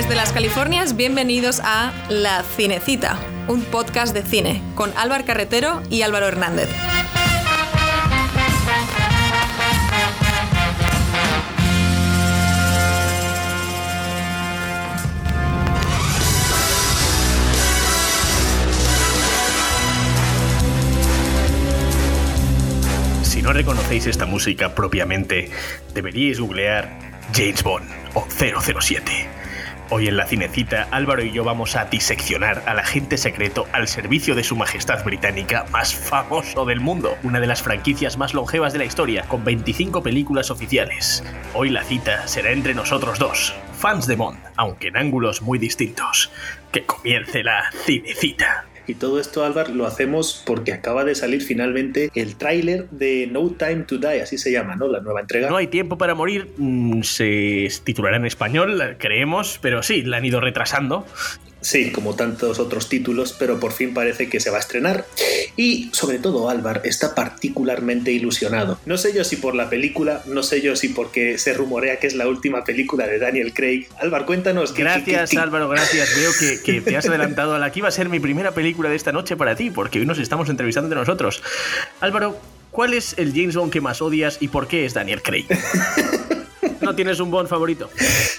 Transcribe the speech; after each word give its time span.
Desde 0.00 0.14
las 0.14 0.32
Californias, 0.32 0.96
bienvenidos 0.96 1.60
a 1.62 1.92
La 2.08 2.42
Cinecita, 2.42 3.18
un 3.48 3.60
podcast 3.64 4.14
de 4.14 4.22
cine 4.22 4.62
con 4.74 4.96
Álvaro 4.96 5.26
Carretero 5.26 5.82
y 5.90 6.00
Álvaro 6.00 6.26
Hernández. 6.26 6.70
Si 23.22 23.42
no 23.42 23.52
reconocéis 23.52 24.06
esta 24.06 24.24
música 24.24 24.74
propiamente, 24.74 25.50
deberíais 25.92 26.40
googlear 26.40 26.88
James 27.34 27.62
Bond 27.62 27.86
o 28.14 28.26
007. 28.30 29.39
Hoy 29.92 30.06
en 30.06 30.16
la 30.16 30.24
cinecita, 30.24 30.86
Álvaro 30.92 31.24
y 31.24 31.32
yo 31.32 31.42
vamos 31.42 31.74
a 31.74 31.86
diseccionar 31.86 32.62
al 32.66 32.78
agente 32.78 33.16
secreto 33.16 33.66
al 33.72 33.88
servicio 33.88 34.36
de 34.36 34.44
su 34.44 34.54
majestad 34.54 35.04
británica 35.04 35.66
más 35.72 35.92
famoso 35.92 36.64
del 36.64 36.78
mundo, 36.78 37.18
una 37.24 37.40
de 37.40 37.48
las 37.48 37.60
franquicias 37.60 38.16
más 38.16 38.32
longevas 38.32 38.72
de 38.72 38.78
la 38.78 38.84
historia, 38.84 39.24
con 39.26 39.42
25 39.42 40.00
películas 40.00 40.52
oficiales. 40.52 41.24
Hoy 41.54 41.70
la 41.70 41.82
cita 41.82 42.28
será 42.28 42.52
entre 42.52 42.72
nosotros 42.72 43.18
dos, 43.18 43.52
fans 43.76 44.06
de 44.06 44.14
Bond, 44.14 44.38
aunque 44.56 44.88
en 44.88 44.96
ángulos 44.96 45.42
muy 45.42 45.58
distintos. 45.58 46.30
Que 46.70 46.86
comience 46.86 47.42
la 47.42 47.64
cinecita. 47.84 48.69
Y 48.90 48.94
todo 48.96 49.20
esto, 49.20 49.44
Álvaro, 49.44 49.72
lo 49.72 49.86
hacemos 49.86 50.42
porque 50.44 50.72
acaba 50.72 51.04
de 51.04 51.14
salir 51.14 51.42
finalmente 51.42 52.10
el 52.16 52.34
tráiler 52.34 52.90
de 52.90 53.28
No 53.30 53.48
Time 53.50 53.84
to 53.86 53.98
Die, 53.98 54.20
así 54.20 54.36
se 54.36 54.50
llama, 54.50 54.74
¿no? 54.74 54.88
La 54.88 54.98
nueva 54.98 55.20
entrega. 55.20 55.48
No 55.48 55.56
hay 55.56 55.68
tiempo 55.68 55.96
para 55.96 56.16
morir, 56.16 56.48
mm, 56.56 57.02
se 57.02 57.68
titulará 57.84 58.16
en 58.16 58.26
español, 58.26 58.96
creemos, 58.98 59.60
pero 59.62 59.84
sí, 59.84 60.02
la 60.02 60.16
han 60.16 60.24
ido 60.24 60.40
retrasando. 60.40 61.06
Sí, 61.62 61.92
como 61.92 62.14
tantos 62.16 62.58
otros 62.58 62.88
títulos, 62.88 63.34
pero 63.38 63.60
por 63.60 63.72
fin 63.72 63.92
parece 63.92 64.28
que 64.30 64.40
se 64.40 64.48
va 64.50 64.56
a 64.56 64.60
estrenar. 64.60 65.04
Y 65.56 65.90
sobre 65.92 66.18
todo 66.18 66.48
Álvar 66.48 66.80
está 66.84 67.14
particularmente 67.14 68.12
ilusionado. 68.12 68.78
No 68.86 68.96
sé 68.96 69.12
yo 69.12 69.24
si 69.24 69.36
por 69.36 69.54
la 69.54 69.68
película, 69.68 70.22
no 70.26 70.42
sé 70.42 70.62
yo 70.62 70.74
si 70.74 70.88
porque 70.88 71.36
se 71.36 71.52
rumorea 71.52 71.98
que 71.98 72.06
es 72.06 72.14
la 72.14 72.26
última 72.28 72.64
película 72.64 73.06
de 73.06 73.18
Daniel 73.18 73.52
Craig. 73.52 73.86
Álvar, 74.00 74.24
cuéntanos. 74.24 74.72
¿qué- 74.72 74.82
Gracias 74.84 75.30
qué- 75.30 75.38
Álvaro, 75.38 75.68
gracias. 75.68 76.14
Veo 76.16 76.30
que, 76.38 76.62
que 76.62 76.80
te 76.80 76.96
has 76.96 77.06
adelantado 77.06 77.54
a 77.54 77.58
la 77.58 77.70
que 77.70 77.80
iba 77.80 77.88
a 77.88 77.92
ser 77.92 78.08
mi 78.08 78.20
primera 78.20 78.52
película 78.52 78.88
de 78.88 78.96
esta 78.96 79.12
noche 79.12 79.36
para 79.36 79.54
ti, 79.54 79.70
porque 79.70 79.98
hoy 79.98 80.06
nos 80.06 80.18
estamos 80.18 80.48
entrevistando 80.48 80.86
entre 80.86 80.98
nosotros. 81.00 81.42
Álvaro, 82.00 82.40
¿cuál 82.70 82.94
es 82.94 83.14
el 83.18 83.32
James 83.34 83.54
Bond 83.56 83.70
que 83.70 83.82
más 83.82 84.00
odias 84.00 84.38
y 84.40 84.48
por 84.48 84.66
qué 84.66 84.86
es 84.86 84.94
Daniel 84.94 85.20
Craig? 85.22 85.44
¿No 86.90 86.94
tienes 86.94 87.20
un 87.20 87.30
Bond 87.30 87.48
favorito? 87.48 87.90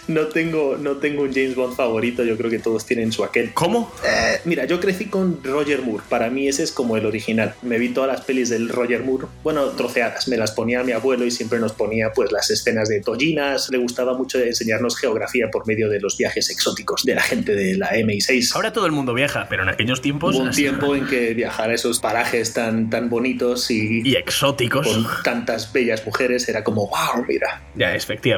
No 0.07 0.27
tengo, 0.27 0.77
no 0.77 0.97
tengo 0.97 1.23
un 1.23 1.33
James 1.33 1.55
Bond 1.55 1.75
favorito, 1.75 2.23
yo 2.23 2.37
creo 2.37 2.49
que 2.49 2.59
todos 2.59 2.85
tienen 2.85 3.11
su 3.11 3.23
aquel. 3.23 3.53
¿Cómo? 3.53 3.91
Eh, 4.05 4.39
mira, 4.45 4.65
yo 4.65 4.79
crecí 4.79 5.05
con 5.05 5.43
Roger 5.43 5.81
Moore. 5.81 6.03
Para 6.09 6.29
mí 6.29 6.47
ese 6.47 6.63
es 6.63 6.71
como 6.71 6.97
el 6.97 7.05
original. 7.05 7.53
Me 7.61 7.77
vi 7.77 7.89
todas 7.89 8.09
las 8.09 8.21
pelis 8.21 8.49
del 8.49 8.69
Roger 8.69 9.03
Moore, 9.03 9.27
bueno, 9.43 9.67
troceadas. 9.69 10.27
Me 10.27 10.37
las 10.37 10.51
ponía 10.51 10.83
mi 10.83 10.91
abuelo 10.91 11.25
y 11.25 11.31
siempre 11.31 11.59
nos 11.59 11.73
ponía 11.73 12.11
pues 12.13 12.31
las 12.31 12.49
escenas 12.49 12.89
de 12.89 13.01
tollinas. 13.01 13.69
Le 13.69 13.77
gustaba 13.77 14.17
mucho 14.17 14.39
enseñarnos 14.39 14.97
geografía 14.97 15.49
por 15.51 15.67
medio 15.67 15.89
de 15.89 15.99
los 15.99 16.17
viajes 16.17 16.49
exóticos 16.49 17.03
de 17.03 17.15
la 17.15 17.21
gente 17.21 17.55
de 17.55 17.77
la 17.77 17.91
MI6. 17.91 18.55
Ahora 18.55 18.73
todo 18.73 18.85
el 18.85 18.91
mundo 18.91 19.13
viaja, 19.13 19.47
pero 19.49 19.63
en 19.63 19.69
aquellos 19.69 20.01
tiempos... 20.01 20.35
Hubo 20.35 20.43
un 20.43 20.51
tiempo 20.51 20.95
en 20.95 21.05
que 21.07 21.33
viajar 21.33 21.69
a 21.69 21.73
esos 21.75 21.99
parajes 21.99 22.53
tan, 22.53 22.89
tan 22.89 23.09
bonitos 23.09 23.69
y, 23.69 24.01
Y 24.03 24.15
exóticos. 24.15 24.87
con 24.87 25.05
tantas 25.23 25.71
bellas 25.71 26.05
mujeres 26.05 26.47
era 26.49 26.63
como, 26.63 26.87
wow, 26.87 27.23
mira. 27.27 27.61
Ya, 27.75 27.95
efectivamente, 27.95 28.30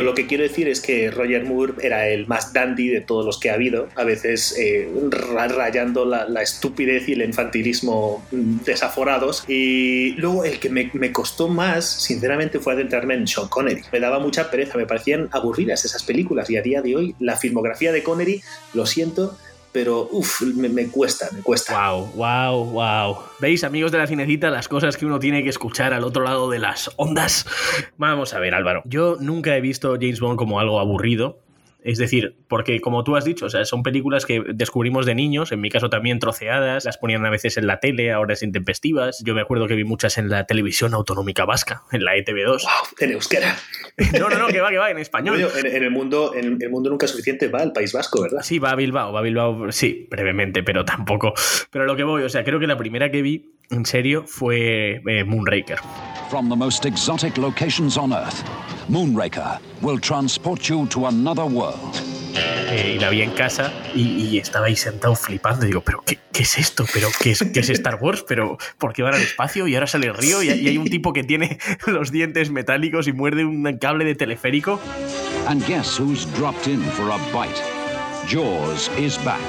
Lo 0.00 0.14
que 0.14 0.26
quiero 0.26 0.42
decir 0.42 0.68
es 0.68 0.80
que 0.80 1.10
Roger 1.10 1.44
Moore 1.44 1.74
era 1.82 2.08
el 2.08 2.26
más 2.26 2.52
dandy 2.52 2.88
de 2.88 3.00
todos 3.00 3.24
los 3.24 3.38
que 3.38 3.50
ha 3.50 3.54
habido, 3.54 3.88
a 3.96 4.04
veces 4.04 4.56
eh, 4.58 4.88
ra- 5.10 5.48
rayando 5.48 6.04
la, 6.04 6.26
estupidez 6.42 7.08
y 7.08 7.12
el 7.12 7.22
infantilismo 7.22 8.24
desaforados. 8.30 9.44
Y 9.48 10.12
luego 10.18 10.44
el 10.44 10.58
que 10.58 10.70
me, 10.70 10.90
me 10.94 11.12
costó 11.12 11.48
más, 11.48 11.84
sinceramente, 11.84 12.58
fue 12.58 12.74
adentrarme 12.74 13.14
en 13.14 13.26
Sean 13.26 13.48
Connery. 13.48 13.82
Me 13.92 14.00
daba 14.00 14.18
mucha 14.18 14.50
pereza, 14.50 14.76
me 14.78 14.86
parecían 14.86 15.28
aburridas 15.32 15.84
esas 15.84 16.02
películas 16.02 16.50
y 16.50 16.56
a 16.56 16.62
día 16.62 16.82
de 16.82 16.96
hoy 16.96 17.14
la 17.18 17.36
filmografía 17.36 17.92
de 17.92 18.02
Connery, 18.02 18.42
lo 18.74 18.86
siento, 18.86 19.36
pero 19.72 20.08
uff, 20.10 20.42
me, 20.42 20.88
cuesta, 20.88 21.28
me 21.32 21.42
cuesta. 21.42 21.90
Wow, 21.90 22.12
wow, 22.14 22.64
wow. 22.64 23.16
¿Veis, 23.40 23.64
amigos 23.64 23.92
de 23.92 23.98
la 23.98 24.06
cinecita, 24.06 24.50
las 24.50 24.68
cosas 24.68 24.96
que 24.96 25.06
uno 25.06 25.18
tiene 25.18 25.42
que 25.42 25.48
escuchar 25.48 25.92
al 25.92 26.04
otro 26.04 26.22
lado 26.22 26.48
de 26.50 26.58
las 26.58 26.90
ondas? 26.96 27.46
Vamos 27.96 28.34
a 28.34 28.38
ver, 28.38 28.54
Álvaro. 28.54 28.82
Yo 28.84 29.16
nunca 29.20 29.56
he 29.56 29.60
visto 29.60 29.94
James 29.94 30.20
Bond 30.20 30.38
como 30.38 30.60
algo 30.60 30.80
aburrido. 30.80 31.40
Es 31.82 31.98
decir, 31.98 32.36
porque 32.48 32.80
como 32.80 33.04
tú 33.04 33.16
has 33.16 33.24
dicho, 33.24 33.46
o 33.46 33.48
sea, 33.48 33.64
son 33.64 33.82
películas 33.82 34.26
que 34.26 34.42
descubrimos 34.54 35.06
de 35.06 35.14
niños, 35.14 35.52
en 35.52 35.60
mi 35.60 35.70
caso 35.70 35.88
también 35.88 36.18
troceadas, 36.18 36.84
las 36.84 36.98
ponían 36.98 37.24
a 37.24 37.30
veces 37.30 37.56
en 37.56 37.66
la 37.66 37.78
tele, 37.80 38.12
ahora 38.12 38.34
es 38.34 38.42
intempestivas. 38.42 39.22
Yo 39.24 39.34
me 39.34 39.40
acuerdo 39.40 39.68
que 39.68 39.74
vi 39.74 39.84
muchas 39.84 40.18
en 40.18 40.28
la 40.28 40.44
televisión 40.44 40.92
autonómica 40.94 41.44
vasca, 41.44 41.82
en 41.92 42.04
la 42.04 42.16
E 42.16 42.24
ETV2. 42.24 42.62
Wow, 42.62 42.88
en 43.00 43.12
euskera. 43.12 43.56
No, 44.18 44.28
no, 44.28 44.38
no, 44.38 44.48
que 44.48 44.60
va, 44.60 44.70
que 44.70 44.78
va, 44.78 44.90
en 44.90 44.98
español. 44.98 45.40
En 45.54 45.82
el 45.82 45.90
mundo, 45.90 46.34
en 46.34 46.60
el 46.60 46.70
mundo 46.70 46.90
nunca 46.90 47.06
es 47.06 47.10
suficiente 47.10 47.48
va 47.48 47.60
al 47.60 47.72
País 47.72 47.92
Vasco, 47.92 48.22
¿verdad? 48.22 48.40
Sí, 48.42 48.58
va 48.58 48.70
a 48.70 48.74
Bilbao, 48.74 49.12
va 49.12 49.20
a 49.20 49.22
Bilbao, 49.22 49.70
sí, 49.72 50.06
brevemente, 50.10 50.62
pero 50.62 50.84
tampoco. 50.84 51.34
Pero 51.70 51.84
lo 51.84 51.96
que 51.96 52.04
voy, 52.04 52.22
o 52.22 52.28
sea, 52.28 52.44
creo 52.44 52.58
que 52.58 52.66
la 52.66 52.76
primera 52.76 53.10
que 53.10 53.22
vi, 53.22 53.54
en 53.70 53.84
serio, 53.86 54.24
fue 54.26 55.00
eh, 55.06 55.24
Moonraker. 55.24 55.78
From 56.30 56.48
the 56.48 56.56
most 56.56 56.84
exotic 56.84 57.38
locations 57.38 57.96
on 57.96 58.12
Earth, 58.12 58.44
Moonraker 58.88 59.58
will 59.82 60.00
transport 60.00 60.62
you 60.68 60.86
to 60.88 61.06
another 61.06 61.44
world. 61.44 61.94
Eh, 62.70 62.94
y 62.96 62.98
la 62.98 63.08
vi 63.10 63.22
en 63.22 63.30
casa 63.32 63.72
y, 63.94 64.02
y 64.02 64.38
estaba 64.38 64.66
ahí 64.66 64.76
sentado 64.76 65.14
flipando. 65.14 65.64
Digo, 65.66 65.80
¿pero 65.80 66.02
qué, 66.04 66.18
qué 66.32 66.42
es 66.42 66.58
esto? 66.58 66.84
¿Pero 66.92 67.08
qué 67.20 67.30
es, 67.32 67.42
qué 67.52 67.60
es 67.60 67.70
Star 67.70 67.96
Wars? 68.00 68.24
¿Pero 68.28 68.58
por 68.78 68.92
qué 68.92 69.02
van 69.02 69.14
al 69.14 69.22
espacio? 69.22 69.66
Y 69.66 69.74
ahora 69.74 69.86
sale 69.86 70.06
el 70.08 70.14
río 70.14 70.42
y, 70.42 70.48
y 70.50 70.68
hay 70.68 70.78
un 70.78 70.88
tipo 70.88 71.12
que 71.12 71.24
tiene 71.24 71.58
los 71.86 72.10
dientes 72.12 72.50
metálicos 72.50 73.08
y 73.08 73.12
muerde 73.12 73.44
un 73.44 73.64
cable 73.78 74.04
de 74.04 74.14
teleférico. 74.14 74.80
And 75.48 75.64
guess 75.66 75.98
who's 75.98 76.26
dropped 76.36 76.66
in 76.66 76.80
for 76.82 77.10
a 77.10 77.16
bite? 77.32 77.60
Jaws 78.30 78.90
is 78.98 79.18
back. 79.24 79.40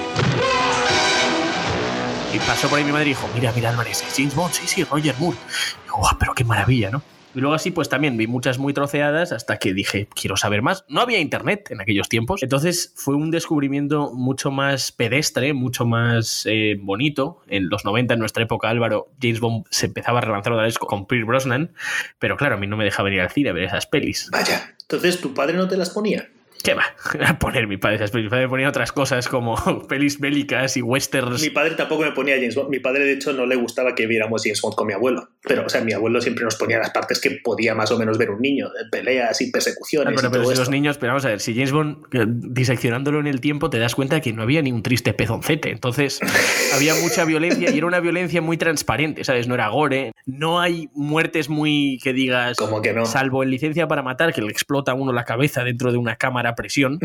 Y 2.33 2.37
pasó 2.39 2.69
por 2.69 2.77
ahí 2.79 2.85
mi 2.85 2.91
madre 2.91 3.05
y 3.07 3.09
dijo, 3.09 3.27
mira, 3.33 3.51
mira, 3.53 3.69
Álvarez, 3.71 4.03
es 4.07 4.13
James 4.15 4.35
Bond, 4.35 4.53
sí, 4.53 4.63
sí, 4.65 4.83
Roger 4.83 5.15
Moore. 5.19 5.35
Y 5.37 5.83
digo, 5.85 5.97
"Guau, 5.97 6.15
pero 6.19 6.33
qué 6.35 6.43
maravilla, 6.43 6.91
¿no? 6.91 7.01
Y 7.35 7.39
luego 7.39 7.53
así, 7.53 7.71
pues 7.71 7.89
también 7.89 8.17
vi 8.17 8.27
muchas 8.27 8.57
muy 8.57 8.73
troceadas 8.73 9.31
hasta 9.31 9.57
que 9.57 9.73
dije, 9.73 10.07
quiero 10.15 10.35
saber 10.35 10.61
más. 10.61 10.83
No 10.87 11.01
había 11.01 11.19
internet 11.19 11.69
en 11.69 11.81
aquellos 11.81 12.09
tiempos. 12.09 12.41
Entonces 12.41 12.93
fue 12.95 13.15
un 13.15 13.31
descubrimiento 13.31 14.11
mucho 14.13 14.51
más 14.51 14.91
pedestre, 14.91 15.53
mucho 15.53 15.85
más 15.85 16.45
eh, 16.49 16.77
bonito. 16.79 17.41
En 17.47 17.69
los 17.69 17.85
90, 17.85 18.15
en 18.15 18.19
nuestra 18.19 18.43
época, 18.43 18.69
Álvaro, 18.69 19.09
James 19.21 19.39
Bond 19.39 19.65
se 19.69 19.87
empezaba 19.87 20.19
a 20.19 20.21
relanzar 20.21 20.53
otra 20.53 20.65
vez 20.65 20.77
con 20.79 21.05
Pierce 21.05 21.25
Brosnan. 21.25 21.71
Pero 22.17 22.37
claro, 22.37 22.55
a 22.55 22.57
mí 22.57 22.67
no 22.67 22.77
me 22.77 22.85
dejaba 22.85 23.05
venir 23.05 23.21
al 23.21 23.29
cine 23.29 23.49
a 23.49 23.53
ver 23.53 23.63
esas 23.63 23.85
pelis. 23.85 24.29
Vaya. 24.31 24.75
Entonces, 24.81 25.21
¿tu 25.21 25.33
padre 25.33 25.55
no 25.55 25.67
te 25.67 25.77
las 25.77 25.91
ponía? 25.91 26.29
¿Qué 26.63 26.73
va? 26.73 26.83
A 27.25 27.39
poner 27.39 27.67
mi 27.67 27.77
padre 27.77 27.95
esas. 27.95 28.13
Mi 28.13 28.27
padre 28.27 28.49
ponía 28.49 28.67
otras 28.67 28.91
cosas 28.91 29.27
como 29.29 29.55
pelis 29.87 30.19
bélicas 30.19 30.75
y 30.75 30.81
westerns. 30.81 31.41
Mi 31.41 31.49
padre 31.49 31.75
tampoco 31.75 32.03
me 32.03 32.11
ponía 32.11 32.35
James 32.35 32.55
Bond. 32.55 32.69
Mi 32.69 32.79
padre, 32.79 33.05
de 33.05 33.13
hecho, 33.13 33.31
no 33.31 33.45
le 33.45 33.55
gustaba 33.55 33.95
que 33.95 34.07
viéramos 34.07 34.43
James 34.43 34.61
Bond 34.61 34.75
con 34.75 34.87
mi 34.87 34.93
abuelo. 34.93 35.29
Pero, 35.41 35.65
o 35.65 35.69
sea, 35.69 35.81
mi 35.81 35.93
abuelo 35.93 36.19
siempre 36.19 36.43
nos 36.43 36.55
ponía 36.57 36.77
las 36.77 36.89
partes 36.89 37.21
que 37.21 37.39
podía 37.43 37.75
más 37.75 37.91
o 37.91 37.97
menos 37.97 38.17
ver 38.17 38.29
un 38.31 38.41
niño, 38.41 38.69
de 38.69 38.89
peleas 38.91 39.39
y 39.41 39.51
persecuciones. 39.51 40.13
Ah, 40.13 40.15
pero, 40.15 40.27
y 40.27 40.31
pero 40.31 40.43
todo 40.43 40.51
si 40.51 40.57
los 40.57 40.63
esto. 40.63 40.71
niños, 40.71 40.97
pero 40.97 41.13
vamos 41.13 41.25
a 41.25 41.29
ver, 41.29 41.39
si 41.39 41.53
James 41.53 41.71
Bond, 41.71 42.05
eh, 42.11 42.25
diseccionándolo 42.27 43.21
en 43.21 43.27
el 43.27 43.39
tiempo, 43.39 43.69
te 43.69 43.79
das 43.79 43.95
cuenta 43.95 44.19
que 44.19 44.33
no 44.33 44.43
había 44.43 44.61
ni 44.61 44.73
un 44.73 44.83
triste 44.83 45.13
pezoncete. 45.13 45.71
Entonces, 45.71 46.19
había 46.75 46.93
mucha 46.95 47.23
violencia 47.23 47.71
y 47.71 47.77
era 47.77 47.87
una 47.87 48.01
violencia 48.01 48.41
muy 48.41 48.57
transparente, 48.57 49.23
¿sabes? 49.23 49.47
No 49.47 49.55
era 49.55 49.69
gore, 49.69 50.11
no 50.25 50.59
hay 50.59 50.89
muertes 50.93 51.47
muy 51.47 51.99
que 52.03 52.11
digas. 52.11 52.57
¿Cómo 52.57 52.81
que 52.81 52.93
no? 52.93 53.05
Salvo 53.05 53.43
en 53.43 53.51
licencia 53.51 53.87
para 53.87 54.03
matar, 54.03 54.33
que 54.33 54.41
le 54.41 54.51
explota 54.51 54.91
a 54.91 54.95
uno 54.95 55.13
la 55.13 55.23
cabeza 55.23 55.63
dentro 55.63 55.93
de 55.93 55.97
una 55.97 56.17
cámara 56.17 56.48
a 56.49 56.55
presión. 56.55 56.99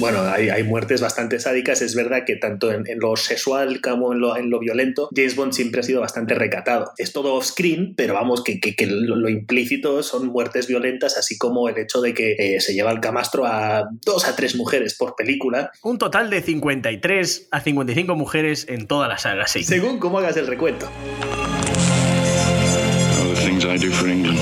Bueno, 0.00 0.22
hay, 0.22 0.48
hay 0.48 0.62
muertes 0.62 1.00
bastante 1.00 1.40
sádicas. 1.40 1.82
Es 1.82 1.96
verdad 1.96 2.22
que 2.24 2.36
tanto 2.36 2.70
en, 2.70 2.86
en 2.88 3.00
lo 3.00 3.16
sexual 3.16 3.80
como 3.80 4.12
en 4.12 4.20
lo, 4.20 4.36
en 4.36 4.48
lo 4.48 4.60
violento, 4.60 5.08
James 5.14 5.34
Bond 5.34 5.52
siempre 5.52 5.80
ha 5.80 5.82
sido 5.82 6.00
bastante 6.00 6.34
recatado. 6.36 6.92
Es 6.98 7.12
todo 7.12 7.34
off-screen, 7.34 7.94
pero 7.96 8.14
vamos, 8.14 8.44
que, 8.44 8.60
que- 8.60 8.76
que 8.76 8.86
lo, 8.86 9.16
lo 9.16 9.28
implícito 9.28 10.04
son 10.04 10.28
muertes 10.28 10.68
violentas, 10.68 11.18
así 11.18 11.36
como 11.36 11.68
el 11.68 11.78
hecho 11.78 12.00
de 12.00 12.14
que 12.14 12.36
eh, 12.38 12.60
se 12.60 12.74
lleva 12.74 12.92
el 12.92 13.00
camastro 13.00 13.44
a 13.44 13.88
dos 14.06 14.24
a 14.28 14.36
tres 14.36 14.54
mujeres 14.54 14.94
por 14.96 15.16
película, 15.16 15.72
Un 15.82 15.98
total 15.98 16.30
de 16.30 16.42
53 16.42 17.48
a 17.50 17.60
55 17.60 18.14
mujeres 18.14 18.66
en 18.68 18.86
toda 18.86 19.08
la 19.08 19.18
saga, 19.18 19.48
sí. 19.48 19.64
según 19.64 19.98
cómo 19.98 20.18
hagas 20.20 20.36
el 20.36 20.46
recuento. 20.46 20.88
All 23.68 23.78
the 23.78 23.80
things 23.80 23.84
I 23.84 23.86
do 23.86 23.92
for 23.92 24.08
England. 24.08 24.38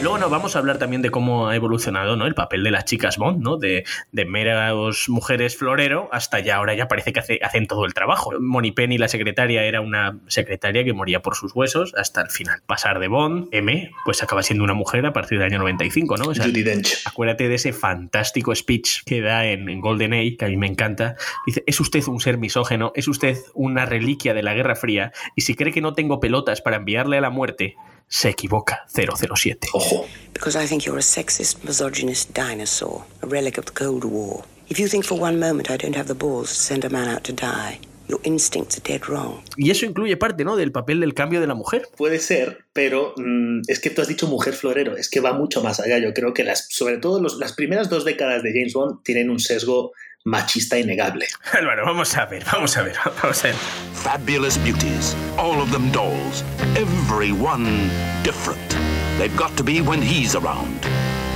luego 0.00 0.16
no, 0.18 0.30
vamos 0.30 0.54
a 0.54 0.60
hablar 0.60 0.78
también 0.78 1.02
de 1.02 1.10
cómo 1.10 1.48
ha 1.48 1.56
evolucionado 1.56 2.14
¿no? 2.16 2.24
el 2.26 2.34
papel 2.34 2.62
de 2.62 2.70
las 2.70 2.84
chicas 2.84 3.18
Bond, 3.18 3.42
¿no? 3.42 3.56
De, 3.56 3.84
de 4.12 4.24
meras 4.24 5.08
mujeres 5.08 5.56
florero 5.56 6.08
hasta 6.12 6.38
ya 6.38 6.56
ahora 6.56 6.74
ya 6.74 6.86
parece 6.86 7.12
que 7.12 7.18
hace- 7.18 7.40
hacen 7.42 7.66
todo 7.66 7.84
el 7.84 7.94
trabajo. 7.94 8.30
Moni 8.40 8.70
Penny, 8.70 8.96
la 8.96 9.08
secretaria, 9.08 9.64
era 9.64 9.80
una 9.80 10.18
secretaria 10.28 10.84
que 10.84 10.92
moría 10.92 11.20
por 11.20 11.34
sus 11.34 11.52
huesos 11.54 11.94
hasta 11.96 12.22
el 12.22 12.30
final. 12.30 12.60
Pasar 12.66 13.00
de 13.00 13.08
Bond, 13.08 13.48
M, 13.50 13.90
pues 14.04 14.22
acaba 14.22 14.42
siendo 14.44 14.62
una 14.62 14.74
mujer 14.74 15.04
a 15.04 15.12
partir 15.12 15.38
del 15.38 15.48
año 15.48 15.58
95, 15.58 16.16
¿no? 16.16 16.26
O 16.26 16.34
sea, 16.34 16.46
Dench. 16.46 17.02
Acuérdate 17.04 17.48
de 17.48 17.56
ese 17.56 17.72
fantástico 17.72 18.54
speech 18.54 19.02
que 19.04 19.20
da 19.20 19.46
en, 19.46 19.68
en 19.68 19.80
Golden 19.80 20.12
Age, 20.14 20.36
que 20.38 20.44
a 20.44 20.48
mí 20.48 20.56
me 20.56 20.68
encanta. 20.68 21.16
Dice, 21.44 21.64
es 21.66 21.80
usted 21.80 22.06
un 22.06 22.20
ser 22.20 22.38
misógeno, 22.38 22.92
es 22.94 23.08
usted 23.08 23.36
una 23.52 23.84
reliquia 23.84 24.32
de 24.32 24.44
la 24.44 24.54
Guerra 24.54 24.76
Fría, 24.76 25.10
y 25.34 25.40
si 25.42 25.54
cree 25.54 25.72
que 25.72 25.80
no 25.80 25.94
tengo 25.94 26.20
pelotas 26.20 26.60
para 26.62 26.76
enviarle 26.76 27.18
a 27.18 27.20
la 27.20 27.30
muerte, 27.30 27.74
se 28.08 28.30
equivoca 28.30 28.86
007. 28.88 29.68
Ojo. 29.74 30.06
Because 30.32 30.56
I 30.56 30.66
think 30.66 30.84
you're 30.84 30.98
a 30.98 31.02
sexist, 31.02 31.62
misogynist 31.64 32.32
dinosaur, 32.34 33.04
a 33.22 33.26
relic 33.26 33.58
of 33.58 33.66
the 33.66 33.72
Cold 33.72 34.04
War. 34.04 34.44
If 34.68 34.78
you 34.78 34.88
think 34.88 35.04
for 35.04 35.20
one 35.20 35.38
moment 35.38 35.70
I 35.70 35.76
don't 35.76 35.96
have 35.96 36.06
the 36.08 36.14
balls 36.14 36.48
to 36.50 36.54
send 36.54 36.84
a 36.84 36.90
man 36.90 37.08
out 37.08 37.22
to 37.24 37.32
die, 37.32 37.80
your 38.08 38.20
instincts 38.22 38.76
are 38.78 38.82
dead 38.82 39.02
wrong. 39.08 39.42
Y 39.56 39.70
eso 39.70 39.84
incluye 39.86 40.16
parte, 40.16 40.44
¿no? 40.44 40.56
Del 40.56 40.72
papel 40.72 41.00
del 41.00 41.12
cambio 41.14 41.40
de 41.40 41.46
la 41.46 41.54
mujer. 41.54 41.88
Puede 41.96 42.18
ser, 42.20 42.64
pero 42.72 43.12
mm, 43.16 43.62
es 43.68 43.80
que 43.80 43.90
tú 43.90 44.00
has 44.02 44.08
dicho 44.08 44.26
mujer 44.26 44.54
florero, 44.54 44.96
es 44.96 45.08
que 45.10 45.20
va 45.20 45.32
mucho 45.32 45.62
más 45.62 45.80
allá. 45.80 45.98
Yo 45.98 46.12
creo 46.14 46.32
que 46.34 46.44
las, 46.44 46.66
sobre 46.70 46.98
todo 46.98 47.20
los- 47.20 47.38
las 47.38 47.52
primeras 47.52 47.88
dos 47.90 48.04
décadas 48.04 48.42
de 48.42 48.52
James 48.52 48.72
Bond 48.74 49.02
tienen 49.02 49.28
un 49.30 49.38
sesgo 49.40 49.92
machista 50.28 50.76
innegable. 50.76 51.26
Álvaro, 51.52 51.84
vamos 51.84 52.16
a 52.16 52.26
ver, 52.26 52.44
vamos 52.44 52.76
a 52.76 52.82
ver, 52.82 52.96
vamos 53.22 53.44
a 53.44 53.48
ver. 53.48 53.54
Fabulous 53.94 54.58
beauties, 54.58 55.14
all 55.36 55.60
of 55.60 55.70
them 55.70 55.90
dolls, 55.90 56.42
every 56.76 57.32
one 57.32 57.90
different. 58.22 58.76
They've 59.18 59.36
got 59.36 59.56
to 59.56 59.64
be 59.64 59.80
when 59.80 60.02
he's 60.02 60.34
around. 60.34 60.86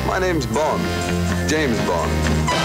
My 0.07 0.19
name's 0.19 0.47
Bond. 0.47 0.83
James 1.49 1.79
Bond. 1.87 2.62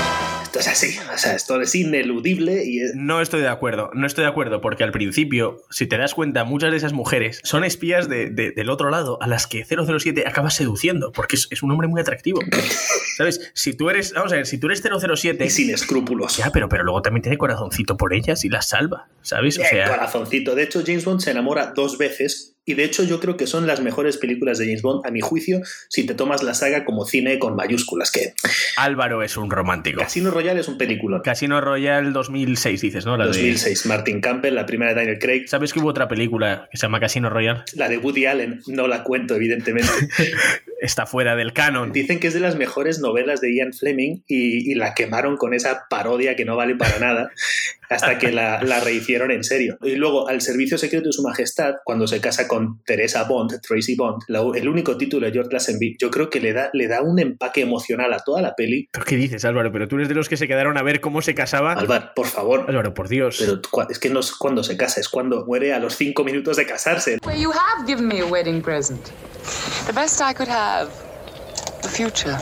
Esto 0.58 0.72
es 0.72 0.76
así, 0.84 0.98
o 1.14 1.18
sea, 1.18 1.36
esto 1.36 1.62
es 1.62 1.76
ineludible 1.76 2.64
y 2.66 2.80
es- 2.80 2.96
No 2.96 3.22
estoy 3.22 3.42
de 3.42 3.48
acuerdo, 3.48 3.92
no 3.94 4.08
estoy 4.08 4.24
de 4.24 4.30
acuerdo, 4.30 4.60
porque 4.62 4.84
al 4.84 4.92
principio, 4.92 5.62
si 5.70 5.86
te 5.88 5.98
das 5.98 6.14
cuenta, 6.16 6.44
muchas 6.46 6.72
de 6.72 6.78
esas 6.78 6.94
mujeres 6.94 7.40
son 7.44 7.64
espías 7.64 8.10
de- 8.10 8.30
de- 8.30 8.52
del 8.52 8.70
otro 8.70 8.90
lado 8.90 9.22
a 9.22 9.28
las 9.28 9.46
que 9.48 9.64
007 9.66 10.24
acaba 10.26 10.50
seduciendo, 10.50 11.12
porque 11.12 11.36
es, 11.36 11.48
es 11.52 11.62
un 11.64 11.72
hombre 11.72 11.88
muy 11.88 12.02
atractivo. 12.02 12.40
¿Sabes? 13.18 13.52
Si 13.54 13.74
tú 13.74 13.90
eres, 13.90 14.14
vamos 14.14 14.32
a 14.32 14.36
ver, 14.36 14.46
si 14.48 14.58
tú 14.58 14.68
eres 14.68 14.82
007... 14.82 15.46
y 15.46 15.50
sin 15.50 15.70
escrúpulos. 15.72 16.38
Ya, 16.38 16.52
pero, 16.52 16.70
pero 16.70 16.84
luego 16.84 17.02
también 17.02 17.22
tiene 17.24 17.38
corazoncito 17.38 17.98
por 17.98 18.14
ellas 18.14 18.46
y 18.46 18.50
las 18.50 18.70
salva, 18.70 19.08
¿sabes? 19.22 19.58
O 19.60 19.64
sea, 19.64 19.90
corazoncito. 19.90 20.54
De 20.56 20.64
hecho, 20.64 20.84
James 20.86 21.04
Bond 21.06 21.22
se 21.22 21.32
enamora 21.32 21.74
dos 21.76 21.98
veces. 21.98 22.57
Y 22.68 22.74
de 22.74 22.84
hecho, 22.84 23.04
yo 23.04 23.20
creo 23.22 23.38
que 23.38 23.48
son 23.48 23.66
las 23.66 23.82
mejores 23.82 24.18
películas 24.18 24.58
de 24.58 24.66
James 24.66 24.82
Bond, 24.82 25.06
a 25.08 25.10
mi 25.10 25.22
juicio, 25.22 25.62
si 25.90 26.06
te 26.06 26.14
tomas 26.14 26.44
la 26.44 26.54
saga 26.54 26.84
como 26.84 27.06
cine 27.06 27.40
con 27.40 27.56
mayúsculas. 27.56 28.12
Que 28.12 28.34
Álvaro 28.76 29.24
es 29.24 29.38
un 29.38 29.50
romántico. 29.50 30.02
Casino 30.02 30.32
Royale 30.32 30.60
es 30.60 30.68
un 30.68 30.78
película. 30.78 31.22
Casino 31.24 31.62
Royale 31.62 32.12
2006, 32.12 32.82
dices, 32.82 33.06
¿no? 33.06 33.16
La 33.16 33.24
de- 33.26 33.30
2006, 33.32 33.86
Martin 33.86 34.20
Campbell, 34.20 34.54
la 34.54 34.66
primera 34.66 34.92
de 34.94 34.98
Daniel 34.98 35.18
Craig. 35.18 35.46
¿Sabes 35.48 35.72
que 35.72 35.80
hubo 35.80 35.88
otra 35.88 36.10
película 36.10 36.68
que 36.70 36.78
se 36.78 36.82
llama 36.84 37.00
Casino 37.00 37.30
Royale? 37.30 37.62
La 37.74 37.88
de 37.88 37.98
Woody 37.98 38.26
Allen, 38.26 38.62
no 38.68 38.88
la 38.88 39.04
cuento, 39.04 39.36
evidentemente. 39.36 39.90
Está 40.82 41.06
fuera 41.08 41.36
del 41.36 41.54
canon. 41.54 41.92
Dicen 41.92 42.20
que 42.20 42.28
es 42.28 42.34
de 42.36 42.40
las 42.40 42.56
mejores 42.56 43.00
novelas 43.00 43.42
de 43.42 43.56
Ian 43.56 43.74
Fleming 43.74 44.18
y, 44.28 44.72
y 44.72 44.76
la 44.76 44.94
quemaron 44.94 45.36
con 45.38 45.54
esa 45.56 45.88
parodia 45.90 46.36
que 46.36 46.46
no 46.46 46.56
vale 46.56 46.76
para 46.76 47.00
nada 47.00 47.32
hasta 47.90 48.18
que 48.18 48.32
la, 48.32 48.62
la 48.64 48.80
rehicieron 48.80 49.32
en 49.32 49.44
serio. 49.44 49.78
Y 49.82 49.96
luego, 49.96 50.28
al 50.28 50.42
servicio 50.42 50.78
secreto 50.78 51.08
de 51.08 51.14
su 51.14 51.24
majestad, 51.24 51.76
cuando 51.86 52.08
se 52.08 52.20
casa 52.22 52.48
con 52.48 52.82
Teresa 52.84 53.24
Bond, 53.24 53.62
Tracy 53.62 53.96
Bond, 53.96 54.24
la- 54.28 54.44
el 54.56 54.68
único 54.68 54.98
título 54.98 55.26
de 55.26 55.32
George 55.34 55.50
Lazenby, 55.54 55.98
yo 56.00 56.10
creo 56.12 56.30
que 56.30 56.40
le 56.40 56.54
da, 56.54 56.70
le 56.74 56.88
da 56.88 57.02
un 57.02 57.20
empaque 57.20 57.62
emocional 57.62 58.14
a 58.14 58.20
toda 58.20 58.42
la 58.42 58.56
peli. 58.56 58.88
¿Pero 58.92 59.06
qué 59.06 59.16
dices, 59.16 59.46
Álvaro? 59.46 59.72
Pero 59.72 59.88
tú 59.88 59.96
eres 59.96 60.10
de 60.10 60.16
los 60.16 60.28
que 60.30 60.38
se 60.38 60.48
quedaron 60.48 60.78
a 60.78 60.84
ver 60.84 61.00
cómo 61.02 61.22
se 61.22 61.34
casaba. 61.36 61.74
Álvaro, 61.74 62.12
por 62.16 62.28
favor. 62.28 62.66
Álvaro, 62.68 62.94
por 62.94 63.08
Dios. 63.08 63.38
Pero 63.40 63.62
es 63.90 64.00
que 64.00 64.10
no 64.10 64.20
es 64.20 64.32
cuando 64.34 64.64
se 64.64 64.76
casa, 64.78 65.00
es 65.00 65.10
cuando 65.10 65.46
muere 65.46 65.74
a 65.74 65.80
los 65.80 65.96
cinco 65.96 66.24
minutos 66.24 66.58
de 66.58 66.66
casarse. 66.66 67.18
Well, 67.26 67.40
you 67.40 67.52
have 67.52 67.86
given 67.88 68.08
me 68.08 68.20
a 68.22 68.26
wedding 68.26 68.62
present. 68.62 69.02
The 69.86 69.94
best 69.94 70.20
I 70.22 70.34
could 70.34 70.50
have. 70.50 70.90
The 71.82 71.90
future. 71.90 72.38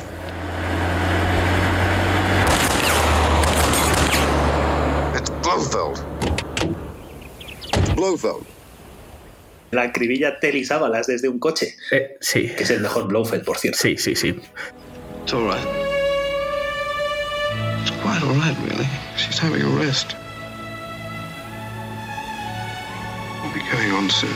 It's 5.18 5.30
Blofeld. 5.56 6.04
Blofeld. 7.96 8.44
La 9.72 9.84
acribilla 9.84 10.38
Telly 10.40 10.66
Sábalas 10.66 11.08
desde 11.08 11.30
un 11.30 11.40
coche, 11.40 11.76
Eh, 11.92 12.18
sí. 12.20 12.52
que 12.58 12.64
es 12.64 12.70
el 12.72 12.82
mejor 12.82 13.08
Blofeld, 13.08 13.46
por 13.46 13.58
cierto. 13.58 13.80
Sí, 13.82 13.96
sí, 13.98 14.16
sí. 14.16 14.38
It's 15.24 15.34
all 15.34 15.46
right. 15.48 15.66
It's 17.82 17.92
quite 18.04 18.22
all 18.24 18.36
right, 18.36 18.58
really. 18.70 18.88
She's 19.18 19.40
having 19.42 19.62
a 19.62 19.80
rest. 19.80 20.14
We'll 23.42 23.54
be 23.54 23.62
going 23.72 23.92
on 23.94 24.10
soon. 24.12 24.30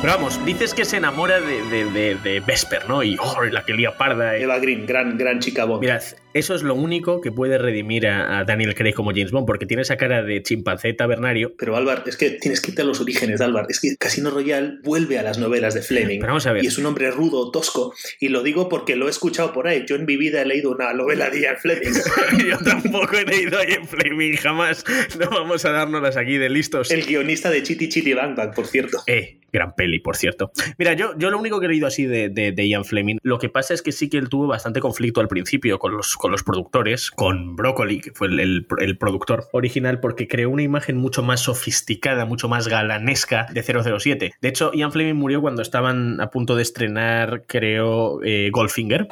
Pero 0.00 0.14
vamos, 0.14 0.42
dices 0.46 0.72
que 0.72 0.86
se 0.86 0.96
enamora 0.96 1.40
de, 1.42 1.62
de, 1.66 1.84
de- 1.90 2.14
de 2.14 2.40
Vesper, 2.40 2.88
¿no? 2.88 3.02
Y 3.02 3.18
oh, 3.20 3.42
la 3.44 3.62
que 3.66 3.74
lía 3.74 3.98
parda. 3.98 4.34
eh. 4.34 4.42
Eva 4.44 4.58
Green, 4.58 4.86
gran, 4.86 5.18
gran 5.18 5.40
chica 5.40 5.66
Bond. 5.66 5.82
Mirad, 5.82 6.00
eso 6.32 6.54
es 6.54 6.62
lo 6.62 6.74
único 6.74 7.20
que 7.20 7.32
puede 7.32 7.58
redimir 7.58 8.06
a, 8.06 8.38
a 8.38 8.44
Daniel 8.44 8.74
Craig 8.74 8.94
como 8.94 9.10
James 9.10 9.32
Bond, 9.32 9.46
porque 9.46 9.66
tiene 9.66 9.82
esa 9.82 9.96
cara 9.96 10.22
de 10.22 10.42
chimpancé 10.42 10.92
tabernario. 10.92 11.54
Pero 11.58 11.76
Álvaro, 11.76 12.04
es 12.06 12.16
que 12.16 12.30
tienes 12.30 12.60
que 12.60 12.70
irte 12.70 12.82
a 12.82 12.84
los 12.84 13.00
orígenes, 13.00 13.40
Álvaro. 13.40 13.66
Es 13.68 13.80
que 13.80 13.96
Casino 13.96 14.30
Royale 14.30 14.78
vuelve 14.82 15.18
a 15.18 15.22
las 15.22 15.38
novelas 15.38 15.74
de 15.74 15.82
Fleming. 15.82 16.20
Pero 16.20 16.28
vamos 16.28 16.46
a 16.46 16.52
ver. 16.52 16.64
Y 16.64 16.68
es 16.68 16.78
un 16.78 16.86
hombre 16.86 17.10
rudo, 17.10 17.50
tosco. 17.50 17.94
Y 18.20 18.28
lo 18.28 18.42
digo 18.42 18.68
porque 18.68 18.96
lo 18.96 19.08
he 19.08 19.10
escuchado 19.10 19.52
por 19.52 19.66
ahí. 19.66 19.84
Yo 19.88 19.96
en 19.96 20.06
mi 20.06 20.16
vida 20.16 20.42
he 20.42 20.46
leído 20.46 20.70
una 20.70 20.92
novela 20.92 21.30
de 21.30 21.40
Ian 21.40 21.56
Fleming. 21.56 21.92
Yo 22.48 22.58
tampoco 22.58 23.16
he 23.16 23.24
leído 23.24 23.58
ahí 23.58 23.72
en 23.72 23.86
Flaming 23.86 24.36
jamás. 24.36 24.84
No 25.18 25.30
vamos 25.30 25.64
a 25.64 25.70
dárnoslas 25.70 26.16
aquí 26.16 26.38
de 26.38 26.48
listos. 26.48 26.90
El 26.90 27.04
guionista 27.04 27.50
de 27.50 27.62
Chitty 27.62 27.88
Chitty 27.88 28.14
Bang 28.14 28.36
Bang, 28.36 28.54
por 28.54 28.66
cierto. 28.66 29.02
Eh, 29.06 29.40
gran 29.52 29.74
peli, 29.74 29.98
por 29.98 30.16
cierto. 30.16 30.52
Mira, 30.78 30.92
yo, 30.92 31.16
yo 31.18 31.30
lo 31.30 31.38
único 31.38 31.58
que 31.58 31.66
he 31.66 31.68
leído 31.68 31.86
así 31.86 32.06
de, 32.06 32.28
de, 32.28 32.52
de 32.52 32.68
Ian 32.68 32.84
Fleming, 32.84 33.18
lo 33.22 33.38
que 33.38 33.48
pasa 33.48 33.74
es 33.74 33.82
que 33.82 33.92
sí 33.92 34.08
que 34.08 34.18
él 34.18 34.28
tuvo 34.28 34.46
bastante 34.46 34.80
conflicto 34.80 35.20
al 35.20 35.28
principio 35.28 35.78
con 35.78 35.96
los, 35.96 36.16
con 36.20 36.30
los 36.30 36.42
productores, 36.42 37.10
con 37.10 37.56
Broccoli, 37.56 38.00
que 38.00 38.12
fue 38.12 38.28
el, 38.28 38.66
el- 38.78 38.98
productor 38.98 39.48
original, 39.52 40.00
porque 40.00 40.28
creó 40.28 40.50
una 40.50 40.62
imagen 40.62 40.96
mucho 40.98 41.22
más 41.22 41.40
sofisticada, 41.40 42.26
mucho 42.26 42.48
más 42.48 42.68
galanesca 42.68 43.46
de 43.52 43.62
007. 43.62 44.34
De 44.40 44.48
hecho, 44.48 44.70
Ian 44.72 44.92
Fleming 44.92 45.14
murió 45.14 45.40
cuando 45.40 45.62
estaban 45.62 46.20
a 46.20 46.30
punto 46.30 46.54
de 46.56 46.62
estrenar, 46.62 47.44
creo, 47.46 48.20
eh, 48.22 48.50
Goldfinger. 48.52 49.08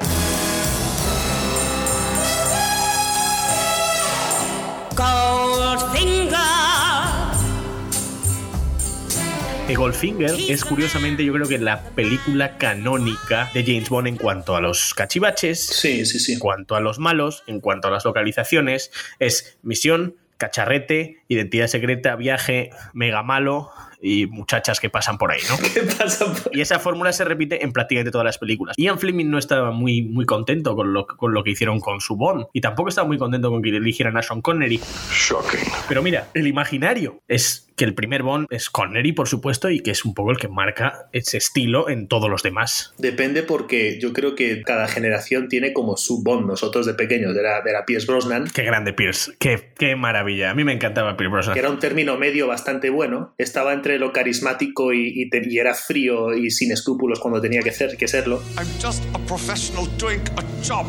Goldfinger 9.75 10.31
es 10.49 10.65
curiosamente 10.65 11.23
yo 11.23 11.33
creo 11.33 11.47
que 11.47 11.57
la 11.57 11.81
película 11.81 12.57
canónica 12.57 13.49
de 13.53 13.63
James 13.63 13.89
Bond 13.89 14.07
en 14.07 14.15
cuanto 14.17 14.55
a 14.55 14.61
los 14.61 14.93
cachivaches, 14.93 15.65
Sí, 15.65 16.05
sí, 16.05 16.19
sí. 16.19 16.33
en 16.33 16.39
cuanto 16.39 16.75
a 16.75 16.79
los 16.79 16.99
malos, 16.99 17.43
en 17.47 17.59
cuanto 17.59 17.87
a 17.87 17.91
las 17.91 18.05
localizaciones, 18.05 18.91
es 19.19 19.57
misión, 19.61 20.15
cacharrete, 20.37 21.17
identidad 21.27 21.67
secreta, 21.67 22.15
viaje, 22.15 22.71
mega 22.93 23.23
malo 23.23 23.69
y 24.01 24.27
muchachas 24.27 24.79
que 24.79 24.89
pasan 24.89 25.17
por 25.17 25.31
ahí, 25.33 25.41
¿no? 25.49 25.57
¿Qué 25.73 25.81
pasa? 25.81 26.25
por- 26.33 26.55
Y 26.55 26.61
esa 26.61 26.79
fórmula 26.79 27.11
se 27.11 27.25
repite 27.25 27.63
en 27.65 27.73
prácticamente 27.73 28.11
todas 28.11 28.23
las 28.23 28.37
películas. 28.37 28.75
Ian 28.77 28.97
Fleming 28.99 29.29
no 29.29 29.37
estaba 29.37 29.71
muy, 29.71 30.01
muy 30.03 30.25
contento 30.25 30.75
con 30.75 30.93
lo, 30.93 31.05
con 31.05 31.33
lo 31.33 31.43
que 31.43 31.51
hicieron 31.51 31.81
con 31.81 31.99
su 31.99 32.15
Bond 32.15 32.45
y 32.53 32.61
tampoco 32.61 32.87
estaba 32.89 33.05
muy 33.07 33.17
contento 33.17 33.51
con 33.51 33.61
que 33.61 33.69
eligieran 33.75 34.15
a 34.15 34.21
Sean 34.23 34.41
Connery. 34.41 34.79
Shocking. 35.11 35.59
Pero 35.89 36.01
mira, 36.01 36.27
el 36.33 36.47
imaginario 36.47 37.21
es 37.27 37.68
que 37.79 37.85
el 37.85 37.95
primer 37.95 38.23
Bond 38.23 38.45
es 38.49 38.69
Connery, 38.69 39.13
por 39.13 39.29
supuesto, 39.29 39.69
y 39.69 39.79
que 39.79 39.91
es 39.91 40.03
un 40.03 40.13
poco 40.13 40.31
el 40.31 40.37
que 40.37 40.49
marca 40.49 41.07
ese 41.13 41.37
estilo 41.37 41.87
en 41.89 42.07
todos 42.09 42.29
los 42.29 42.43
demás. 42.43 42.93
Depende 42.97 43.41
porque 43.41 43.97
yo 44.01 44.11
creo 44.11 44.35
que 44.35 44.61
cada 44.63 44.87
generación 44.89 45.47
tiene 45.47 45.71
como 45.71 45.95
su 45.95 46.21
Bond. 46.21 46.45
Nosotros 46.45 46.85
de 46.85 46.93
pequeños 46.93 47.35
era, 47.37 47.59
era 47.65 47.85
Pierce 47.85 48.05
Brosnan, 48.05 48.49
Qué 48.53 48.63
grande 48.63 48.91
Pierce, 48.91 49.31
qué, 49.39 49.71
qué 49.77 49.95
maravilla. 49.95 50.51
A 50.51 50.53
mí 50.55 50.63
me 50.65 50.73
encantaba 50.73 51.15
Pierce 51.15 51.31
Brosnan. 51.31 51.53
que 51.53 51.59
era 51.61 51.69
un 51.69 51.79
término 51.79 52.17
medio 52.17 52.47
bastante 52.47 52.89
bueno. 52.89 53.33
Estaba 53.37 53.71
entre 53.73 53.97
lo 53.97 54.11
carismático 54.11 54.91
y, 54.93 55.13
y 55.15 55.29
te- 55.29 55.47
y 55.49 55.57
era 55.59 55.73
frío 55.73 56.35
y 56.35 56.51
sin 56.51 56.71
escrúpulos 56.73 57.19
cuando 57.21 57.39
tenía 57.39 57.61
que, 57.61 57.71
ser, 57.71 57.95
que 57.95 58.07
serlo. 58.09 58.43
I'm 58.57 58.67
just 58.81 59.03
a 59.15 59.19
professional 59.19 59.87
doing 59.97 60.21
a 60.37 60.43
job. 60.67 60.85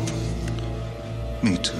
Me 1.41 1.57
too. 1.57 1.71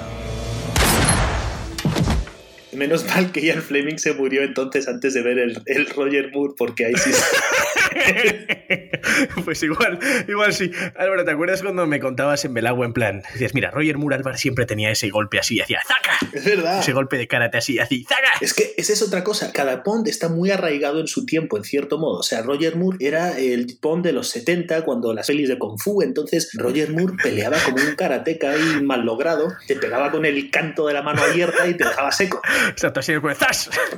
Menos 2.73 3.05
mal 3.05 3.31
que 3.31 3.41
Ian 3.41 3.61
Fleming 3.61 3.97
se 3.97 4.13
murió 4.13 4.43
entonces 4.43 4.87
antes 4.87 5.13
de 5.13 5.21
ver 5.21 5.39
el, 5.39 5.61
el 5.65 5.85
Roger 5.87 6.31
Moore, 6.31 6.53
porque 6.57 6.85
ahí 6.85 6.93
sí. 6.95 7.11
pues 9.45 9.61
igual, 9.63 9.99
igual 10.27 10.53
sí. 10.53 10.71
Álvaro, 10.95 11.25
¿te 11.25 11.31
acuerdas 11.31 11.61
cuando 11.61 11.85
me 11.87 11.99
contabas 11.99 12.45
en 12.45 12.53
Belagua 12.53 12.85
en 12.85 12.93
plan? 12.93 13.23
Decías, 13.33 13.53
mira, 13.53 13.71
Roger 13.71 13.97
Moore 13.97 14.15
Álvaro 14.15 14.37
siempre 14.37 14.65
tenía 14.65 14.91
ese 14.91 15.09
golpe 15.09 15.39
así, 15.39 15.59
hacía 15.59 15.81
¡zaca! 15.85 16.17
Es 16.33 16.45
verdad. 16.45 16.79
Ese 16.79 16.93
golpe 16.93 17.17
de 17.17 17.27
karate 17.27 17.57
así, 17.57 17.79
así, 17.79 18.05
¡zaca! 18.07 18.31
Es 18.39 18.53
que 18.53 18.73
esa 18.77 18.93
es 18.93 19.01
otra 19.01 19.23
cosa. 19.23 19.51
Cada 19.51 19.77
Bond 19.77 20.07
está 20.07 20.29
muy 20.29 20.51
arraigado 20.51 20.99
en 20.99 21.07
su 21.07 21.25
tiempo, 21.25 21.57
en 21.57 21.63
cierto 21.63 21.97
modo. 21.97 22.19
O 22.19 22.23
sea, 22.23 22.41
Roger 22.41 22.75
Moore 22.75 22.97
era 22.99 23.37
el 23.37 23.77
Bond 23.81 24.05
de 24.05 24.13
los 24.13 24.29
70 24.29 24.83
cuando 24.83 25.13
las 25.13 25.27
pelis 25.27 25.49
de 25.49 25.57
Kung 25.57 25.79
Fu. 25.79 26.01
Entonces, 26.01 26.51
Roger 26.53 26.91
Moore 26.91 27.13
peleaba 27.21 27.57
como 27.63 27.77
un 27.77 27.95
karateca 27.95 28.55
y 28.57 28.81
mal 28.81 29.05
logrado. 29.05 29.53
Te 29.67 29.75
pegaba 29.75 30.11
con 30.11 30.25
el 30.25 30.49
canto 30.49 30.87
de 30.87 30.93
la 30.93 31.01
mano 31.01 31.23
abierta 31.23 31.67
y 31.67 31.75
te 31.75 31.83
dejaba 31.83 32.11
seco. 32.11 32.41
Exacto, 32.69 32.99
así. 32.99 33.13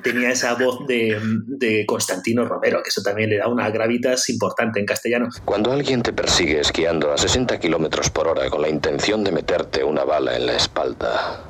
Tenía 0.01 0.29
esa 0.29 0.53
voz 0.55 0.85
de, 0.87 1.19
de 1.45 1.85
Constantino 1.85 2.45
Romero, 2.45 2.81
que 2.83 2.89
eso 2.89 3.01
también 3.01 3.29
le 3.29 3.37
da 3.37 3.47
una 3.47 3.69
gravitas 3.69 4.29
importante 4.29 4.79
en 4.79 4.85
castellano. 4.85 5.29
Cuando 5.45 5.71
alguien 5.71 6.01
te 6.01 6.13
persigue 6.13 6.59
esquiando 6.59 7.11
a 7.11 7.17
60 7.17 7.59
kilómetros 7.59 8.09
por 8.09 8.27
hora 8.27 8.49
con 8.49 8.61
la 8.61 8.69
intención 8.69 9.23
de 9.23 9.31
meterte 9.31 9.83
una 9.83 10.03
bala 10.03 10.35
en 10.35 10.45
la 10.45 10.55
espalda, 10.55 11.41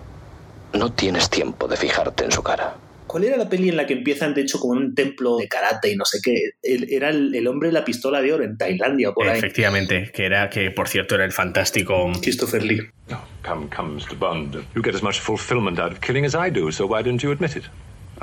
no 0.73 0.91
tienes 0.91 1.29
tiempo 1.29 1.67
de 1.67 1.77
fijarte 1.77 2.25
en 2.25 2.31
su 2.31 2.41
cara. 2.43 2.75
¿Cuál 3.13 3.25
era 3.25 3.37
la 3.37 3.47
peli 3.47 3.69
en 3.69 3.77
la 3.77 3.85
que 3.85 3.93
empiezan, 3.93 4.33
de 4.33 4.41
hecho, 4.41 4.59
como 4.59 4.73
en 4.73 4.79
un 4.87 4.95
templo 4.95 5.37
de 5.37 5.47
karate 5.47 5.91
y 5.91 5.95
no 5.95 6.03
sé 6.03 6.17
qué? 6.23 6.49
El- 6.63 6.91
era 6.91 7.09
el, 7.09 7.35
el 7.35 7.47
hombre 7.47 7.67
de 7.69 7.73
la 7.73 7.85
pistola 7.85 8.19
de 8.23 8.33
oro 8.33 8.43
en 8.43 8.57
Tailandia 8.57 9.11
o 9.11 9.13
por 9.13 9.27
ahí. 9.29 9.37
Efectivamente, 9.37 10.09
que 10.11 10.25
era, 10.25 10.49
que 10.49 10.71
por 10.71 10.87
cierto 10.87 11.13
era 11.13 11.23
el 11.23 11.31
fantástico 11.31 12.11
Christopher 12.23 12.63
Lee. 12.63 12.81
Come, 13.45 13.67
come, 13.69 14.01
Mr. 14.01 14.17
Bond. 14.17 14.55
You 14.75 14.81
get 14.83 14.95
as 14.95 15.03
much 15.03 15.19
fulfillment 15.19 15.77
out 15.77 15.91
of 15.91 15.99
killing 15.99 16.25
as 16.25 16.33
I 16.33 16.49
do, 16.49 16.71
so 16.71 16.87
why 16.87 17.03
don't 17.03 17.21
you 17.21 17.31
admit 17.31 17.55
it? 17.55 17.65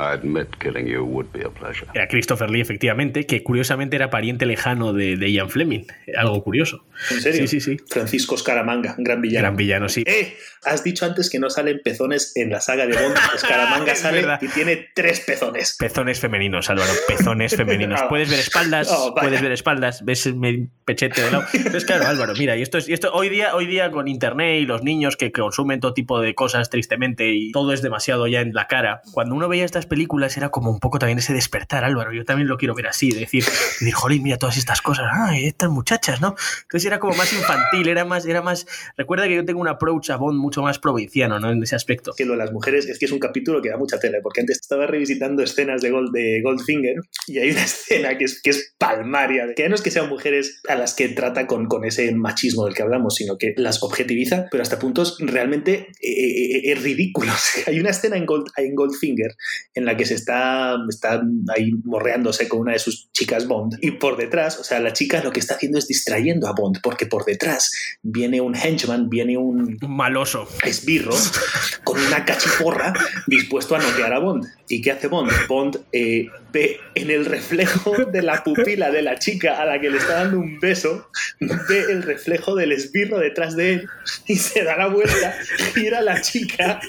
I 0.00 0.14
admit 0.14 0.48
killing 0.58 0.86
you 0.86 1.04
would 1.04 1.26
be 1.32 1.44
a 1.44 1.50
pleasure. 1.50 1.86
Era 1.94 2.08
Christopher 2.08 2.48
Lee, 2.50 2.62
efectivamente, 2.62 3.26
que 3.26 3.42
curiosamente 3.42 3.96
era 3.96 4.08
pariente 4.08 4.46
lejano 4.46 4.94
de, 4.94 5.16
de 5.16 5.30
Ian 5.30 5.50
Fleming. 5.50 5.84
Algo 6.16 6.42
curioso. 6.42 6.86
¿En 7.10 7.20
serio? 7.20 7.46
Sí, 7.46 7.60
sí, 7.60 7.76
sí. 7.76 7.84
Francisco 7.88 8.36
Scaramanga, 8.38 8.94
gran 8.98 9.20
villano. 9.20 9.42
Gran 9.42 9.56
villano, 9.56 9.88
sí. 9.90 10.02
¡Eh! 10.06 10.36
Has 10.64 10.84
dicho 10.84 11.06
antes 11.06 11.30
que 11.30 11.38
no 11.38 11.48
salen 11.48 11.80
pezones 11.82 12.32
en 12.36 12.50
la 12.50 12.60
saga 12.60 12.86
de 12.86 12.94
Bond. 12.94 13.16
Scaramanga 13.38 13.94
sale 13.94 14.20
verdad. 14.20 14.38
y 14.42 14.48
tiene 14.48 14.88
tres 14.94 15.20
pezones. 15.20 15.76
Pezones 15.78 16.20
femeninos, 16.20 16.70
Álvaro, 16.70 16.92
pezones 17.06 17.54
femeninos. 17.54 17.90
Ah. 18.00 18.08
Puedes 18.08 18.30
ver 18.30 18.38
espaldas, 18.38 18.88
Oh, 18.90 19.14
puedes 19.14 19.42
ver 19.42 19.52
espaldas, 19.52 20.04
ves 20.04 20.24
el 20.26 20.68
pechete 20.84 21.20
de 21.22 21.30
lado. 21.30 21.44
Entonces, 21.52 21.84
claro, 21.84 22.06
Álvaro, 22.06 22.32
mira, 22.38 22.56
y 22.56 22.62
esto 22.62 22.78
es, 22.78 22.88
y 22.88 22.92
esto 22.92 23.12
hoy 23.12 23.28
día, 23.28 23.54
hoy 23.54 23.66
día 23.66 23.90
con 23.90 24.08
internet 24.08 24.60
y 24.62 24.64
los 24.64 24.82
niños 24.82 25.16
que 25.16 25.32
consumen 25.32 25.80
todo 25.80 25.92
tipo 25.92 26.20
de 26.20 26.34
cosas 26.34 26.70
tristemente 26.70 27.30
y 27.32 27.52
todo 27.52 27.72
es 27.72 27.82
demasiado 27.82 28.26
ya 28.26 28.40
en 28.40 28.54
la 28.54 28.68
cara. 28.68 29.02
Cuando 29.12 29.34
uno 29.34 29.48
veía 29.48 29.64
estas 29.64 29.86
películas 29.90 30.38
era 30.38 30.48
como 30.48 30.70
un 30.70 30.80
poco 30.80 30.98
también 30.98 31.18
ese 31.18 31.34
despertar, 31.34 31.84
Álvaro. 31.84 32.14
Yo 32.14 32.24
también 32.24 32.48
lo 32.48 32.56
quiero 32.56 32.74
ver 32.74 32.86
así, 32.86 33.10
de 33.10 33.20
decir, 33.20 33.44
de 33.44 33.50
decir, 33.50 33.92
jolín, 33.92 34.22
mira 34.22 34.38
todas 34.38 34.56
estas 34.56 34.80
cosas, 34.80 35.06
ay, 35.12 35.44
estas 35.44 35.68
muchachas, 35.68 36.22
¿no? 36.22 36.34
Entonces 36.62 36.86
era 36.86 36.98
como 36.98 37.14
más 37.14 37.30
infantil, 37.34 37.88
era 37.88 38.06
más, 38.06 38.24
era 38.24 38.40
más. 38.40 38.66
Recuerda 38.96 39.28
que 39.28 39.34
yo 39.34 39.44
tengo 39.44 39.60
un 39.60 39.68
approach 39.68 40.08
a 40.08 40.16
Bond 40.16 40.38
mucho 40.38 40.62
más 40.62 40.78
provinciano, 40.78 41.38
¿no? 41.38 41.50
En 41.50 41.62
ese 41.62 41.76
aspecto. 41.76 42.14
Que 42.16 42.24
lo 42.24 42.32
de 42.32 42.38
las 42.38 42.52
mujeres 42.52 42.86
es 42.86 42.98
que 42.98 43.04
es 43.04 43.12
un 43.12 43.18
capítulo 43.18 43.60
que 43.60 43.68
da 43.68 43.76
mucha 43.76 43.98
tela, 43.98 44.18
porque 44.22 44.40
antes 44.40 44.58
estaba 44.60 44.86
revisitando 44.86 45.42
escenas 45.42 45.82
de, 45.82 45.90
Gold, 45.90 46.12
de 46.12 46.40
Goldfinger 46.42 46.96
y 47.26 47.38
hay 47.38 47.50
una 47.50 47.64
escena 47.64 48.16
que 48.16 48.24
es, 48.24 48.40
que 48.40 48.50
es 48.50 48.74
palmaria, 48.78 49.48
que 49.54 49.68
no 49.68 49.74
es 49.74 49.82
que 49.82 49.90
sean 49.90 50.08
mujeres 50.08 50.62
a 50.68 50.74
las 50.76 50.94
que 50.94 51.08
trata 51.08 51.46
con, 51.46 51.66
con 51.66 51.84
ese 51.84 52.14
machismo 52.14 52.64
del 52.64 52.74
que 52.74 52.82
hablamos, 52.82 53.16
sino 53.16 53.36
que 53.36 53.54
las 53.56 53.82
objetiviza, 53.82 54.46
pero 54.50 54.62
hasta 54.62 54.78
puntos 54.78 55.16
realmente 55.20 55.88
eh, 56.00 56.08
eh, 56.10 56.70
eh, 56.70 56.74
ridículos. 56.76 57.40
Hay 57.66 57.80
una 57.80 57.90
escena 57.90 58.16
en, 58.16 58.26
Gold, 58.26 58.46
en 58.56 58.74
Goldfinger 58.74 59.32
en 59.74 59.84
la 59.84 59.96
que 59.96 60.04
se 60.04 60.14
está, 60.14 60.76
está 60.88 61.22
ahí 61.56 61.72
morreándose 61.84 62.48
con 62.48 62.60
una 62.60 62.72
de 62.72 62.78
sus 62.78 63.10
chicas 63.12 63.46
Bond 63.46 63.78
y 63.80 63.92
por 63.92 64.16
detrás, 64.16 64.58
o 64.58 64.64
sea, 64.64 64.80
la 64.80 64.92
chica 64.92 65.22
lo 65.22 65.32
que 65.32 65.40
está 65.40 65.54
haciendo 65.54 65.78
es 65.78 65.86
distrayendo 65.86 66.48
a 66.48 66.52
Bond, 66.52 66.78
porque 66.82 67.06
por 67.06 67.24
detrás 67.24 67.70
viene 68.02 68.40
un 68.40 68.54
henchman, 68.54 69.08
viene 69.08 69.36
un 69.36 69.78
Un 69.80 69.96
maloso. 69.96 70.48
esbirro 70.64 71.14
con 71.84 72.00
una 72.00 72.24
cachiporra 72.24 72.92
dispuesto 73.26 73.76
a 73.76 73.78
noquear 73.78 74.12
a 74.12 74.18
Bond. 74.18 74.46
¿Y 74.70 74.80
qué 74.82 74.92
hace 74.92 75.08
Bond? 75.08 75.32
Bond 75.48 75.80
eh, 75.92 76.28
ve 76.52 76.78
en 76.94 77.10
el 77.10 77.24
reflejo 77.24 77.92
de 78.04 78.22
la 78.22 78.44
pupila 78.44 78.92
de 78.92 79.02
la 79.02 79.18
chica 79.18 79.60
a 79.60 79.66
la 79.66 79.80
que 79.80 79.90
le 79.90 79.98
está 79.98 80.22
dando 80.22 80.38
un 80.38 80.60
beso, 80.60 81.10
ve 81.40 81.80
el 81.90 82.04
reflejo 82.04 82.54
del 82.54 82.70
esbirro 82.70 83.18
detrás 83.18 83.56
de 83.56 83.72
él 83.72 83.88
y 84.28 84.36
se 84.36 84.62
da 84.62 84.76
la 84.76 84.86
vuelta, 84.86 85.36
gira 85.74 85.98
a 85.98 86.02
la 86.02 86.20
chica 86.20 86.80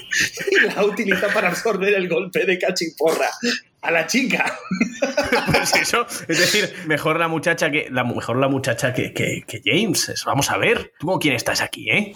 y 0.48 0.60
la 0.64 0.84
utiliza 0.84 1.26
para 1.34 1.48
absorber 1.48 1.92
el 1.94 2.08
golpe 2.08 2.46
de 2.46 2.56
cachiporra. 2.56 3.28
A 3.82 3.90
la 3.90 4.06
chica. 4.06 4.56
Pues 5.52 5.74
eso, 5.74 6.06
es 6.28 6.38
decir, 6.38 6.72
mejor 6.86 7.18
la 7.18 7.26
muchacha 7.26 7.68
que 7.72 7.88
la 7.90 8.04
mejor 8.04 8.36
la 8.36 8.46
muchacha 8.46 8.94
que, 8.94 9.12
que, 9.12 9.42
que 9.44 9.60
James. 9.64 10.08
Eso, 10.08 10.26
Vamos 10.26 10.50
a 10.52 10.56
ver. 10.56 10.92
¿Tú 11.00 11.08
con 11.08 11.18
quién 11.18 11.34
estás 11.34 11.60
aquí, 11.60 11.90
eh? 11.90 12.14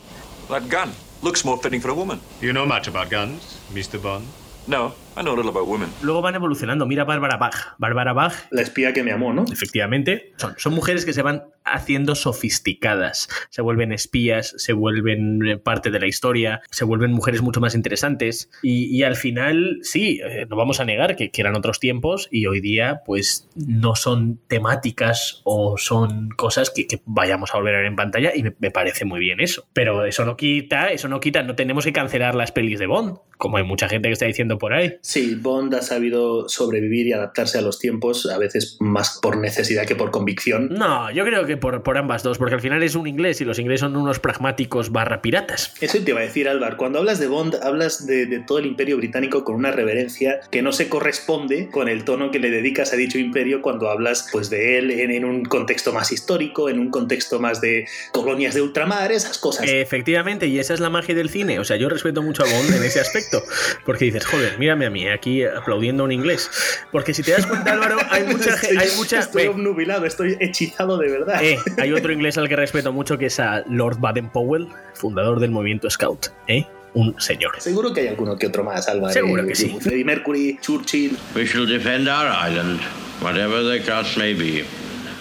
That 0.49 0.62
gun 0.70 0.92
looks 1.23 1.44
more 1.44 1.61
fitting 1.61 1.80
for 1.80 1.90
a 1.90 1.94
woman. 1.94 2.20
You 2.40 2.52
know 2.52 2.64
much 2.66 2.87
about 2.87 3.11
guns, 3.11 3.58
Mr. 3.75 4.00
Bond? 4.00 4.25
No, 4.68 4.94
I 5.16 5.23
know 5.23 5.32
a 5.32 5.37
little 5.37 5.50
about 5.50 5.66
women. 5.66 5.88
Luego 6.02 6.20
van 6.20 6.35
evolucionando. 6.35 6.87
Mira 6.87 7.04
Bárbara 7.04 7.38
Bach. 7.38 7.75
Bárbara 7.78 8.12
Bach, 8.12 8.35
La 8.50 8.61
espía 8.61 8.92
que 8.92 9.02
me 9.02 9.12
amó, 9.12 9.32
¿no? 9.32 9.44
efectivamente, 9.50 10.32
son, 10.37 10.54
son 10.58 10.75
mujeres 10.75 11.06
que 11.06 11.14
se 11.14 11.23
van 11.23 11.44
haciendo 11.64 12.14
sofisticadas. 12.14 13.28
Se 13.50 13.62
vuelven 13.62 13.92
espías, 13.92 14.54
se 14.56 14.73
vuelven 14.73 15.46
eh, 15.46 15.56
parte 15.58 15.90
de 15.90 16.00
la 16.00 16.06
historia, 16.06 16.61
se 16.70 16.85
vuelven 16.85 17.12
mujeres 17.12 17.42
mucho 17.42 17.61
más 17.61 17.75
interesantes. 17.75 18.50
Y, 18.62 18.94
y 18.94 19.02
al 19.04 19.16
final, 19.16 19.78
sí, 19.82 20.20
eh, 20.23 20.46
no 20.49 20.56
vamos 20.56 20.80
a 20.80 20.85
negar 20.85 21.16
que, 21.16 21.30
que 21.30 21.40
eran 21.40 21.56
otros 21.56 21.80
tiempos 21.80 22.28
y 22.30 22.46
hoy 22.46 22.61
día, 22.61 23.00
pues 23.06 23.49
no 23.54 23.94
son 23.94 24.38
temáticas 24.49 25.40
o 25.44 25.78
son 25.78 26.28
cosas 26.30 26.70
que, 26.70 26.87
que 26.87 27.00
vayamos 27.06 27.54
a 27.54 27.56
volver 27.56 27.75
a 27.75 27.78
ver 27.78 27.87
en 27.87 27.96
pantalla 27.96 28.32
y 28.35 28.42
me, 28.42 28.54
me 28.58 28.70
parece 28.70 29.04
muy 29.04 29.20
bien 29.20 29.40
eso. 29.40 29.66
Pero 29.73 30.04
eso 30.04 30.25
no 30.25 30.37
quita, 30.37 30.88
eso 30.88 31.08
no 31.08 31.20
quita, 31.20 31.42
no 31.42 31.54
tenemos 31.56 31.85
que 31.85 31.92
cancelar 31.92 32.35
las 32.35 32.52
pelis 32.52 32.78
de 32.78 32.87
Bond, 32.87 33.18
como 33.38 33.56
hay 33.56 33.64
mucha 33.64 33.88
gente 33.88 34.08
que 34.08 34.12
está 34.12 34.26
diciendo 34.26 34.58
por 34.58 34.75
ahí. 34.75 34.99
Sí, 35.06 35.36
Bond 35.36 35.72
ha 35.72 35.82
sabido 35.82 36.48
sobrevivir 36.48 37.06
y 37.06 37.12
adaptarse 37.12 37.58
a 37.58 37.60
los 37.60 37.78
tiempos, 37.78 38.26
a 38.26 38.38
veces 38.38 38.76
más 38.80 39.20
por 39.22 39.36
necesidad 39.36 39.86
que 39.86 39.94
por 39.94 40.10
convicción. 40.10 40.68
No, 40.70 41.12
yo 41.12 41.25
creo 41.25 41.46
que 41.46 41.56
por, 41.56 41.84
por 41.84 41.96
ambas 41.96 42.25
dos, 42.25 42.38
porque 42.38 42.56
al 42.56 42.60
final 42.60 42.82
es 42.82 42.96
un 42.96 43.06
inglés 43.06 43.40
y 43.40 43.44
los 43.44 43.60
ingleses 43.60 43.82
son 43.82 43.96
unos 43.96 44.18
pragmáticos 44.18 44.90
barra 44.90 45.22
piratas. 45.22 45.72
Eso 45.80 46.00
te 46.02 46.10
iba 46.10 46.18
a 46.18 46.25
decir, 46.25 46.48
Álvaro. 46.48 46.76
Cuando 46.76 46.98
hablas 46.98 47.20
de 47.20 47.28
Bond, 47.28 47.54
hablas 47.62 48.04
de, 48.08 48.26
de 48.26 48.40
todo 48.40 48.58
el 48.58 48.66
imperio 48.66 48.96
británico 48.96 49.44
con 49.44 49.54
una 49.54 49.70
reverencia 49.70 50.40
que 50.50 50.60
no 50.60 50.72
se 50.72 50.88
corresponde 50.88 51.70
con 51.70 51.88
el 51.88 52.02
tono 52.02 52.32
que 52.32 52.40
le 52.40 52.50
dedicas 52.50 52.92
a 52.92 52.96
dicho 52.96 53.18
imperio 53.18 53.62
cuando 53.62 53.90
hablas 53.90 54.28
pues, 54.32 54.50
de 54.50 54.78
él 54.78 54.90
en, 54.90 55.12
en 55.12 55.25
un 55.25 55.44
contexto 55.44 55.92
más 55.92 56.10
histórico, 56.10 56.68
en 56.68 56.80
un 56.80 56.90
contexto 56.90 57.38
más 57.38 57.60
de 57.60 57.86
colonias 58.10 58.54
de 58.54 58.62
ultramar, 58.62 59.12
esas 59.12 59.38
cosas. 59.38 59.66
Efectivamente, 59.68 60.48
y 60.48 60.58
esa 60.58 60.75
es 60.75 60.80
la 60.80 60.90
magia 60.90 61.14
del 61.14 61.30
cine. 61.30 61.60
O 61.60 61.64
sea, 61.64 61.76
yo 61.76 61.88
respeto 61.88 62.22
mucho 62.22 62.42
a 62.42 62.46
Bond 62.46 62.75
en 62.75 62.82
ese 62.82 62.98
aspecto, 62.98 63.40
porque 63.84 64.06
dices, 64.06 64.26
joder, 64.26 64.58
mírame 64.58 64.86
a 64.86 64.90
mí, 64.90 64.96
aquí 65.05 65.45
aplaudiendo 65.45 66.03
a 66.03 66.07
un 66.07 66.12
inglés. 66.12 66.50
Porque 66.91 67.12
si 67.15 67.23
te 67.23 67.33
das 67.33 67.47
cuenta, 67.47 67.73
Álvaro, 67.73 67.99
hay 68.11 68.25
mucha... 68.26 68.55
estoy, 68.55 68.76
Hay 68.76 68.88
mucha 68.97 69.19
estoy 69.21 69.43
eh, 69.43 69.49
obnubilado, 69.49 70.07
estoy 70.07 70.37
hechizado 70.41 70.97
de 70.99 71.11
verdad. 71.11 71.43
eh, 71.43 71.59
hay 71.79 71.93
otro 71.93 72.12
inglés 72.12 72.38
al 72.38 72.49
que 72.49 72.57
respeto 72.57 72.93
mucho 72.93 73.19
que 73.19 73.26
es 73.26 73.38
a 73.38 73.62
Lord 73.69 73.99
Baden-Powell, 74.00 74.69
fundador 74.95 75.38
del 75.41 75.50
movimiento 75.50 75.88
Scout. 75.91 76.29
¿eh? 76.49 76.65
Un 76.95 77.15
señor. 77.21 77.53
Seguro 77.59 77.93
que 77.93 78.00
hay 78.00 78.09
alguno 78.09 78.38
que 78.38 78.47
otro 78.47 78.65
más, 78.65 78.88
Álvaro. 78.88 79.12
Seguro 79.12 79.47
que 79.47 79.55
sí. 79.55 79.76
Freddie 79.81 80.05
Mercury, 80.05 80.59
Churchill. 80.62 81.17
We 81.35 81.45
shall 81.47 81.67
defend 81.67 82.09
our 82.09 82.29
island, 82.29 82.81
whatever 83.21 83.62
the 83.62 83.85
cost 83.85 84.17
may 84.17 84.33
be. 84.33 84.65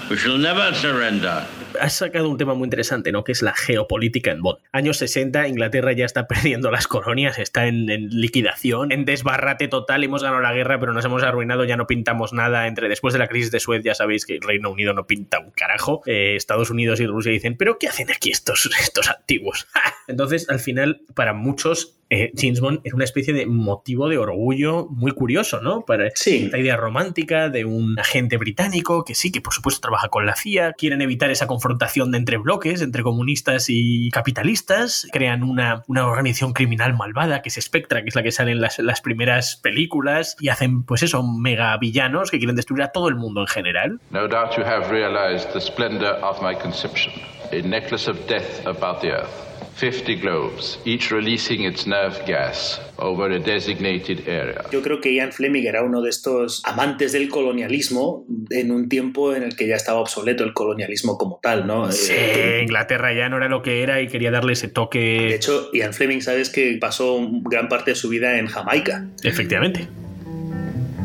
We 0.10 0.16
shall 0.18 0.38
never 0.38 0.74
surrender. 0.76 1.44
Has 1.80 1.94
sacado 1.94 2.30
un 2.30 2.38
tema 2.38 2.54
muy 2.54 2.66
interesante, 2.66 3.12
¿no? 3.12 3.24
Que 3.24 3.32
es 3.32 3.42
la 3.42 3.54
geopolítica 3.54 4.32
en 4.32 4.42
Bond. 4.42 4.60
Años 4.72 4.98
60, 4.98 5.48
Inglaterra 5.48 5.92
ya 5.94 6.06
está 6.06 6.28
perdiendo 6.28 6.72
las 6.72 6.88
colonias, 6.88 7.38
está 7.40 7.68
en, 7.68 7.90
en 7.90 8.10
liquidación, 8.10 8.92
en 8.92 9.06
desbarrate 9.06 9.68
total. 9.68 10.04
Hemos 10.04 10.24
ganado 10.24 10.42
la 10.42 10.54
guerra, 10.54 10.80
pero 10.80 10.94
nos 10.94 11.06
hemos 11.06 11.24
arruinado, 11.24 11.64
ya 11.66 11.78
no 11.78 11.88
pintamos 11.88 12.34
nada. 12.34 12.68
Entre 12.68 12.90
después 12.90 13.14
de 13.14 13.20
la 13.20 13.28
crisis 13.28 13.52
de 13.52 13.60
Suez, 13.60 13.84
ya 13.84 13.96
sabéis 13.96 14.26
que 14.26 14.36
el 14.36 14.42
Reino 14.42 14.70
Unido 14.70 14.94
no 14.94 15.08
pinta 15.08 15.40
un 15.40 15.52
carajo. 15.52 16.02
Eh, 16.06 16.36
Estados 16.36 16.70
Unidos 16.70 17.00
y 17.00 17.06
Rusia 17.08 17.32
dicen, 17.32 17.58
¿pero 17.58 17.78
qué 17.80 17.88
hacen 17.88 18.12
aquí 18.12 18.32
estos, 18.32 18.70
estos 18.80 19.10
antiguos? 19.10 19.68
Entonces, 20.08 20.50
al 20.50 20.60
final, 20.60 21.02
para 21.16 21.34
muchos, 21.34 21.98
eh, 22.12 22.32
James 22.38 22.60
Bond 22.62 22.82
era 22.84 22.96
una 22.96 23.04
especie 23.04 23.34
de 23.34 23.48
motivo 23.48 24.08
de 24.10 24.20
orgullo 24.20 24.86
muy 24.92 25.12
curioso, 25.12 25.62
¿no? 25.62 25.84
Para 25.86 26.12
Sí. 26.14 26.46
esta 26.46 26.60
idea 26.60 26.78
romántica 26.78 27.50
de 27.50 27.66
un 27.66 27.98
agente 28.00 28.38
británico 28.38 29.04
que 29.04 29.16
sí, 29.16 29.32
que 29.32 29.42
por 29.42 29.54
supuesto 29.54 29.82
trabaja 29.82 30.10
con 30.10 30.26
la 30.28 30.36
CIA, 30.36 30.74
quieren 30.74 31.02
evitar 31.02 31.32
esa 31.32 31.48
confrontación 31.66 32.12
de 32.12 32.20
entre 32.20 32.38
bloques, 32.38 32.84
entre 32.84 33.02
comunistas 33.02 33.66
y 33.70 34.12
capitalistas, 34.12 35.08
crean 35.12 35.42
una, 35.42 35.84
una 35.88 36.06
organización 36.06 36.54
criminal 36.54 36.96
malvada 36.96 37.42
que 37.42 37.50
es 37.50 37.56
Spectra, 37.60 38.04
que 38.04 38.10
es 38.10 38.16
la 38.16 38.22
que 38.22 38.32
sale 38.32 38.52
en 38.52 38.62
las, 38.62 38.78
las 38.78 39.02
primeras 39.02 39.56
películas, 39.56 40.38
y 40.40 40.50
hacen 40.50 40.84
pues 40.84 41.02
eso, 41.02 41.24
mega 41.24 41.76
villanos 41.78 42.30
que 42.30 42.38
quieren 42.38 42.56
destruir 42.56 42.84
a 42.84 42.90
todo 42.90 43.10
el 43.10 43.16
mundo 43.16 43.42
en 43.42 43.48
general. 43.48 44.00
No 44.12 44.28
doubt 44.28 44.56
you 44.56 44.64
have 44.64 44.92
realized 44.92 45.52
the 45.54 45.60
splendor 45.60 46.20
of 46.22 46.40
my 46.40 46.56
conception, 46.56 47.14
a 47.52 47.68
necklace 47.68 48.08
of 48.08 48.16
death 48.28 48.64
about 48.68 49.02
the 49.02 49.10
earth. 49.10 49.45
50 49.78 50.16
globes, 50.22 50.80
each 50.86 51.12
releasing 51.12 51.66
its 51.66 51.86
nerve 51.86 52.16
gas 52.26 52.80
over 52.98 53.30
a 53.30 53.40
designated 53.40 54.26
area. 54.26 54.64
Yo 54.72 54.82
creo 54.82 55.02
que 55.02 55.12
Ian 55.14 55.34
Fleming 55.34 55.64
era 55.66 55.84
uno 55.84 56.02
de 56.02 56.10
estos 56.10 56.62
amantes 56.66 57.12
del 57.12 57.28
colonialismo 57.28 58.26
en 58.52 58.72
un 58.72 58.88
tiempo 58.88 59.36
en 59.36 59.44
el 59.44 59.58
que 59.58 59.68
ya 59.68 59.76
estaba 59.76 60.00
obsoleto 60.00 60.46
el 60.46 60.54
colonialismo 60.54 61.18
como 61.18 61.40
tal, 61.44 61.68
¿no? 61.68 61.92
Sí, 61.92 62.14
Eh, 62.16 62.62
Inglaterra 62.64 63.14
ya 63.14 63.28
no 63.28 63.36
era 63.36 63.50
lo 63.50 63.62
que 63.62 63.84
era 63.84 64.02
y 64.02 64.08
quería 64.08 64.32
darle 64.32 64.54
ese 64.54 64.70
toque. 64.70 65.00
de 65.00 65.36
hecho, 65.36 65.70
Ian 65.74 65.94
Fleming, 65.94 66.22
sabes 66.22 66.50
que 66.50 66.78
pasó 66.80 67.20
gran 67.44 67.68
parte 67.68 67.92
de 67.92 67.96
su 67.96 68.08
vida 68.08 68.40
en 68.40 68.48
Jamaica. 68.48 69.06
Efectivamente. 69.24 69.90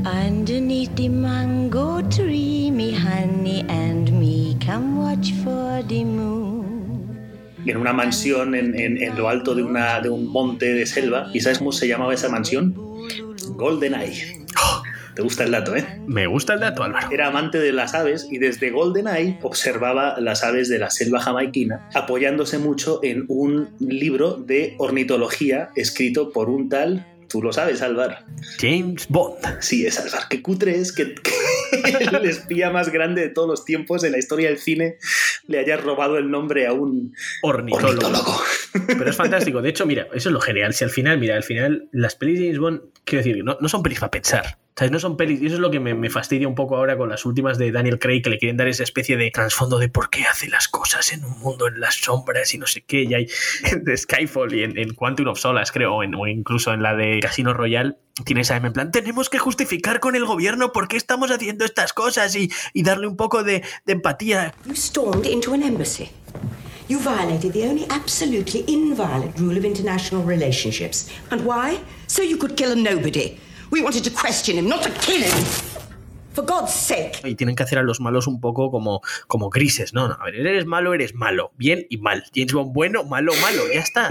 Underneath 0.05 0.95
the 0.95 1.09
mango 1.09 2.01
tree, 2.09 2.71
me 2.71 2.95
honey 2.95 3.65
and 3.69 4.11
me 4.13 4.57
come 4.65 4.97
watch 4.97 5.33
for 5.45 5.83
the 5.89 6.05
moon. 6.05 6.50
En 7.67 7.77
una 7.77 7.93
mansión 7.93 8.55
en, 8.55 8.79
en- 8.79 9.03
en 9.03 9.17
lo 9.17 9.29
alto 9.29 9.55
de, 9.55 9.63
una, 9.63 10.01
de 10.01 10.09
un 10.09 10.27
monte 10.27 10.73
de 10.75 10.87
selva. 10.87 11.31
¿Y 11.33 11.41
sabes 11.41 11.59
cómo 11.59 11.73
se 11.73 11.87
llamaba 11.89 12.15
esa 12.15 12.29
mansión? 12.29 12.75
GoldenEye. 13.57 14.45
Te 15.15 15.23
gusta 15.23 15.43
el 15.45 15.51
dato, 15.51 15.75
¿eh? 15.75 15.85
Me 16.07 16.27
gusta 16.29 16.55
el 16.55 16.61
dato, 16.61 16.85
Álvaro. 16.85 17.09
Era 17.11 17.27
amante 17.27 17.59
de 17.59 17.73
las 17.73 17.95
aves 17.95 18.29
y 18.31 18.39
desde 18.39 18.71
GoldenEye 18.71 19.39
observaba 19.43 20.21
las 20.21 20.45
aves 20.45 20.69
de 20.69 20.79
la 20.79 20.89
selva 20.91 21.21
jamaiquina, 21.21 21.89
apoyándose 21.95 22.59
mucho 22.59 23.01
en 23.03 23.25
un 23.29 23.71
libro 23.81 24.35
de 24.35 24.77
ornitología 24.79 25.71
escrito 25.75 26.31
por 26.33 26.49
un 26.49 26.69
tal. 26.69 27.07
Tú 27.29 27.43
lo 27.43 27.53
sabes, 27.53 27.83
Álvar. 27.83 28.25
James 28.61 29.07
Bond. 29.09 29.37
Sí, 29.61 29.85
es 29.85 29.99
Álvar. 30.01 30.23
Qué 30.31 30.43
cutre 30.43 30.77
es 30.79 30.93
que, 30.93 31.15
que 31.15 31.31
el 32.17 32.25
espía 32.25 32.71
más 32.71 32.91
grande 32.91 33.21
de 33.23 33.29
todos 33.29 33.49
los 33.49 33.65
tiempos 33.65 34.05
en 34.05 34.13
la 34.13 34.19
historia 34.19 34.49
del 34.49 34.59
cine 34.59 34.97
le 35.47 35.59
haya 35.59 35.77
robado 35.77 36.19
el 36.19 36.31
nombre 36.31 36.67
a 36.67 36.73
un 36.73 37.15
Ornitólogo. 37.43 38.41
Pero 38.87 39.11
es 39.11 39.17
fantástico. 39.17 39.63
De 39.63 39.71
hecho, 39.71 39.87
mira, 39.87 40.07
eso 40.15 40.29
es 40.29 40.33
lo 40.33 40.41
genial. 40.41 40.75
Si 40.75 40.85
al 40.85 40.91
final, 40.91 41.19
mira, 41.19 41.37
al 41.37 41.43
final 41.43 41.89
las 41.93 42.15
pelis 42.17 42.39
de 42.39 42.47
James 42.47 42.59
Bond, 42.59 42.81
quiero 43.05 43.25
decir, 43.25 43.45
no, 43.45 43.57
no 43.61 43.69
son 43.69 43.83
pelis 43.83 44.01
para 44.01 44.11
pensar. 44.11 44.59
No 44.89 44.99
son 44.99 45.17
pelis. 45.17 45.43
Y 45.43 45.47
eso 45.47 45.57
es 45.57 45.61
lo 45.61 45.71
que 45.71 45.81
me, 45.81 46.11
fastidia 46.11 46.49
un 46.49 46.55
poco 46.55 46.77
ahora 46.77 46.97
con 46.97 47.09
las 47.09 47.27
últimas 47.27 47.59
de 47.59 47.73
Daniel 47.73 47.99
Craig, 47.99 48.23
que 48.23 48.31
le 48.31 48.39
quieren 48.39 48.57
dar 48.57 48.69
esa 48.69 48.83
especie 48.83 49.17
de 49.17 49.31
trasfondo 49.31 49.79
de 49.79 49.89
por 49.89 50.09
qué 50.09 50.23
hace 50.25 50.49
las 50.49 50.69
cosas 50.69 51.13
en 51.13 51.25
un 51.25 51.39
mundo 51.41 51.69
en 51.69 51.81
las 51.81 51.97
sombras 51.97 52.55
y 52.55 52.59
no 52.59 52.67
sé 52.67 52.83
qué. 52.83 53.03
Y 53.03 53.15
hay 53.15 53.27
de 53.83 53.97
Skyfall 53.97 54.55
y 54.55 54.63
en, 54.63 54.95
Quantum 54.95 55.29
of 55.29 55.39
Solace, 55.39 55.73
creo, 55.73 55.97
o, 55.97 56.27
incluso 56.27 56.73
en 56.73 56.83
la 56.83 56.95
de 56.95 57.21
Casino 57.21 57.53
Royale. 57.53 57.97
Tiene 58.25 58.43
esa 58.43 58.57
M 58.57 58.67
en 58.67 58.73
plan, 58.73 58.91
tenemos 58.91 59.31
que 59.31 59.39
justificar 59.39 59.99
con 59.99 60.15
el 60.15 60.27
gobierno 60.27 60.73
por 60.73 60.89
qué 60.89 60.97
estamos 60.99 61.31
haciendo 61.31 61.65
estas 61.65 61.95
cosas 61.95 62.37
y, 62.37 62.51
y 62.75 62.83
darle 62.83 63.07
un 63.07 63.17
poco 63.17 63.43
de, 63.43 63.63
de 63.87 63.93
empatía. 63.93 64.55
You 64.67 64.75
stormed 64.75 65.27
into 65.27 65.55
an 65.55 65.63
embassy. 65.63 66.11
You 66.91 66.99
violated 66.99 67.53
the 67.53 67.69
only 67.69 67.87
absolutely 67.89 68.65
inviolate 68.67 69.39
rule 69.39 69.57
of 69.57 69.65
international 69.65 70.25
relationships. 70.25 71.09
And 71.31 71.47
why? 71.47 71.79
So 72.09 72.21
you 72.23 72.37
could 72.37 72.57
kill 72.57 72.73
a 72.73 72.75
nobody. 72.75 73.39
We 73.71 73.83
wanted 73.83 74.03
to 74.03 74.11
question 74.11 74.59
him, 74.59 74.69
not 74.69 74.83
to 74.83 74.91
kill 74.91 75.23
him. 75.23 75.45
For 76.33 76.45
God's 76.45 76.73
sake. 76.73 77.21
y 77.25 77.35
tienen 77.35 77.57
que 77.57 77.63
hacer 77.63 77.79
a 77.79 77.83
los 77.83 78.01
malos 78.01 78.27
un 78.27 78.41
poco 78.41 78.71
como, 78.71 79.01
como 79.27 79.51
grises, 79.51 79.93
¿no? 79.93 80.09
no, 80.09 80.17
A 80.21 80.25
ver, 80.27 80.47
eres 80.47 80.67
malo, 80.67 80.95
eres 80.95 81.15
malo, 81.15 81.53
bien 81.57 81.87
y 81.91 81.99
mal. 81.99 82.25
James 82.35 82.53
Bond 82.53 82.73
bueno, 82.73 83.05
malo, 83.05 83.33
malo, 83.43 83.63
ya 83.73 83.81
está. 83.81 84.09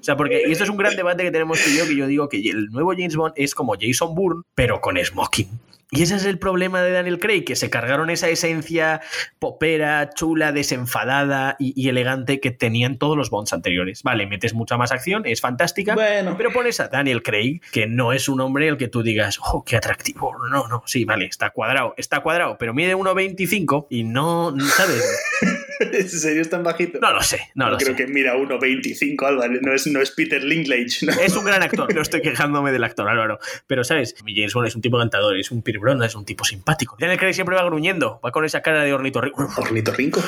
O 0.00 0.02
sea, 0.02 0.16
porque 0.16 0.42
y 0.46 0.52
esto 0.52 0.64
es 0.64 0.70
un 0.70 0.76
gran 0.76 0.96
debate 0.96 1.24
que 1.24 1.30
tenemos 1.30 1.58
tú 1.62 1.70
y 1.70 1.78
yo, 1.78 1.86
que 1.86 1.96
yo 1.96 2.06
digo 2.06 2.28
que 2.28 2.38
el 2.38 2.66
nuevo 2.66 2.92
James 2.92 3.16
Bond 3.16 3.34
es 3.36 3.54
como 3.54 3.74
Jason 3.80 4.14
Bourne, 4.14 4.42
pero 4.54 4.80
con 4.80 4.96
smoking. 5.02 5.48
Y 5.94 6.02
ese 6.02 6.16
es 6.16 6.24
el 6.24 6.38
problema 6.38 6.80
de 6.80 6.90
Daniel 6.90 7.18
Craig, 7.18 7.44
que 7.44 7.54
se 7.54 7.68
cargaron 7.68 8.08
esa 8.08 8.28
esencia 8.30 9.02
popera, 9.38 10.08
chula, 10.14 10.50
desenfadada 10.50 11.54
y, 11.58 11.74
y 11.80 11.90
elegante 11.90 12.40
que 12.40 12.50
tenían 12.50 12.96
todos 12.96 13.14
los 13.14 13.28
Bonds 13.28 13.52
anteriores. 13.52 14.02
Vale, 14.02 14.26
metes 14.26 14.54
mucha 14.54 14.78
más 14.78 14.90
acción, 14.90 15.24
es 15.26 15.42
fantástica, 15.42 15.94
pero 16.38 16.50
pones 16.50 16.80
a 16.80 16.88
Daniel 16.88 17.22
Craig, 17.22 17.60
que 17.72 17.86
no 17.86 18.14
es 18.14 18.30
un 18.30 18.40
hombre 18.40 18.68
el 18.68 18.78
que 18.78 18.88
tú 18.88 19.02
digas, 19.02 19.38
oh, 19.42 19.64
qué 19.64 19.76
atractivo. 19.76 20.32
No, 20.50 20.66
no, 20.66 20.82
sí, 20.86 21.04
vale, 21.04 21.26
está 21.26 21.50
cuadrado, 21.50 21.92
está 21.98 22.20
cuadrado, 22.20 22.56
pero 22.58 22.72
mide 22.72 22.96
1,25 22.96 23.88
y 23.90 24.04
no, 24.04 24.54
¿sabes? 24.60 25.04
¿En 25.80 26.08
serio 26.08 26.40
es 26.42 26.48
tan 26.48 26.62
bajito? 26.62 27.00
No 27.00 27.12
lo 27.12 27.22
sé, 27.22 27.50
no 27.54 27.68
lo 27.68 27.76
Creo 27.76 27.96
sé. 27.96 27.96
que 27.96 28.06
mira 28.06 28.36
1.25, 28.36 29.26
Álvaro. 29.26 29.54
No 29.60 29.74
es, 29.74 29.86
no 29.88 30.00
es 30.00 30.10
Peter 30.12 30.42
Linklage. 30.42 31.04
¿no? 31.04 31.12
Es 31.20 31.36
un 31.36 31.44
gran 31.44 31.62
actor, 31.62 31.92
no 31.92 32.00
estoy 32.00 32.22
quejándome 32.22 32.70
del 32.72 32.84
actor, 32.84 33.08
Álvaro. 33.08 33.38
Pero, 33.66 33.82
¿sabes? 33.84 34.14
James 34.24 34.54
Bond 34.54 34.68
es 34.68 34.76
un 34.76 34.80
tipo 34.80 34.96
encantador, 34.96 35.36
es 35.36 35.50
un 35.50 35.62
Brosnan, 35.82 36.06
es 36.06 36.14
un 36.14 36.24
tipo 36.24 36.44
simpático. 36.44 36.96
Daniel 36.98 37.18
Craig 37.18 37.34
siempre 37.34 37.56
va 37.56 37.64
gruñendo, 37.64 38.18
va 38.24 38.30
con 38.32 38.44
esa 38.46 38.62
cara 38.62 38.82
de 38.84 38.94
ornitorrinco. 38.94 39.46
¿Ornitorrinco? 39.58 40.20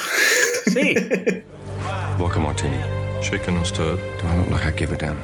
Sí. 0.67 0.95
Vodka 2.19 2.39
martini. 2.41 2.77
Shaken 3.23 3.57
or 3.57 3.65
stirred? 3.67 3.99
Do 4.21 4.29
I 4.29 4.37
look 4.37 4.51
like 4.51 4.69
I 4.69 4.73
give 4.79 4.93
a 4.93 4.97
damn? 4.99 5.17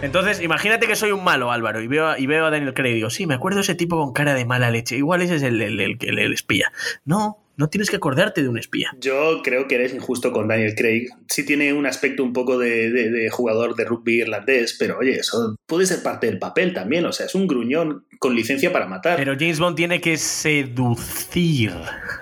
Entonces, 0.00 0.40
imagínate 0.40 0.86
que 0.86 0.96
soy 0.96 1.12
un 1.12 1.22
malo, 1.22 1.52
Álvaro, 1.52 1.80
y 1.80 1.86
veo, 1.86 2.08
a- 2.08 2.18
y 2.18 2.26
veo 2.26 2.46
a 2.46 2.50
Daniel 2.50 2.74
Craig 2.74 2.90
y 2.90 2.94
digo, 2.94 3.10
sí, 3.10 3.26
me 3.26 3.34
acuerdo 3.34 3.56
de 3.58 3.62
ese 3.62 3.74
tipo 3.76 3.96
con 3.98 4.12
cara 4.12 4.34
de 4.34 4.44
mala 4.44 4.70
leche. 4.70 4.96
Igual 4.96 5.22
ese 5.22 5.36
es 5.36 5.42
el, 5.42 5.60
el- 5.60 5.78
el- 5.78 5.96
el- 6.00 6.18
el 6.18 6.32
espía. 6.32 6.72
No, 7.04 7.41
no 7.56 7.68
tienes 7.68 7.90
que 7.90 7.96
acordarte 7.96 8.42
de 8.42 8.48
un 8.48 8.58
espía. 8.58 8.90
Yo 9.00 9.40
creo 9.42 9.68
que 9.68 9.74
eres 9.76 9.94
injusto 9.94 10.32
con 10.32 10.48
Daniel 10.48 10.74
Craig. 10.74 11.08
Sí 11.28 11.44
tiene 11.44 11.72
un 11.72 11.86
aspecto 11.86 12.22
un 12.24 12.32
poco 12.32 12.58
de, 12.58 12.90
de- 12.90 13.10
de 13.10 13.30
jugador 13.30 13.74
de 13.76 13.84
rugby 13.84 14.20
irlandés, 14.22 14.76
pero 14.78 14.98
oye, 14.98 15.16
eso 15.16 15.56
puede 15.66 15.86
ser 15.86 16.02
parte 16.02 16.26
del 16.26 16.38
papel 16.38 16.72
también. 16.74 17.04
O 17.06 17.12
sea, 17.12 17.26
es 17.26 17.34
un 17.34 17.46
gruñón 17.46 18.04
con 18.18 18.34
licencia 18.36 18.72
para 18.72 18.86
matar. 18.86 19.16
Pero 19.16 19.34
James 19.38 19.58
Bond 19.58 19.76
tiene 19.76 20.00
que 20.00 20.16
seducir, 20.16 21.72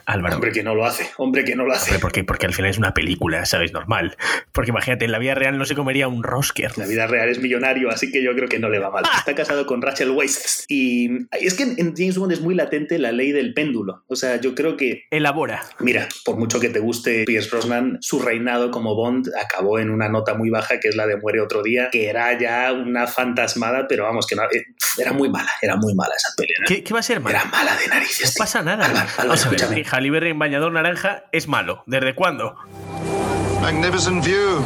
Álvaro. 0.07 0.37
Hombre 0.37 0.53
que 0.53 0.63
no 0.63 0.75
lo 0.75 0.85
hace, 0.87 1.09
hombre 1.19 1.45
que 1.45 1.55
no 1.57 1.65
lo 1.65 1.73
hace. 1.73 1.91
Hombre, 1.91 2.01
¿por 2.01 2.13
qué? 2.13 2.25
Porque 2.25 2.47
al 2.47 2.55
final 2.55 2.71
es 2.71 2.79
una 2.79 2.95
película, 2.95 3.45
¿sabes? 3.45 3.73
Normal. 3.73 4.17
Porque 4.53 4.71
imagínate, 4.71 5.05
en 5.05 5.13
la 5.13 5.19
vida 5.19 5.35
real 5.35 5.59
no 5.59 5.65
se 5.65 5.75
comería 5.75 6.09
un 6.09 6.23
rosker. 6.23 6.77
La 6.79 6.87
vida 6.87 7.07
real 7.07 7.29
es 7.29 7.39
millonario, 7.41 7.91
así 7.91 8.11
que 8.11 8.23
yo 8.23 8.35
creo 8.35 8.49
que 8.49 8.59
no 8.59 8.69
le 8.69 8.79
va 8.79 8.91
mal. 8.91 9.05
Está 9.17 9.35
casado 9.35 9.67
con 9.67 9.83
Rachel 9.83 10.11
Weisz. 10.11 10.65
Y 10.69 11.11
es 11.33 11.55
que 11.55 11.65
en 11.65 11.75
en 11.81 11.95
James 11.97 12.19
Bond 12.19 12.33
es 12.33 12.41
muy 12.41 12.55
latente 12.55 12.99
la 12.99 13.11
ley 13.13 13.33
del 13.33 13.55
péndulo. 13.55 14.05
O 14.09 14.15
sea, 14.17 14.41
yo 14.41 14.55
creo 14.55 14.77
que 14.77 15.05
Elabora. 15.21 15.63
Mira, 15.79 16.09
por 16.25 16.37
mucho 16.37 16.59
que 16.59 16.71
te 16.71 16.79
guste 16.79 17.25
Pierce 17.25 17.51
Brosnan, 17.51 17.99
su 18.01 18.21
reinado 18.21 18.71
como 18.71 18.95
Bond 18.95 19.29
acabó 19.41 19.79
en 19.79 19.91
una 19.91 20.09
nota 20.09 20.35
muy 20.35 20.51
baja 20.51 20.81
que 20.81 20.89
es 20.89 20.97
la 20.97 21.07
de 21.07 21.17
Muere 21.17 21.41
otro 21.41 21.63
día, 21.63 21.89
que 21.93 22.09
era 22.09 22.39
ya 22.39 22.73
una 22.73 23.07
fantasmada, 23.07 23.87
pero 23.87 24.05
vamos, 24.05 24.27
que 24.27 24.35
no, 24.35 24.45
eh, 24.45 24.65
era 24.99 25.13
muy 25.13 25.29
mala, 25.29 25.51
era 25.61 25.77
muy 25.77 25.95
mala 25.95 26.15
esa 26.17 26.31
pelea. 26.37 26.57
¿Qué, 26.67 26.83
qué 26.83 26.95
va 26.95 27.01
a 27.01 27.03
ser 27.03 27.21
mala? 27.21 27.41
Era 27.41 27.51
mala 27.51 27.77
de 27.77 27.87
narices. 27.87 28.35
No 28.35 28.43
pasa 28.43 28.63
nada. 28.63 28.87
Álvaro, 28.87 29.09
Álvaro, 29.09 29.29
Vamos 29.29 29.47
a 29.47 29.51
ver, 29.51 29.61
escúchame. 29.61 30.31
En 30.31 30.39
bañador 30.39 30.73
naranja 30.73 31.25
es 31.33 31.49
malo. 31.49 31.83
¿Desde 31.87 32.15
cuándo? 32.15 32.57
Magnificent 33.61 34.25
view. 34.25 34.65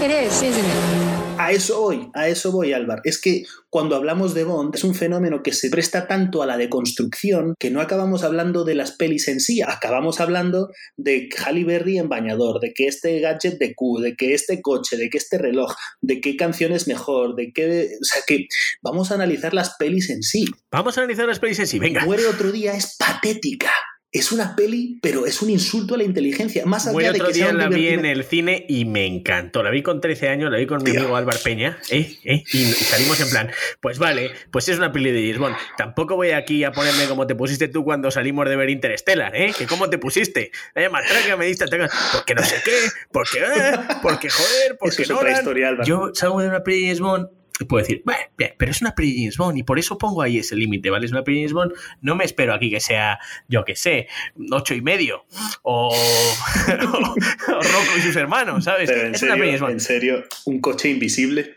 It 0.00 0.10
is, 0.10 0.42
isn't 0.42 0.64
it? 0.64 1.07
A 1.38 1.52
eso 1.52 1.80
voy, 1.80 2.10
a 2.14 2.28
eso 2.28 2.50
voy, 2.50 2.72
Álvaro. 2.72 3.00
Es 3.04 3.20
que 3.20 3.44
cuando 3.70 3.94
hablamos 3.94 4.34
de 4.34 4.44
Bond 4.44 4.74
es 4.74 4.82
un 4.82 4.94
fenómeno 4.94 5.42
que 5.42 5.52
se 5.52 5.70
presta 5.70 6.08
tanto 6.08 6.42
a 6.42 6.46
la 6.46 6.56
deconstrucción 6.56 7.54
que 7.58 7.70
no 7.70 7.80
acabamos 7.80 8.24
hablando 8.24 8.64
de 8.64 8.74
las 8.74 8.92
pelis 8.92 9.28
en 9.28 9.38
sí, 9.38 9.62
acabamos 9.62 10.20
hablando 10.20 10.70
de 10.96 11.28
Halle 11.44 11.64
Berry 11.64 11.98
en 11.98 12.08
bañador, 12.08 12.60
de 12.60 12.72
que 12.74 12.86
este 12.86 13.20
gadget 13.20 13.58
de 13.58 13.74
Q, 13.74 14.00
de 14.00 14.16
que 14.16 14.34
este 14.34 14.60
coche, 14.60 14.96
de 14.96 15.10
que 15.10 15.18
este 15.18 15.38
reloj, 15.38 15.74
de 16.00 16.20
qué 16.20 16.36
canción 16.36 16.72
es 16.72 16.88
mejor, 16.88 17.36
de 17.36 17.52
qué... 17.52 17.90
O 18.00 18.04
sea, 18.04 18.22
que 18.26 18.48
vamos 18.82 19.12
a 19.12 19.14
analizar 19.14 19.54
las 19.54 19.76
pelis 19.76 20.10
en 20.10 20.22
sí. 20.22 20.44
Vamos 20.72 20.98
a 20.98 21.02
analizar 21.02 21.28
las 21.28 21.38
pelis 21.38 21.60
en 21.60 21.66
sí, 21.68 21.78
venga. 21.78 22.04
Muere 22.04 22.26
otro 22.26 22.50
día 22.50 22.74
es 22.74 22.96
patética. 22.96 23.72
Es 24.10 24.32
una 24.32 24.56
peli, 24.56 24.98
pero 25.02 25.26
es 25.26 25.42
un 25.42 25.50
insulto 25.50 25.94
a 25.94 25.98
la 25.98 26.04
inteligencia. 26.04 26.64
Más 26.64 26.86
allá 26.86 26.92
Muere 26.92 27.12
de 27.12 27.20
otro 27.20 27.26
que 27.26 27.34
día 27.34 27.52
la 27.52 27.68
vi 27.68 27.88
en 27.88 28.06
el 28.06 28.24
cine 28.24 28.64
y 28.66 28.86
me 28.86 29.04
encantó. 29.04 29.62
La 29.62 29.70
vi 29.70 29.82
con 29.82 30.00
13 30.00 30.28
años, 30.28 30.50
la 30.50 30.56
vi 30.56 30.66
con 30.66 30.82
mi 30.82 30.96
amigo 30.96 31.14
Álvaro 31.14 31.38
Peña, 31.44 31.78
¿eh? 31.90 32.16
¿eh? 32.24 32.42
Y, 32.50 32.64
salimos 32.72 33.20
en 33.20 33.28
plan, 33.28 33.50
pues 33.80 33.98
vale, 33.98 34.30
pues 34.50 34.66
es 34.70 34.78
una 34.78 34.92
peli 34.92 35.10
de 35.10 35.20
James 35.20 35.38
Bond. 35.38 35.56
Tampoco 35.76 36.16
voy 36.16 36.30
aquí 36.30 36.64
a 36.64 36.72
ponerme 36.72 37.06
como 37.06 37.26
te 37.26 37.34
pusiste 37.34 37.68
tú 37.68 37.84
cuando 37.84 38.10
salimos 38.10 38.48
de 38.48 38.56
ver 38.56 38.70
Interstellar, 38.70 39.36
¿eh? 39.36 39.52
Que 39.56 39.66
cómo 39.66 39.90
te 39.90 39.98
pusiste. 39.98 40.52
Eh, 40.74 40.88
matraca, 40.88 41.36
me 41.36 41.44
diste. 41.44 41.66
Porque 41.66 42.34
no 42.34 42.42
sé 42.42 42.56
qué, 42.64 42.76
porque, 43.12 43.40
eh, 43.40 43.78
porque 44.00 44.30
joder, 44.30 44.78
porque 44.78 45.02
Eso 45.02 45.12
es 45.12 45.18
otra 45.18 45.32
historia, 45.32 45.68
Álvaro. 45.68 45.86
Yo 45.86 46.10
salgo 46.14 46.40
de 46.40 46.48
una 46.48 46.62
peli 46.62 46.80
de 46.80 46.86
James 46.86 47.00
Bond 47.00 47.37
puedo 47.64 47.82
decir, 47.82 48.02
bueno, 48.04 48.20
bien, 48.36 48.54
pero 48.58 48.70
es 48.70 48.80
una 48.80 48.94
peli 48.94 49.16
James 49.18 49.36
Bond 49.36 49.58
y 49.58 49.62
por 49.62 49.78
eso 49.78 49.98
pongo 49.98 50.22
ahí 50.22 50.38
ese 50.38 50.56
límite, 50.56 50.90
¿vale? 50.90 51.06
Es 51.06 51.12
una 51.12 51.24
peli 51.24 51.38
James 51.38 51.52
Bond, 51.52 51.72
no 52.00 52.14
me 52.14 52.24
espero 52.24 52.54
aquí 52.54 52.70
que 52.70 52.80
sea, 52.80 53.18
yo 53.48 53.64
que 53.64 53.76
sé, 53.76 54.08
ocho 54.50 54.74
y 54.74 54.80
medio 54.80 55.24
o, 55.62 55.88
o 56.68 57.14
Rocco 57.48 57.98
y 57.98 58.00
sus 58.00 58.16
hermanos, 58.16 58.64
¿sabes? 58.64 58.90
Pero 58.90 59.08
en 59.08 59.14
es 59.14 59.22
una 59.22 59.34
peli 59.34 59.46
serio, 59.46 59.58
James 59.58 59.60
Bond. 59.60 59.72
en 59.72 59.80
serio, 59.80 60.24
un 60.46 60.60
coche 60.60 60.88
invisible. 60.88 61.54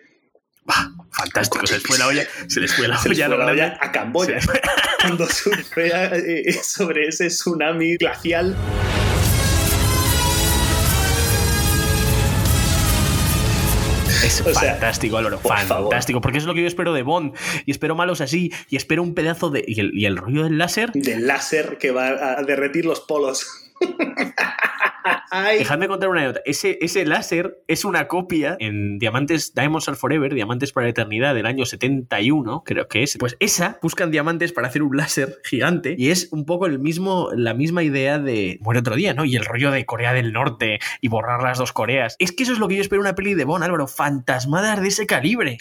Fantástico, 1.11 1.67
se 1.67 1.73
les 1.73 1.83
fue 1.83 1.97
la 1.97 2.07
olla, 2.07 2.23
se 2.47 2.59
les 2.59 2.73
fue 2.73 2.87
la 2.87 2.97
Se 2.97 3.09
les 3.09 3.17
olla, 3.17 3.27
fue 3.27 3.37
lo 3.37 3.43
la 3.45 3.53
grande. 3.53 3.63
olla 3.63 3.77
a 3.81 3.91
Camboya 3.91 4.39
cuando 5.01 5.27
surfea 5.27 6.15
eh, 6.15 6.53
sobre 6.63 7.07
ese 7.07 7.27
tsunami 7.27 7.97
glacial. 7.97 8.55
Es 14.23 14.41
O 14.45 14.53
fantástico, 14.53 15.17
Álvaro, 15.17 15.39
por 15.39 15.57
favor. 15.57 15.89
fantástico, 15.89 16.21
porque 16.21 16.37
es 16.37 16.45
lo 16.45 16.53
que 16.53 16.61
yo 16.61 16.67
espero 16.67 16.93
de 16.93 17.03
Bond 17.03 17.33
y 17.65 17.71
espero 17.71 17.95
malos 17.95 18.21
así 18.21 18.51
y 18.69 18.75
espero 18.75 19.01
un 19.03 19.13
pedazo 19.13 19.49
de 19.49 19.63
y 19.67 19.79
el, 19.79 19.97
y 19.97 20.05
el 20.05 20.17
rollo 20.17 20.43
del 20.43 20.57
láser 20.57 20.91
Del 20.93 21.27
láser 21.27 21.77
que 21.77 21.91
va 21.91 22.37
a 22.37 22.43
derretir 22.43 22.85
los 22.85 22.99
polos. 22.99 23.70
Dejadme 25.57 25.87
contar 25.87 26.09
una 26.09 26.21
anécdota. 26.21 26.41
Ese, 26.45 26.77
ese 26.81 27.05
láser 27.05 27.63
es 27.67 27.85
una 27.85 28.07
copia 28.07 28.57
en 28.59 28.99
Diamantes 28.99 29.53
Diamonds 29.53 29.87
Are 29.87 29.97
Forever, 29.97 30.33
Diamantes 30.33 30.71
para 30.71 30.85
la 30.85 30.91
Eternidad 30.91 31.33
del 31.35 31.45
año 31.45 31.65
71, 31.65 32.63
creo 32.65 32.87
que 32.87 33.03
es. 33.03 33.17
Pues 33.17 33.37
esa 33.39 33.79
buscan 33.81 34.11
diamantes 34.11 34.51
para 34.51 34.67
hacer 34.67 34.83
un 34.83 34.95
láser 34.95 35.39
gigante 35.43 35.95
y 35.97 36.09
es 36.09 36.29
un 36.31 36.45
poco 36.45 36.65
el 36.65 36.79
mismo, 36.79 37.29
la 37.33 37.53
misma 37.53 37.83
idea 37.83 38.19
de 38.19 38.57
Muere 38.61 38.81
otro 38.81 38.95
día, 38.95 39.13
¿no? 39.13 39.25
Y 39.25 39.35
el 39.35 39.45
rollo 39.45 39.71
de 39.71 39.85
Corea 39.85 40.13
del 40.13 40.33
Norte 40.33 40.79
y 40.99 41.07
borrar 41.07 41.41
las 41.41 41.57
dos 41.57 41.71
Coreas. 41.73 42.15
Es 42.19 42.31
que 42.31 42.43
eso 42.43 42.53
es 42.53 42.59
lo 42.59 42.67
que 42.67 42.75
yo 42.75 42.81
espero 42.81 43.01
en 43.01 43.07
una 43.07 43.15
peli 43.15 43.33
de 43.33 43.45
Bond, 43.45 43.63
Álvaro. 43.63 43.87
Fantasmadas 43.87 44.81
de 44.81 44.87
ese 44.89 45.05
calibre. 45.05 45.57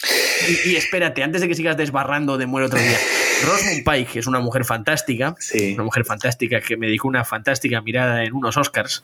Y, 0.65 0.71
y 0.71 0.75
espérate, 0.75 1.23
antes 1.23 1.41
de 1.41 1.47
que 1.47 1.55
sigas 1.55 1.77
desbarrando 1.77 2.37
de 2.37 2.45
Muere 2.45 2.67
otro 2.67 2.79
día. 2.79 2.97
Rosamund 3.45 3.83
Pike 3.83 4.19
es 4.19 4.27
una 4.27 4.39
mujer 4.39 4.65
fantástica, 4.65 5.35
una 5.73 5.83
mujer 5.83 6.05
fantástica 6.05 6.61
que 6.61 6.77
me 6.77 6.87
dedicó 6.87 7.07
una 7.07 7.23
fantástica 7.23 7.81
mirada 7.81 8.23
en 8.23 8.33
unos 8.33 8.57
Oscars. 8.57 9.03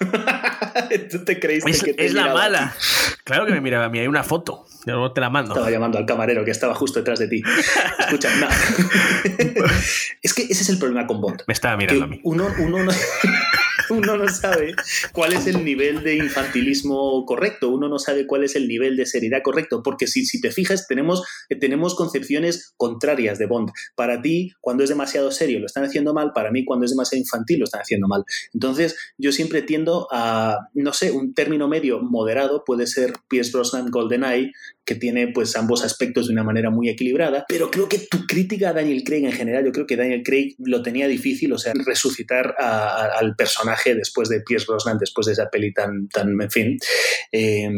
¿Tú 1.10 1.24
te 1.24 1.38
creíste 1.38 1.70
es, 1.70 1.82
que 1.82 1.94
te 1.94 2.06
es 2.06 2.14
la 2.14 2.32
mala. 2.32 2.74
Claro 3.24 3.46
que 3.46 3.52
me 3.52 3.60
miraba 3.60 3.86
a 3.86 3.88
mí, 3.88 3.98
hay 3.98 4.06
una 4.06 4.22
foto. 4.22 4.66
Luego 4.86 5.12
te 5.12 5.20
la 5.20 5.28
mando. 5.28 5.52
Estaba 5.52 5.70
llamando 5.70 5.98
al 5.98 6.06
camarero 6.06 6.44
que 6.44 6.50
estaba 6.50 6.74
justo 6.74 7.00
detrás 7.00 7.18
de 7.18 7.28
ti. 7.28 7.42
Escucha, 7.98 8.30
no. 8.36 8.48
es 10.22 10.34
que 10.34 10.42
ese 10.42 10.62
es 10.62 10.68
el 10.68 10.78
problema 10.78 11.06
con 11.06 11.20
Bond. 11.20 11.42
Me 11.46 11.52
estaba 11.52 11.76
mirando 11.76 12.00
Que 12.00 12.04
a 12.04 12.08
mí. 12.08 12.20
Uno, 12.24 12.48
uno 12.58 12.84
no, 12.84 12.92
uno 13.90 14.16
no 14.16 14.28
sabe 14.28 14.74
cuál 15.12 15.32
es 15.32 15.46
el 15.46 15.64
nivel 15.64 16.02
de 16.02 16.16
infantilismo 16.16 17.24
correcto, 17.26 17.70
uno 17.70 17.88
no 17.88 17.98
sabe 17.98 18.26
cuál 18.26 18.44
es 18.44 18.56
el 18.56 18.68
nivel 18.68 18.96
de 18.96 19.06
seriedad 19.06 19.40
correcto, 19.42 19.82
porque 19.82 20.06
si, 20.06 20.24
si 20.24 20.40
te 20.40 20.50
fijas, 20.50 20.86
tenemos, 20.86 21.22
tenemos 21.60 21.94
concepciones 21.94 22.74
contrarias 22.76 23.38
de 23.38 23.46
Bond. 23.46 23.70
Para 23.94 24.20
ti, 24.22 24.52
cuando 24.60 24.82
es 24.82 24.88
demasiado 24.88 25.30
serio, 25.30 25.60
lo 25.60 25.66
están 25.66 25.84
haciendo 25.84 26.14
mal, 26.14 26.32
para 26.34 26.50
mí, 26.50 26.64
cuando 26.64 26.84
es 26.84 26.90
demasiado 26.90 27.20
infantil, 27.20 27.60
lo 27.60 27.64
están 27.64 27.82
haciendo 27.82 28.08
mal. 28.08 28.24
Entonces, 28.52 28.96
yo 29.16 29.32
siempre 29.32 29.62
tiendo 29.62 30.08
a, 30.10 30.68
no 30.74 30.92
sé, 30.92 31.10
un 31.10 31.34
término 31.34 31.68
medio 31.68 32.00
moderado 32.00 32.64
puede 32.64 32.86
ser 32.86 33.12
Pierce 33.28 33.52
Brosnan 33.52 33.90
GoldenEye, 33.90 34.52
que 34.88 34.94
tiene 34.94 35.28
pues 35.28 35.54
ambos 35.54 35.84
aspectos 35.84 36.26
de 36.28 36.32
una 36.32 36.42
manera 36.44 36.70
muy 36.70 36.88
equilibrada, 36.88 37.44
pero 37.46 37.70
creo 37.70 37.88
que 37.90 37.98
tu 38.10 38.26
crítica 38.26 38.70
a 38.70 38.72
Daniel 38.72 39.04
Craig 39.04 39.24
en 39.26 39.32
general, 39.32 39.66
yo 39.66 39.72
creo 39.72 39.86
que 39.86 39.96
Daniel 39.96 40.22
Craig 40.24 40.54
lo 40.64 40.82
tenía 40.82 41.06
difícil, 41.06 41.52
o 41.52 41.58
sea, 41.58 41.74
resucitar 41.86 42.54
a- 42.58 43.10
al 43.20 43.36
personaje 43.36 43.94
después 43.94 44.30
de 44.30 44.40
Pierce 44.40 44.64
Brosnan, 44.66 44.96
después 44.98 45.26
de 45.26 45.34
esa 45.34 45.50
peli 45.50 45.74
tan, 45.74 46.08
tan 46.08 46.40
en 46.40 46.50
fin. 46.50 46.78
eh, 47.32 47.70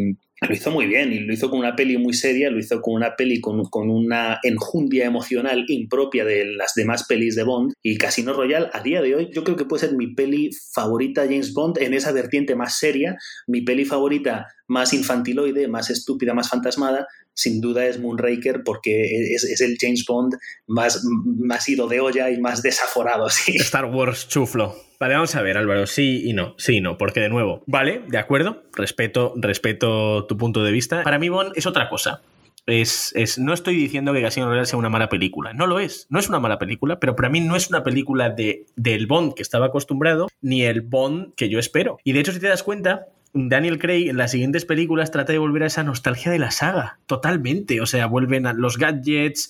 lo 0.48 0.54
hizo 0.54 0.70
muy 0.70 0.86
bien 0.86 1.12
y 1.12 1.18
lo 1.20 1.34
hizo 1.34 1.50
con 1.50 1.58
una 1.58 1.76
peli 1.76 1.98
muy 1.98 2.14
seria, 2.14 2.48
lo 2.50 2.58
hizo 2.58 2.80
con 2.80 2.94
una 2.94 3.14
peli 3.14 3.42
con, 3.42 3.62
con 3.64 3.90
una 3.90 4.38
enjundia 4.42 5.04
emocional 5.04 5.66
impropia 5.68 6.24
de 6.24 6.46
las 6.46 6.72
demás 6.74 7.04
pelis 7.06 7.34
de 7.34 7.42
Bond 7.42 7.74
y 7.82 7.98
Casino 7.98 8.32
Royale 8.32 8.68
a 8.72 8.80
día 8.82 9.02
de 9.02 9.14
hoy 9.14 9.28
yo 9.34 9.44
creo 9.44 9.56
que 9.56 9.66
puede 9.66 9.86
ser 9.86 9.96
mi 9.96 10.14
peli 10.14 10.48
favorita 10.72 11.24
James 11.24 11.52
Bond 11.52 11.76
en 11.82 11.92
esa 11.92 12.12
vertiente 12.12 12.54
más 12.56 12.78
seria, 12.78 13.18
mi 13.48 13.60
peli 13.60 13.84
favorita 13.84 14.46
más 14.70 14.92
infantiloide, 14.92 15.66
más 15.68 15.90
estúpida, 15.90 16.32
más 16.32 16.48
fantasmada, 16.48 17.06
sin 17.34 17.60
duda 17.60 17.86
es 17.86 17.98
Moonraker 17.98 18.62
porque 18.64 19.34
es, 19.34 19.44
es 19.44 19.60
el 19.60 19.76
James 19.80 20.04
Bond 20.06 20.34
más, 20.66 21.04
más 21.04 21.68
ido 21.68 21.88
de 21.88 22.00
olla 22.00 22.30
y 22.30 22.40
más 22.40 22.62
desaforado. 22.62 23.28
Sí. 23.30 23.56
Star 23.56 23.86
Wars 23.86 24.28
chuflo. 24.28 24.74
Vale, 25.00 25.14
vamos 25.14 25.34
a 25.34 25.42
ver, 25.42 25.56
Álvaro, 25.56 25.86
sí 25.86 26.22
y 26.24 26.34
no, 26.34 26.54
sí 26.58 26.76
y 26.76 26.80
no, 26.80 26.98
porque 26.98 27.20
de 27.20 27.28
nuevo, 27.30 27.62
vale, 27.66 28.02
de 28.08 28.18
acuerdo, 28.18 28.62
respeto, 28.74 29.32
respeto 29.36 30.26
tu 30.26 30.36
punto 30.36 30.62
de 30.62 30.70
vista. 30.72 31.02
Para 31.02 31.18
mí, 31.18 31.28
Bond 31.30 31.52
es 31.56 31.66
otra 31.66 31.88
cosa. 31.88 32.20
Es, 32.66 33.12
es- 33.16 33.38
no 33.38 33.52
estoy 33.54 33.74
diciendo 33.74 34.12
que 34.12 34.22
Casino 34.22 34.46
Royale 34.46 34.66
sea 34.66 34.78
una 34.78 34.90
mala 34.90 35.08
película, 35.08 35.52
no 35.54 35.66
lo 35.66 35.80
es, 35.80 36.06
no 36.10 36.18
es 36.20 36.28
una 36.28 36.38
mala 36.38 36.58
película, 36.58 37.00
pero 37.00 37.16
para 37.16 37.30
mí 37.30 37.40
no 37.40 37.56
es 37.56 37.70
una 37.70 37.82
película 37.82 38.28
de, 38.30 38.66
del 38.76 39.06
Bond 39.06 39.34
que 39.34 39.42
estaba 39.42 39.66
acostumbrado, 39.66 40.28
ni 40.42 40.62
el 40.62 40.82
Bond 40.82 41.34
que 41.34 41.48
yo 41.48 41.58
espero. 41.58 41.98
Y 42.04 42.12
de 42.12 42.20
hecho, 42.20 42.32
si 42.32 42.38
te 42.38 42.48
das 42.48 42.62
cuenta, 42.62 43.06
Daniel 43.32 43.78
Craig 43.78 44.08
en 44.08 44.16
las 44.16 44.32
siguientes 44.32 44.64
películas 44.64 45.10
trata 45.10 45.32
de 45.32 45.38
volver 45.38 45.62
a 45.62 45.66
esa 45.66 45.84
nostalgia 45.84 46.32
de 46.32 46.38
la 46.38 46.50
saga, 46.50 46.98
totalmente. 47.06 47.80
O 47.80 47.86
sea, 47.86 48.06
vuelven 48.06 48.46
a 48.46 48.52
los 48.52 48.76
gadgets, 48.76 49.48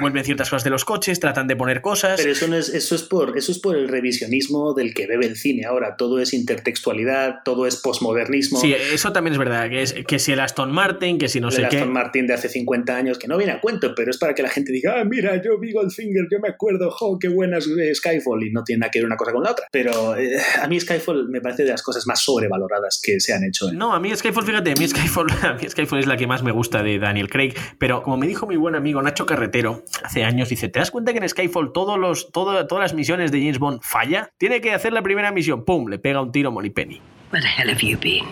vuelven 0.00 0.24
ciertas 0.24 0.50
cosas 0.50 0.64
de 0.64 0.70
los 0.70 0.84
coches, 0.84 1.18
tratan 1.18 1.46
de 1.46 1.56
poner 1.56 1.80
cosas. 1.80 2.20
Pero 2.20 2.32
eso, 2.32 2.46
no 2.46 2.56
es, 2.56 2.68
eso, 2.68 2.94
es 2.94 3.02
por, 3.02 3.38
eso 3.38 3.52
es 3.52 3.58
por 3.58 3.76
el 3.76 3.88
revisionismo 3.88 4.74
del 4.74 4.92
que 4.92 5.06
bebe 5.06 5.26
el 5.26 5.36
cine 5.36 5.64
ahora. 5.64 5.96
Todo 5.96 6.20
es 6.20 6.34
intertextualidad, 6.34 7.36
todo 7.44 7.66
es 7.66 7.76
posmodernismo. 7.76 8.60
Sí, 8.60 8.74
eso 8.74 9.12
también 9.12 9.32
es 9.32 9.38
verdad, 9.38 9.70
que, 9.70 9.82
es, 9.82 9.94
que 10.06 10.18
si 10.18 10.32
el 10.32 10.40
Aston 10.40 10.70
Martin, 10.70 11.18
que 11.18 11.28
si 11.28 11.40
no 11.40 11.48
el 11.48 11.54
sé 11.54 11.66
qué. 11.70 11.78
Aston 11.78 11.92
Martin 11.92 12.26
de 12.26 12.34
hace 12.34 12.50
50 12.50 12.94
años, 12.94 13.18
que 13.18 13.28
no 13.28 13.38
viene 13.38 13.52
a 13.52 13.60
cuento, 13.60 13.94
pero 13.94 14.10
es 14.10 14.18
para 14.18 14.34
que 14.34 14.42
la 14.42 14.50
gente 14.50 14.72
diga, 14.72 15.00
ah, 15.00 15.04
mira, 15.04 15.40
yo 15.42 15.58
vi 15.58 15.72
Goldfinger, 15.72 16.26
yo 16.30 16.38
me 16.38 16.50
acuerdo, 16.50 16.90
jo, 16.90 17.18
qué 17.18 17.28
buena 17.28 17.58
es 17.58 17.66
eh, 17.66 17.94
Skyfall, 17.94 18.44
y 18.44 18.52
no 18.52 18.62
tiene 18.62 18.80
nada 18.80 18.90
que 18.90 18.98
ver 18.98 19.06
una 19.06 19.16
cosa 19.16 19.32
con 19.32 19.42
la 19.42 19.52
otra. 19.52 19.66
Pero 19.72 20.16
eh, 20.16 20.36
a 20.60 20.68
mí 20.68 20.78
Skyfall 20.78 21.28
me 21.30 21.40
parece 21.40 21.64
de 21.64 21.70
las 21.70 21.82
cosas 21.82 22.06
más 22.06 22.22
sobrevaloradas 22.22 23.00
que 23.02 23.21
se 23.22 23.32
han 23.34 23.44
hecho. 23.44 23.72
No, 23.72 23.92
a 23.94 24.00
mí 24.00 24.14
Skyfall, 24.14 24.44
fíjate, 24.44 24.72
a 24.72 24.74
mí 24.74 24.86
Skyfall, 24.86 25.26
a 25.42 25.52
mí 25.54 25.68
Skyfall 25.68 25.98
es 26.00 26.06
la 26.06 26.16
que 26.16 26.26
más 26.26 26.42
me 26.42 26.52
gusta 26.52 26.82
de 26.82 26.98
Daniel 26.98 27.28
Craig, 27.30 27.54
pero 27.78 28.02
como 28.02 28.16
me 28.16 28.26
dijo 28.26 28.46
mi 28.46 28.56
buen 28.56 28.74
amigo 28.74 29.00
Nacho 29.02 29.24
Carretero 29.26 29.84
hace 30.04 30.24
años, 30.24 30.48
dice, 30.48 30.68
¿te 30.68 30.78
das 30.80 30.90
cuenta 30.90 31.12
que 31.12 31.18
en 31.18 31.28
Skyfall 31.28 31.72
todos 31.72 31.98
los, 31.98 32.30
todo- 32.32 32.66
todas 32.66 32.82
las 32.82 32.94
misiones 32.94 33.32
de 33.32 33.38
James 33.40 33.58
Bond 33.58 33.80
falla? 33.82 34.30
Tiene 34.38 34.60
que 34.60 34.74
hacer 34.74 34.92
la 34.92 35.02
primera 35.02 35.32
misión, 35.32 35.64
¡pum!, 35.64 35.88
le 35.88 35.98
pega 35.98 36.20
un 36.20 36.32
tiro 36.32 36.50
a 36.50 36.62
Penny. 36.74 37.00
Where 37.32 37.42
the 37.42 37.48
hell 37.62 37.70
have 37.70 37.80
you 37.80 37.98
been? 37.98 38.24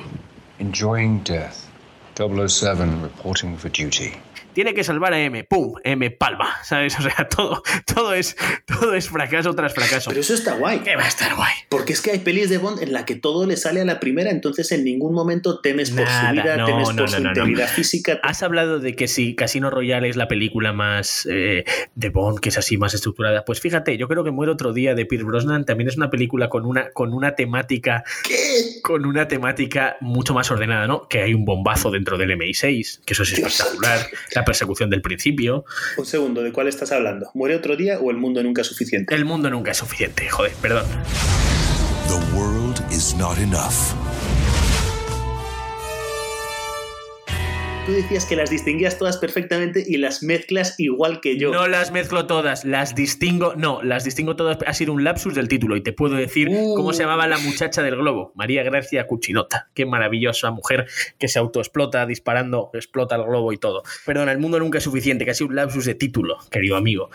Enjoying 0.59 1.23
death. 1.25 1.55
007 2.17 3.01
reporting 3.03 3.57
for 3.57 3.71
duty. 3.71 4.13
Tiene 4.53 4.75
que 4.75 4.83
salvar 4.83 5.13
a 5.13 5.21
M, 5.21 5.45
¡pum!, 5.45 5.75
M 5.85 6.11
palma, 6.11 6.57
¿sabes? 6.65 6.97
O 7.01 7.03
sea, 7.03 7.29
todo, 7.29 7.63
todo, 7.87 8.13
es, 8.13 8.37
todo 8.67 8.95
es 8.95 9.09
fracaso 9.09 9.55
tras 9.55 9.73
fracaso. 9.73 10.11
Pero 10.11 10.21
eso 10.21 10.35
está 10.35 10.55
guay. 10.55 10.81
Que 10.81 10.97
va 10.97 11.05
a 11.05 11.09
estar 11.09 11.35
guay. 11.35 11.53
Porque 11.71 11.95
es 11.95 12.03
que 12.03 12.11
hay 12.11 12.19
pelis 12.19 12.51
de 12.51 12.59
Bond 12.59 12.83
en 12.83 12.93
la 12.93 13.07
que 13.07 13.15
todo 13.15 13.47
le 13.47 13.57
sale 13.57 13.81
a 13.81 13.85
la 13.87 14.01
primera, 14.01 14.31
entonces 14.31 14.71
en 14.73 14.85
ningún 14.85 15.15
momento 15.15 15.61
temes 15.61 15.91
por 15.91 16.07
su 16.07 16.13
Nada, 16.13 16.33
vida, 16.33 16.57
no, 16.59 16.67
temes 16.67 16.89
no, 16.89 16.95
por 16.97 17.03
no, 17.03 17.09
su 17.09 17.23
integridad 17.23 17.69
física. 17.69 18.21
Has 18.23 18.43
hablado 18.43 18.81
de 18.81 18.95
que 18.95 19.09
si 19.09 19.35
Casino 19.35 19.71
Royale 19.71 20.09
es 20.09 20.17
la 20.17 20.29
película 20.29 20.73
más 20.73 21.27
eh, 21.31 21.65
de 21.95 22.09
Bond, 22.11 22.41
que 22.41 22.51
es 22.51 22.59
así 22.59 22.77
más 22.77 22.93
estructurada. 22.93 23.45
Pues 23.45 23.61
fíjate, 23.61 23.97
yo 23.97 24.09
creo 24.09 24.25
que 24.25 24.31
Muere 24.31 24.53
otro 24.53 24.73
día 24.73 24.95
de 24.95 25.07
Pierce 25.07 25.25
Brosnan 25.25 25.65
también 25.65 25.89
es 25.89 25.97
una 25.97 26.11
película 26.11 26.49
con 26.49 26.67
una, 26.67 26.91
con 26.91 27.15
una 27.15 27.35
temática. 27.35 28.05
Con 28.83 29.07
una 29.07 29.27
temática 29.27 29.97
mucho 30.01 30.35
más 30.35 30.51
ordenada, 30.51 30.87
¿no? 30.87 31.09
Que 31.09 31.23
hay 31.23 31.35
un 31.35 31.45
bombazo 31.45 31.91
dentro 31.91 32.19
del 32.19 32.33
MI6, 32.33 33.01
que 33.05 33.15
eso 33.15 33.23
es 33.23 33.33
espectacular. 33.33 34.01
La 34.41 34.45
persecución 34.47 34.89
del 34.89 35.03
principio. 35.03 35.67
Un 35.99 36.07
segundo, 36.07 36.43
¿de 36.43 36.51
cuál 36.51 36.67
estás 36.67 36.93
hablando? 36.93 37.31
¿Muere 37.35 37.55
otro 37.55 37.77
día 37.77 37.99
o 38.01 38.11
el 38.11 38.17
mundo 38.17 38.43
nunca 38.43 38.63
es 38.63 38.69
suficiente? 38.69 39.15
El 39.15 39.27
mundo 39.27 39.51
nunca 39.51 39.73
es 39.73 39.77
suficiente, 39.77 40.31
joder, 40.31 40.53
perdón. 40.63 40.87
The 42.09 42.35
world 42.35 42.81
is 42.91 43.15
not 43.17 43.37
enough. 43.37 43.95
Tú 47.91 47.97
decías 47.97 48.25
que 48.25 48.37
las 48.37 48.51
distinguías 48.51 48.99
todas 48.99 49.17
perfectamente 49.17 49.83
y 49.85 49.97
las 49.97 50.23
mezclas 50.23 50.79
igual 50.79 51.21
que 51.21 51.37
yo. 51.37 51.51
No 51.51 51.67
las 51.67 51.91
mezclo 51.91 52.29
todas, 52.29 52.65
las 52.65 52.95
distingo. 52.95 53.55
No, 53.57 53.83
las 53.83 54.05
distingo 54.05 54.37
todas. 54.37 54.59
Ha 54.65 54.75
sido 54.75 54.93
un 54.93 55.03
lapsus 55.03 55.35
del 55.35 55.49
título 55.49 55.75
y 55.75 55.81
te 55.81 55.93
puedo 55.93 56.15
decir 56.15 56.53
cómo 56.77 56.93
se 56.93 57.03
llamaba 57.03 57.27
la 57.27 57.39
muchacha 57.39 57.83
del 57.83 57.97
globo, 57.97 58.31
María 58.37 58.63
Gracia 58.63 59.09
Cuchinota. 59.09 59.71
Qué 59.75 59.87
maravillosa 59.87 60.53
mujer 60.53 60.87
que 61.19 61.27
se 61.27 61.41
autoexplota 61.41 62.07
disparando, 62.07 62.71
explota 62.75 63.17
el 63.17 63.25
globo 63.25 63.53
y 63.53 63.59
todo. 63.59 63.83
Perdona, 64.07 64.31
el 64.31 64.39
mundo 64.39 64.61
nunca 64.61 64.79
es 64.79 64.85
suficiente, 64.85 65.25
que 65.25 65.33
ha 65.33 65.35
sido 65.35 65.49
un 65.49 65.57
lapsus 65.57 65.85
de 65.85 65.97
título, 65.97 66.39
querido 66.49 66.77
amigo. 66.77 67.11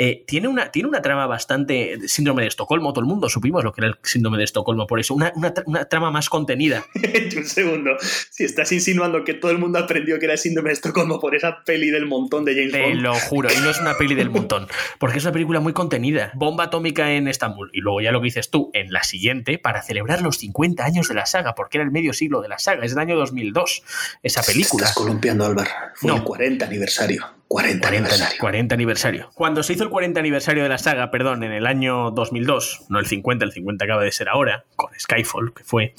Eh, 0.00 0.24
tiene, 0.28 0.46
una, 0.48 0.70
tiene 0.70 0.88
una 0.88 1.02
trama 1.02 1.26
bastante. 1.26 1.98
Síndrome 2.06 2.42
de 2.42 2.48
Estocolmo, 2.48 2.92
todo 2.92 3.00
el 3.00 3.06
mundo 3.08 3.28
supimos 3.28 3.64
lo 3.64 3.72
que 3.72 3.80
era 3.80 3.88
el 3.88 3.96
síndrome 4.02 4.38
de 4.38 4.44
Estocolmo, 4.44 4.86
por 4.86 5.00
eso. 5.00 5.12
Una, 5.12 5.32
una 5.34 5.52
tra- 5.52 5.64
una 5.66 5.84
trama 5.86 6.10
más 6.12 6.28
contenida. 6.30 6.84
un 7.36 7.44
segundo. 7.44 7.90
Si 8.30 8.44
estás 8.44 8.70
insinuando 8.72 9.24
que 9.24 9.34
todo 9.34 9.50
el 9.50 9.58
mundo 9.58 9.78
aprendió 9.78 10.18
que 10.18 10.26
era 10.26 10.36
síndrome 10.36 10.68
de 10.70 10.74
Estocolmo 10.74 11.18
por 11.18 11.34
esa 11.34 11.64
peli 11.64 11.90
del 11.90 12.06
montón 12.06 12.44
de 12.44 12.54
James 12.54 12.72
Te 12.72 12.82
Bond. 12.82 13.00
lo 13.00 13.14
juro, 13.14 13.48
y 13.52 13.56
no 13.60 13.70
es 13.70 13.80
una 13.80 13.94
peli 13.96 14.14
del 14.14 14.30
montón, 14.38 14.68
porque 15.00 15.18
es 15.18 15.24
una 15.24 15.32
película 15.32 15.60
muy 15.60 15.72
contenida. 15.72 16.30
Bomba 16.34 16.64
atómica 16.64 17.10
en 17.12 17.26
Estambul, 17.28 17.70
y 17.72 17.80
luego 17.80 18.00
ya 18.00 18.12
lo 18.12 18.20
que 18.20 18.26
dices 18.26 18.50
tú, 18.50 18.70
en 18.74 18.92
la 18.92 19.02
siguiente, 19.02 19.58
para 19.58 19.82
celebrar 19.82 20.22
los 20.22 20.38
50 20.38 20.84
años 20.84 21.08
de 21.08 21.14
la 21.14 21.26
saga, 21.26 21.54
porque 21.56 21.78
era 21.78 21.84
el 21.84 21.90
medio 21.90 22.12
siglo 22.12 22.40
de 22.40 22.48
la 22.48 22.58
saga, 22.60 22.84
es 22.84 22.92
del 22.92 23.00
año 23.00 23.16
2002, 23.16 23.82
esa 24.22 24.42
película. 24.42 24.84
Estás 24.86 24.96
columpiando, 24.96 25.44
Álvaro. 25.44 25.70
Fue 25.94 26.08
No. 26.10 26.16
el 26.18 26.22
40 26.22 26.66
aniversario. 26.66 27.26
40, 27.48 27.80
40, 27.80 27.88
aniversario. 27.88 28.38
40 28.40 28.74
aniversario. 28.74 29.30
Cuando 29.34 29.62
se 29.62 29.72
hizo 29.72 29.84
el 29.84 29.90
40 29.90 30.20
aniversario 30.20 30.62
de 30.62 30.68
la 30.68 30.78
saga, 30.78 31.10
perdón, 31.10 31.42
en 31.44 31.52
el 31.52 31.66
año 31.66 32.10
2002, 32.10 32.86
no 32.90 32.98
el 32.98 33.06
50, 33.06 33.44
el 33.44 33.52
50 33.52 33.84
acaba 33.84 34.02
de 34.02 34.12
ser 34.12 34.28
ahora, 34.28 34.64
con 34.76 34.90
Skyfall, 34.98 35.54
que 35.54 35.64
fue, 35.64 35.94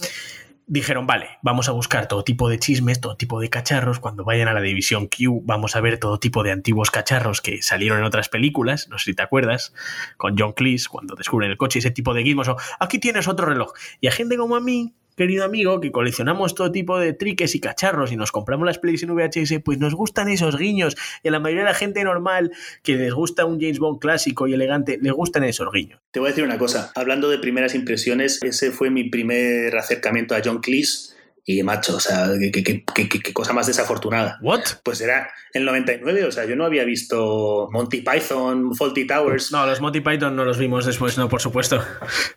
dijeron, 0.70 1.08
vale, 1.08 1.40
vamos 1.42 1.68
a 1.68 1.72
buscar 1.72 2.08
todo 2.08 2.24
tipo 2.24 2.48
de 2.50 2.60
chismes, 2.60 3.02
todo 3.02 3.18
tipo 3.18 3.40
de 3.40 3.50
cacharros. 3.50 4.00
Cuando 4.00 4.24
vayan 4.24 4.48
a 4.48 4.54
la 4.54 4.62
división 4.62 5.08
Q, 5.08 5.42
vamos 5.44 5.76
a 5.76 5.82
ver 5.82 5.98
todo 5.98 6.20
tipo 6.20 6.44
de 6.44 6.52
antiguos 6.52 6.92
cacharros 6.92 7.42
que 7.42 7.64
salieron 7.64 7.98
en 7.98 8.06
otras 8.06 8.30
películas. 8.30 8.88
No 8.88 9.00
sé 9.00 9.06
si 9.06 9.16
te 9.16 9.24
acuerdas, 9.24 9.74
con 10.18 10.38
John 10.38 10.54
Cleese, 10.54 10.88
cuando 10.88 11.16
descubren 11.16 11.50
el 11.50 11.58
coche, 11.58 11.80
ese 11.80 11.90
tipo 11.90 12.14
de 12.14 12.24
gizmos. 12.24 12.48
O 12.48 12.58
aquí 12.80 13.00
tienes 13.00 13.28
otro 13.28 13.48
reloj. 13.48 13.74
Y 14.00 14.08
a 14.08 14.12
gente 14.12 14.38
como 14.38 14.56
a 14.56 14.62
mí, 14.62 14.94
querido 15.20 15.44
amigo, 15.44 15.82
que 15.82 15.92
coleccionamos 15.92 16.56
todo 16.56 16.72
tipo 16.72 16.98
de 16.98 17.12
triques 17.12 17.54
y 17.54 17.60
cacharros 17.60 18.14
y 18.14 18.16
nos 18.16 18.32
compramos 18.32 18.66
las 18.66 18.80
pelis 18.80 19.04
en 19.04 19.14
VHS, 19.14 19.60
pues 19.66 19.78
nos 19.78 19.94
gustan 19.94 20.30
esos 20.30 20.58
guiños. 20.58 20.96
Y 21.24 21.28
a 21.28 21.32
la 21.32 21.42
mayoría 21.42 21.64
de 21.66 21.70
la 21.72 21.76
gente 21.76 22.02
normal 22.06 22.54
que 22.84 22.96
les 22.96 23.14
gusta 23.14 23.44
un 23.44 23.60
James 23.60 23.80
Bond 23.80 24.00
clásico 24.00 24.48
y 24.48 24.54
elegante, 24.54 24.98
le 25.02 25.12
gustan 25.12 25.44
esos 25.44 25.74
guiños. 25.74 26.00
Te 26.12 26.22
voy 26.22 26.28
a 26.28 26.32
decir 26.32 26.46
una 26.46 26.58
cosa, 26.58 26.94
hablando 26.96 27.30
de 27.30 27.38
primeras 27.38 27.76
impresiones, 27.76 28.42
ese 28.44 28.72
fue 28.72 28.92
mi 28.92 29.10
primer 29.10 29.76
acercamiento 29.76 30.36
a 30.36 30.42
John 30.42 30.60
Cleese 30.60 31.19
y 31.52 31.64
macho, 31.64 31.96
o 31.96 32.00
sea, 32.00 32.30
qué, 32.40 32.52
qué, 32.52 32.84
qué, 32.84 33.10
qué 33.10 33.34
cosa 33.34 33.54
más 33.54 33.66
desafortunada. 33.66 34.38
¿What? 34.44 34.62
Pues 34.84 35.02
era 35.02 35.32
el 35.52 35.66
99, 35.66 36.26
o 36.26 36.32
sea, 36.32 36.46
yo 36.46 36.56
no 36.56 36.64
había 36.64 36.84
visto 36.84 37.70
Monty 37.72 38.02
Python, 38.02 38.76
Faulty 38.76 39.08
Towers. 39.08 39.52
No, 39.52 39.66
los 39.66 39.82
Monty 39.82 40.02
Python 40.02 40.36
no 40.36 40.46
los 40.46 40.60
vimos 40.60 40.86
después, 40.86 41.18
no, 41.18 41.28
por 41.28 41.42
supuesto. 41.42 41.84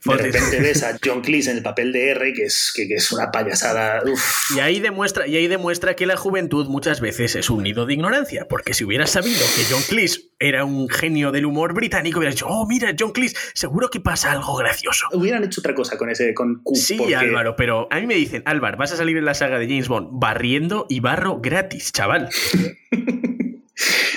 De 0.05 0.16
repente 0.16 0.61
ves 0.61 0.83
a 0.83 0.96
John 1.05 1.20
Cleese 1.20 1.51
en 1.51 1.59
el 1.59 1.62
papel 1.62 1.92
de 1.92 2.09
R, 2.09 2.33
que 2.33 2.44
es, 2.44 2.72
que, 2.75 2.88
que 2.88 2.94
es 2.94 3.12
una 3.12 3.31
payasada. 3.31 4.03
Uf. 4.11 4.57
Y 4.57 4.61
ahí, 4.61 4.81
demuestra, 4.81 5.27
y 5.27 5.37
ahí 5.37 5.46
demuestra 5.46 5.94
que 5.94 6.07
la 6.07 6.16
juventud 6.16 6.66
muchas 6.68 7.03
veces 7.03 7.37
es 7.37 7.51
un 7.51 7.64
nido 7.64 7.85
de 7.85 7.92
ignorancia, 7.92 8.46
porque 8.48 8.72
si 8.72 8.85
hubieras 8.85 9.11
sabido 9.11 9.44
que 9.57 9.64
John 9.70 9.83
Cleese 9.90 10.32
era 10.42 10.64
un 10.64 10.88
genio 10.88 11.31
del 11.33 11.46
humor 11.46 11.72
británico, 11.74 12.18
hubieras 12.18 12.35
dicho, 12.35 12.46
oh, 12.48 12.66
mira, 12.66 12.92
John 12.98 13.12
Cleese, 13.12 13.37
seguro 13.55 13.88
que 13.88 14.00
pasa 14.00 14.33
algo 14.33 14.57
gracioso. 14.57 15.07
Hubieran 15.12 15.44
hecho 15.44 15.61
otra 15.61 15.74
cosa 15.74 15.96
con 15.96 16.11
ese, 16.11 16.35
con 16.35 16.61
Q. 16.62 16.74
Sí, 16.76 16.96
porque- 16.98 17.14
Álvaro, 17.16 17.55
pero 17.57 17.87
a 17.90 18.00
mí 18.00 18.07
me 18.07 18.14
dicen, 18.14 18.42
Álvaro, 18.44 18.76
vas 18.76 18.92
a 18.92 18.96
salir 18.96 19.16
en 19.16 19.24
la 19.24 19.35
saga 19.35 19.59
de 19.59 19.66
James 19.68 19.88
Bond 19.88 20.09
barriendo 20.12 20.87
y 20.88 21.00
barro 21.00 21.40
gratis, 21.40 21.92
chaval. 21.92 22.28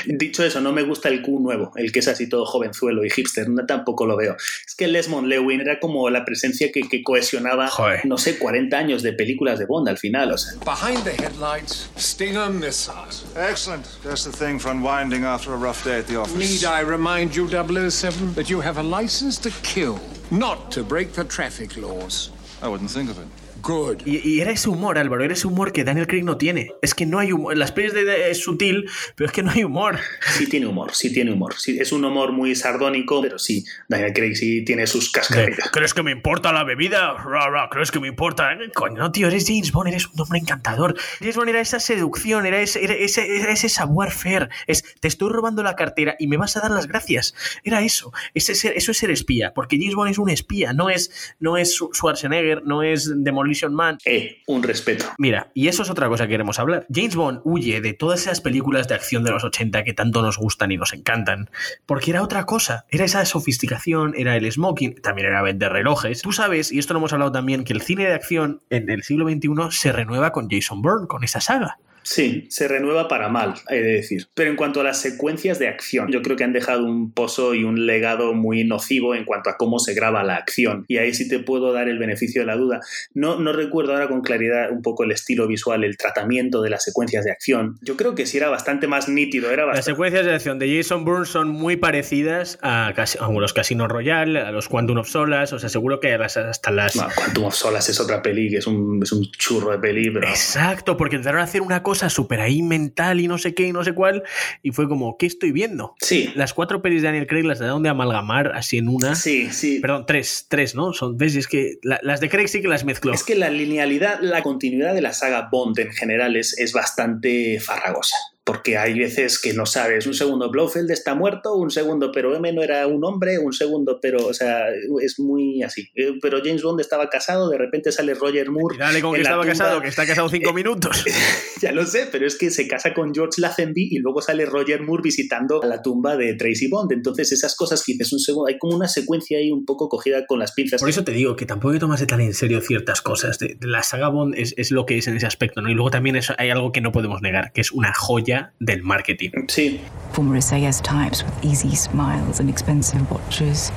Dicho 0.07 0.43
eso, 0.43 0.61
no 0.61 0.71
me 0.71 0.83
gusta 0.83 1.09
el 1.09 1.21
Q 1.21 1.39
nuevo, 1.39 1.71
el 1.75 1.91
que 1.91 1.99
es 1.99 2.07
así 2.07 2.27
todo 2.27 2.45
jovenzuelo 2.45 3.05
y 3.05 3.09
hipster, 3.09 3.49
no, 3.49 3.65
tampoco 3.65 4.05
lo 4.05 4.15
veo. 4.15 4.35
Es 4.65 4.75
que 4.75 4.87
Lesmond 4.87 5.27
Lewin 5.27 5.61
era 5.61 5.79
como 5.79 6.09
la 6.09 6.25
presencia 6.25 6.71
que, 6.71 6.81
que 6.81 7.03
cohesionaba, 7.03 7.71
no 8.03 8.17
sé, 8.17 8.37
40 8.37 8.77
años 8.77 9.03
de 9.03 9.13
películas 9.13 9.59
de 9.59 9.65
Bond 9.65 9.89
al 9.89 9.97
final, 9.97 10.31
o 10.31 10.37
sea. 10.37 10.53
Behind 10.65 11.03
the 11.03 11.11
headlights, 11.11 11.89
Stinger 11.97 12.49
missiles. 12.49 13.25
Excellent. 13.35 13.85
Just 14.03 14.25
the 14.25 14.31
thing 14.31 14.59
for 14.59 14.71
unwinding 14.71 15.23
after 15.23 15.53
a 15.53 15.57
rough 15.57 15.83
day 15.83 15.99
at 15.99 16.07
the 16.07 16.19
office. 16.19 16.35
Need 16.37 16.65
I 16.65 16.81
remind 16.81 17.35
you, 17.35 17.47
007, 17.47 18.33
that 18.35 18.49
you 18.49 18.61
have 18.61 18.77
a 18.77 18.83
license 18.83 19.37
to 19.39 19.51
kill, 19.61 19.99
not 20.31 20.71
to 20.71 20.83
break 20.83 21.13
the 21.13 21.23
traffic 21.23 21.77
laws? 21.77 22.31
I 22.61 22.67
wouldn't 22.67 22.91
think 22.91 23.09
of 23.09 23.17
it. 23.19 23.27
Good. 23.65 24.05
Y, 24.05 24.17
y 24.27 24.41
era 24.41 24.51
ese 24.51 24.69
humor, 24.69 24.97
Álvaro, 24.97 25.23
era 25.23 25.33
ese 25.33 25.47
humor 25.47 25.71
que 25.71 25.83
Daniel 25.83 26.05
Craig 26.07 26.23
no 26.23 26.37
tiene. 26.37 26.71
Es 26.81 26.93
que 26.93 27.05
no 27.05 27.17
hay 27.19 27.31
humor. 27.31 27.53
En 27.53 27.59
las 27.59 27.71
pelis 27.71 27.93
de, 27.93 28.03
de- 28.03 28.29
es 28.29 28.39
sutil, 28.43 28.85
pero 29.15 29.25
es 29.25 29.31
que 29.31 29.41
no 29.41 29.49
hay 29.51 29.63
humor. 29.63 29.97
Sí 30.37 30.47
tiene 30.47 30.67
humor, 30.67 30.93
sí 30.93 31.11
tiene 31.11 31.31
humor. 31.31 31.55
Sí, 31.57 31.77
es 31.79 31.91
un 31.91 32.05
humor 32.05 32.31
muy 32.31 32.53
sardónico, 32.55 33.21
pero 33.21 33.39
sí, 33.39 33.65
Daniel 33.89 34.13
Craig 34.13 34.35
sí 34.35 34.63
tiene 34.63 34.85
sus 34.85 35.09
cascarrillas. 35.11 35.71
¿Crees 35.71 35.93
que 35.95 36.03
me 36.03 36.11
importa 36.11 36.53
la 36.53 36.63
bebida? 36.63 37.13
Ra, 37.13 37.49
ra, 37.49 37.69
¿Crees 37.71 37.89
que 37.89 37.99
me 37.99 38.07
importa? 38.07 38.49
Coño, 38.75 38.97
no, 38.99 39.11
tío, 39.11 39.27
eres 39.27 39.45
James 39.47 39.71
Bond, 39.71 39.87
eres 39.89 40.07
un 40.09 40.19
hombre 40.21 40.37
encantador. 40.39 40.95
James 41.19 41.35
Bond 41.35 41.49
era 41.49 41.59
esa 41.61 41.79
seducción, 41.79 42.45
era 42.45 42.61
ese, 42.61 42.83
era 42.83 42.93
ese, 42.93 43.37
era 43.37 43.51
ese 43.51 43.67
savoir-faire. 43.69 44.49
Es, 44.67 44.83
te 44.99 45.07
estoy 45.07 45.31
robando 45.31 45.63
la 45.63 45.75
cartera 45.75 46.15
y 46.19 46.27
me 46.27 46.37
vas 46.37 46.55
a 46.57 46.61
dar 46.61 46.69
las 46.71 46.87
gracias. 46.87 47.33
Era 47.63 47.81
eso. 47.81 48.13
Ese 48.35 48.53
ser- 48.53 48.73
eso 48.75 48.91
es 48.91 48.97
ser 48.99 49.09
espía, 49.09 49.53
porque 49.55 49.77
James 49.79 49.95
Bond 49.95 50.11
es 50.11 50.19
un 50.19 50.29
espía, 50.29 50.73
no 50.73 50.89
es, 50.91 51.33
no 51.39 51.57
es 51.57 51.73
Schwarzenegger, 51.75 52.61
no 52.63 52.83
es 52.83 53.11
Demolition 53.23 53.54
Man. 53.63 53.97
Eh, 54.05 54.41
un 54.47 54.63
respeto. 54.63 55.05
Mira, 55.17 55.51
y 55.53 55.67
eso 55.67 55.83
es 55.83 55.89
otra 55.89 56.07
cosa 56.07 56.25
que 56.25 56.31
queremos 56.31 56.59
hablar. 56.59 56.85
James 56.93 57.15
Bond 57.15 57.41
huye 57.43 57.81
de 57.81 57.93
todas 57.93 58.21
esas 58.21 58.41
películas 58.41 58.87
de 58.87 58.95
acción 58.95 59.23
de 59.23 59.31
los 59.31 59.43
80 59.43 59.83
que 59.83 59.93
tanto 59.93 60.21
nos 60.21 60.37
gustan 60.37 60.71
y 60.71 60.77
nos 60.77 60.93
encantan, 60.93 61.49
porque 61.85 62.11
era 62.11 62.23
otra 62.23 62.45
cosa. 62.45 62.85
Era 62.89 63.05
esa 63.05 63.25
sofisticación, 63.25 64.13
era 64.17 64.35
el 64.35 64.51
smoking, 64.51 65.01
también 65.01 65.27
era 65.27 65.41
vender 65.41 65.71
relojes. 65.71 66.21
Tú 66.21 66.31
sabes, 66.31 66.71
y 66.71 66.79
esto 66.79 66.93
lo 66.93 66.99
hemos 66.99 67.13
hablado 67.13 67.31
también, 67.31 67.63
que 67.63 67.73
el 67.73 67.81
cine 67.81 68.05
de 68.05 68.13
acción 68.13 68.61
en 68.69 68.89
el 68.89 69.03
siglo 69.03 69.27
XXI 69.29 69.49
se 69.71 69.91
renueva 69.91 70.31
con 70.31 70.49
Jason 70.49 70.81
Bourne, 70.81 71.07
con 71.07 71.23
esa 71.23 71.41
saga. 71.41 71.77
Sí, 72.07 72.45
se 72.49 72.67
renueva 72.67 73.07
para 73.07 73.29
mal, 73.29 73.55
he 73.67 73.77
de 73.77 73.93
decir. 73.93 74.27
Pero 74.35 74.51
en 74.51 74.55
cuanto 74.55 74.79
a 74.81 74.83
las 74.83 75.01
secuencias 75.01 75.57
de 75.57 75.67
acción, 75.67 76.11
yo 76.11 76.21
creo 76.21 76.37
que 76.37 76.43
han 76.43 76.53
dejado 76.53 76.85
un 76.85 77.11
pozo 77.11 77.55
y 77.55 77.63
un 77.63 77.87
legado 77.87 78.35
muy 78.35 78.63
nocivo 78.63 79.15
en 79.15 79.25
cuanto 79.25 79.49
a 79.49 79.57
cómo 79.57 79.79
se 79.79 79.95
graba 79.95 80.23
la 80.23 80.35
acción. 80.35 80.85
Y 80.87 80.97
ahí 80.97 81.15
sí 81.15 81.27
te 81.27 81.39
puedo 81.39 81.73
dar 81.73 81.89
el 81.89 81.97
beneficio 81.97 82.43
de 82.43 82.45
la 82.45 82.55
duda. 82.55 82.79
No, 83.15 83.39
no 83.39 83.53
recuerdo 83.53 83.93
ahora 83.93 84.07
con 84.07 84.21
claridad 84.21 84.71
un 84.71 84.83
poco 84.83 85.03
el 85.03 85.11
estilo 85.11 85.47
visual, 85.47 85.83
el 85.83 85.97
tratamiento 85.97 86.61
de 86.61 86.69
las 86.69 86.83
secuencias 86.83 87.25
de 87.25 87.31
acción. 87.31 87.79
Yo 87.81 87.97
creo 87.97 88.13
que 88.13 88.27
sí 88.27 88.37
era 88.37 88.49
bastante 88.49 88.85
más 88.85 89.09
nítido, 89.09 89.49
era 89.49 89.65
Las 89.65 89.85
secuencias 89.85 90.25
de 90.27 90.33
acción 90.35 90.59
de 90.59 90.77
Jason 90.77 91.05
Bourne 91.05 91.25
son 91.25 91.47
muy 91.49 91.75
parecidas 91.75 92.59
a, 92.61 92.93
casi- 92.95 93.17
a 93.19 93.27
los 93.31 93.53
Casino 93.53 93.87
Royale, 93.87 94.41
a 94.41 94.51
los 94.51 94.69
Quantum 94.69 94.99
of 94.99 95.07
Solace, 95.07 95.55
o 95.55 95.59
sea, 95.59 95.69
seguro 95.69 95.99
que 95.99 96.13
hasta 96.13 96.71
las... 96.71 96.95
No, 96.95 97.07
Quantum 97.15 97.45
of 97.45 97.55
Solace 97.55 97.91
es 97.93 97.99
otra 97.99 98.21
peli, 98.21 98.51
que 98.51 98.57
es 98.57 98.67
un, 98.67 98.99
es 99.01 99.11
un 99.11 99.25
churro 99.31 99.71
de 99.71 99.79
peli, 99.79 100.11
pero... 100.11 100.27
Exacto, 100.27 100.95
porque 100.97 101.15
intentaron 101.15 101.41
hacer 101.41 101.63
una 101.63 101.81
cosa 101.81 101.94
súper 101.95 102.41
ahí 102.41 102.61
mental 102.61 103.19
y 103.19 103.27
no 103.27 103.37
sé 103.37 103.53
qué 103.53 103.67
y 103.67 103.71
no 103.71 103.83
sé 103.83 103.93
cuál, 103.93 104.23
y 104.61 104.71
fue 104.71 104.87
como, 104.87 105.17
¿qué 105.17 105.25
estoy 105.25 105.51
viendo? 105.51 105.95
Sí. 106.01 106.31
Las 106.35 106.53
cuatro 106.53 106.81
pelis 106.81 107.01
de 107.01 107.07
Daniel 107.07 107.27
Craig 107.27 107.43
las 107.43 107.59
de 107.59 107.67
amalgamar 107.67 108.51
así 108.55 108.77
en 108.77 108.87
una. 108.89 109.15
Sí, 109.15 109.49
sí. 109.51 109.79
Perdón, 109.79 110.05
tres, 110.05 110.47
tres, 110.49 110.75
¿no? 110.75 110.93
Son, 110.93 111.17
ves, 111.17 111.35
es 111.35 111.47
que 111.47 111.79
la- 111.83 111.99
las 112.03 112.19
de 112.19 112.29
Craig 112.29 112.47
sí 112.47 112.61
que 112.61 112.67
las 112.67 112.83
mezcló. 112.85 113.13
Es 113.13 113.23
que 113.23 113.35
la 113.35 113.49
linealidad, 113.49 114.19
la 114.21 114.43
continuidad 114.43 114.93
de 114.93 115.01
la 115.01 115.13
saga 115.13 115.49
Bond 115.51 115.79
en 115.79 115.91
general 115.91 116.35
es, 116.35 116.57
es 116.57 116.73
bastante 116.73 117.59
farragosa. 117.59 118.15
Porque 118.45 118.77
hay 118.77 118.93
veces 118.97 119.41
que 119.41 119.53
no 119.53 119.65
sabes, 119.65 120.05
un 120.05 120.13
segundo 120.13 120.51
Blofeld 120.51 120.91
está 120.91 121.15
muerto, 121.15 121.55
un 121.55 121.71
segundo 121.71 122.11
pero 122.11 122.35
M 122.35 122.53
no 122.53 122.61
era 122.61 122.85
un 122.85 123.03
hombre, 123.03 123.39
un 123.39 123.51
segundo 123.53 123.97
pero, 123.99 124.23
o 124.27 124.33
sea, 124.35 124.67
es 125.01 125.19
muy 125.19 125.63
así. 125.63 125.89
Eh, 125.95 126.13
Pero 126.21 126.37
James 126.43 126.61
Bond 126.61 126.79
estaba 126.79 127.09
casado, 127.09 127.49
de 127.49 127.57
repente 127.57 127.91
sale 127.91 128.13
Roger 128.13 128.51
Moore. 128.51 128.77
Dale 128.77 129.01
con 129.01 129.15
que 129.15 129.21
estaba 129.21 129.41
tumba. 129.41 129.51
casado, 129.51 129.81
que 129.81 129.87
está 129.87 130.05
casado 130.05 130.29
cinco 130.29 130.53
minutos. 130.53 131.03
Ya 131.61 131.71
lo 131.71 131.85
sé, 131.85 132.07
pero 132.11 132.27
es 132.27 132.37
que 132.37 132.51
se 132.51 132.67
casa 132.67 132.93
con 132.93 133.13
George 133.15 133.39
Lazenby 133.41 133.87
y 133.91 133.97
luego 133.99 134.21
sale 134.21 134.45
Roger 134.45 134.83
Moore 134.83 135.01
visitando 135.03 135.61
la 135.63 135.81
tumba 135.81 136.17
de 136.17 136.33
Tracy 136.35 136.67
Bond. 136.67 136.91
Entonces 136.91 137.31
esas 137.31 137.55
cosas 137.55 137.81
que 137.83 137.93
dices 137.93 138.11
un 138.13 138.19
segundo, 138.19 138.47
hay 138.49 138.59
como 138.59 138.75
una 138.75 138.89
secuencia 138.89 139.39
ahí 139.39 139.51
un 139.51 139.65
poco 139.65 139.87
cogida 139.89 140.25
con 140.27 140.37
las 140.37 140.51
pinzas. 140.51 140.81
Por 140.81 140.89
eso 140.89 141.03
te 141.05 141.13
digo 141.13 141.35
que 141.37 141.45
tampoco 141.45 141.69
hay 141.69 141.75
que 141.77 141.79
tomarse 141.79 142.05
tan 142.05 142.19
en 142.21 142.33
serio 142.33 142.59
ciertas 142.61 143.01
cosas. 143.01 143.39
La 143.61 143.81
saga 143.83 144.09
Bond 144.09 144.35
es, 144.37 144.53
es 144.57 144.69
lo 144.71 144.85
que 144.85 144.97
es 144.97 145.07
en 145.07 145.15
ese 145.15 145.25
aspecto, 145.25 145.61
¿no? 145.61 145.69
Y 145.69 145.73
luego 145.73 145.89
también 145.89 146.17
es- 146.17 146.31
hay 146.37 146.49
algo 146.49 146.71
que 146.73 146.81
no 146.81 146.91
podemos 146.91 147.21
negar, 147.21 147.51
que 147.53 147.61
es 147.61 147.71
una 147.71 147.93
joya 147.93 148.34
del 148.59 148.83
marketing. 148.83 149.31
Sí. 149.47 149.79
Former 150.13 150.41
SAS 150.41 150.81
types 150.81 151.23
with 151.23 151.51
easy 151.51 151.75
smiles 151.75 152.39
and 152.39 152.49
expensive 152.49 153.01
watches. 153.11 153.71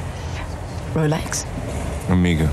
Rolex. 0.94 1.44
Amiga. 2.08 2.48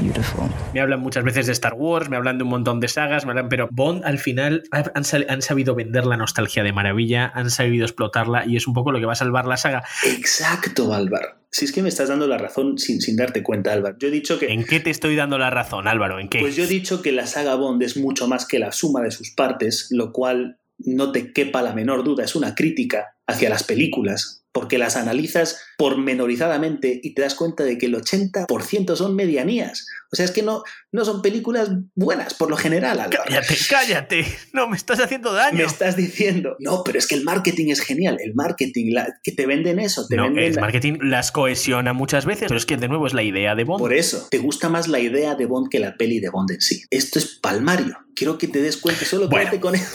Beautiful. 0.00 0.48
Me 0.72 0.80
hablan 0.80 1.00
muchas 1.00 1.24
veces 1.24 1.46
de 1.46 1.52
Star 1.52 1.74
Wars, 1.74 2.08
me 2.08 2.16
hablan 2.16 2.38
de 2.38 2.44
un 2.44 2.50
montón 2.50 2.80
de 2.80 2.88
sagas, 2.88 3.26
me 3.26 3.32
hablan, 3.32 3.48
pero 3.50 3.68
Bond 3.70 4.02
al 4.04 4.18
final 4.18 4.62
han 4.72 5.42
sabido 5.42 5.74
vender 5.74 6.06
la 6.06 6.16
nostalgia 6.16 6.62
de 6.62 6.72
maravilla, 6.72 7.30
han 7.34 7.50
sabido 7.50 7.84
explotarla 7.84 8.46
y 8.46 8.56
es 8.56 8.66
un 8.66 8.72
poco 8.72 8.92
lo 8.92 8.98
que 8.98 9.06
va 9.06 9.12
a 9.12 9.16
salvar 9.16 9.46
la 9.46 9.58
saga. 9.58 9.84
Exacto, 10.06 10.94
Álvaro. 10.94 11.36
Si 11.50 11.64
es 11.64 11.72
que 11.72 11.82
me 11.82 11.88
estás 11.88 12.08
dando 12.08 12.26
la 12.26 12.38
razón 12.38 12.78
sin, 12.78 13.00
sin 13.00 13.16
darte 13.16 13.42
cuenta, 13.42 13.72
Álvaro. 13.72 13.96
Yo 13.98 14.08
he 14.08 14.10
dicho 14.12 14.38
que... 14.38 14.52
¿En 14.52 14.64
qué 14.64 14.80
te 14.80 14.88
estoy 14.88 15.16
dando 15.16 15.36
la 15.36 15.50
razón, 15.50 15.88
Álvaro? 15.88 16.18
¿En 16.18 16.28
qué? 16.28 16.38
Pues 16.38 16.56
yo 16.56 16.64
he 16.64 16.68
dicho 16.68 17.02
que 17.02 17.12
la 17.12 17.26
saga 17.26 17.56
Bond 17.56 17.82
es 17.82 17.96
mucho 17.96 18.28
más 18.28 18.46
que 18.46 18.58
la 18.58 18.72
suma 18.72 19.02
de 19.02 19.10
sus 19.10 19.32
partes, 19.32 19.88
lo 19.90 20.12
cual 20.12 20.58
no 20.84 21.12
te 21.12 21.32
quepa 21.32 21.62
la 21.62 21.74
menor 21.74 22.04
duda, 22.04 22.24
es 22.24 22.34
una 22.34 22.54
crítica 22.54 23.16
hacia 23.26 23.50
las 23.50 23.64
películas, 23.64 24.44
porque 24.52 24.78
las 24.78 24.96
analizas 24.96 25.60
pormenorizadamente 25.80 27.00
y 27.02 27.14
te 27.14 27.22
das 27.22 27.34
cuenta 27.34 27.64
de 27.64 27.78
que 27.78 27.86
el 27.86 27.94
80% 27.94 28.96
son 28.96 29.16
medianías. 29.16 29.86
O 30.12 30.16
sea, 30.16 30.24
es 30.24 30.30
que 30.32 30.42
no, 30.42 30.62
no 30.92 31.04
son 31.04 31.22
películas 31.22 31.70
buenas 31.94 32.34
por 32.34 32.50
lo 32.50 32.56
general, 32.56 32.98
Álvaro. 33.00 33.22
Cállate, 33.26 33.56
cállate, 33.68 34.26
no 34.52 34.68
me 34.68 34.76
estás 34.76 34.98
haciendo 35.00 35.32
daño. 35.32 35.58
Me 35.58 35.64
estás 35.64 35.96
diciendo, 35.96 36.56
no, 36.58 36.82
pero 36.84 36.98
es 36.98 37.06
que 37.06 37.14
el 37.14 37.22
marketing 37.24 37.68
es 37.70 37.80
genial, 37.80 38.18
el 38.22 38.34
marketing, 38.34 38.92
la- 38.92 39.08
que 39.22 39.32
te 39.32 39.46
venden 39.46 39.78
eso, 39.78 40.06
te 40.08 40.16
No, 40.16 40.24
venden 40.24 40.44
el 40.44 40.54
la- 40.54 40.60
marketing 40.62 40.98
las 41.02 41.30
cohesiona 41.32 41.92
muchas 41.92 42.26
veces, 42.26 42.48
pero 42.48 42.58
es 42.58 42.66
que 42.66 42.76
de 42.76 42.88
nuevo 42.88 43.06
es 43.06 43.14
la 43.14 43.22
idea 43.22 43.54
de 43.54 43.64
Bond. 43.64 43.80
Por 43.80 43.94
eso, 43.94 44.26
te 44.30 44.38
gusta 44.38 44.68
más 44.68 44.88
la 44.88 44.98
idea 44.98 45.34
de 45.36 45.46
Bond 45.46 45.68
que 45.70 45.78
la 45.78 45.96
peli 45.96 46.18
de 46.20 46.28
Bond 46.30 46.50
en 46.52 46.60
sí. 46.60 46.82
Esto 46.90 47.18
es 47.20 47.26
palmario. 47.40 47.96
Quiero 48.16 48.36
que 48.36 48.48
te 48.48 48.60
des 48.60 48.76
cuenta, 48.76 49.04
solo 49.04 49.28
Bueno. 49.28 49.50
quédate 49.50 49.60
con 49.60 49.74
eso. 49.76 49.94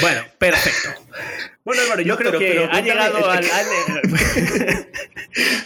Bueno, 0.00 0.22
perfecto. 0.38 0.88
Bueno, 1.64 1.82
Álvaro, 1.82 2.00
yo 2.02 2.14
No, 2.14 2.18
creo 2.18 2.30
pero- 2.32 2.38
que 2.40 2.46
pero 2.46 2.72
ha 2.72 2.80
llegado 2.80 3.30
al... 3.30 3.44
al- 3.44 4.79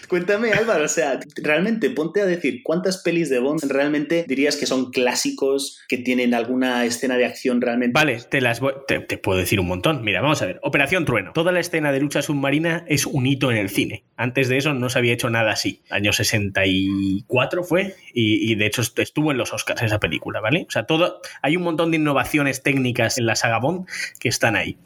Cuéntame, 0.08 0.52
Álvaro, 0.52 0.84
o 0.84 0.88
sea, 0.88 1.18
realmente 1.36 1.90
ponte 1.90 2.20
a 2.20 2.26
decir 2.26 2.62
cuántas 2.62 2.98
pelis 2.98 3.30
de 3.30 3.38
Bond 3.38 3.64
realmente 3.70 4.24
dirías 4.28 4.56
que 4.56 4.66
son 4.66 4.90
clásicos, 4.90 5.80
que 5.88 5.98
tienen 5.98 6.34
alguna 6.34 6.84
escena 6.84 7.16
de 7.16 7.24
acción 7.24 7.60
realmente. 7.60 7.92
Vale, 7.94 8.18
te 8.30 8.40
las 8.40 8.60
voy- 8.60 8.74
te, 8.86 9.00
te 9.00 9.18
puedo 9.18 9.38
decir 9.38 9.60
un 9.60 9.66
montón. 9.66 10.02
Mira, 10.04 10.20
vamos 10.20 10.42
a 10.42 10.46
ver. 10.46 10.60
Operación 10.62 11.04
Trueno. 11.04 11.32
Toda 11.32 11.52
la 11.52 11.60
escena 11.60 11.92
de 11.92 12.00
lucha 12.00 12.22
submarina 12.22 12.84
es 12.88 13.06
un 13.06 13.26
hito 13.26 13.50
en 13.50 13.56
el 13.58 13.70
cine. 13.70 14.04
Antes 14.16 14.48
de 14.48 14.58
eso 14.58 14.74
no 14.74 14.88
se 14.90 14.98
había 14.98 15.12
hecho 15.14 15.30
nada 15.30 15.52
así. 15.52 15.82
Año 15.90 16.12
64 16.12 17.64
fue 17.64 17.94
y, 18.12 18.50
y 18.52 18.54
de 18.54 18.66
hecho 18.66 18.82
est- 18.82 18.98
estuvo 18.98 19.30
en 19.32 19.38
los 19.38 19.52
Oscars 19.52 19.82
esa 19.82 19.98
película, 19.98 20.40
¿vale? 20.40 20.64
O 20.68 20.70
sea, 20.70 20.84
todo 20.84 21.20
hay 21.42 21.56
un 21.56 21.62
montón 21.62 21.90
de 21.90 21.96
innovaciones 21.96 22.62
técnicas 22.62 23.18
en 23.18 23.26
la 23.26 23.36
saga 23.36 23.58
Bond 23.58 23.86
que 24.18 24.28
están 24.28 24.56
ahí. 24.56 24.78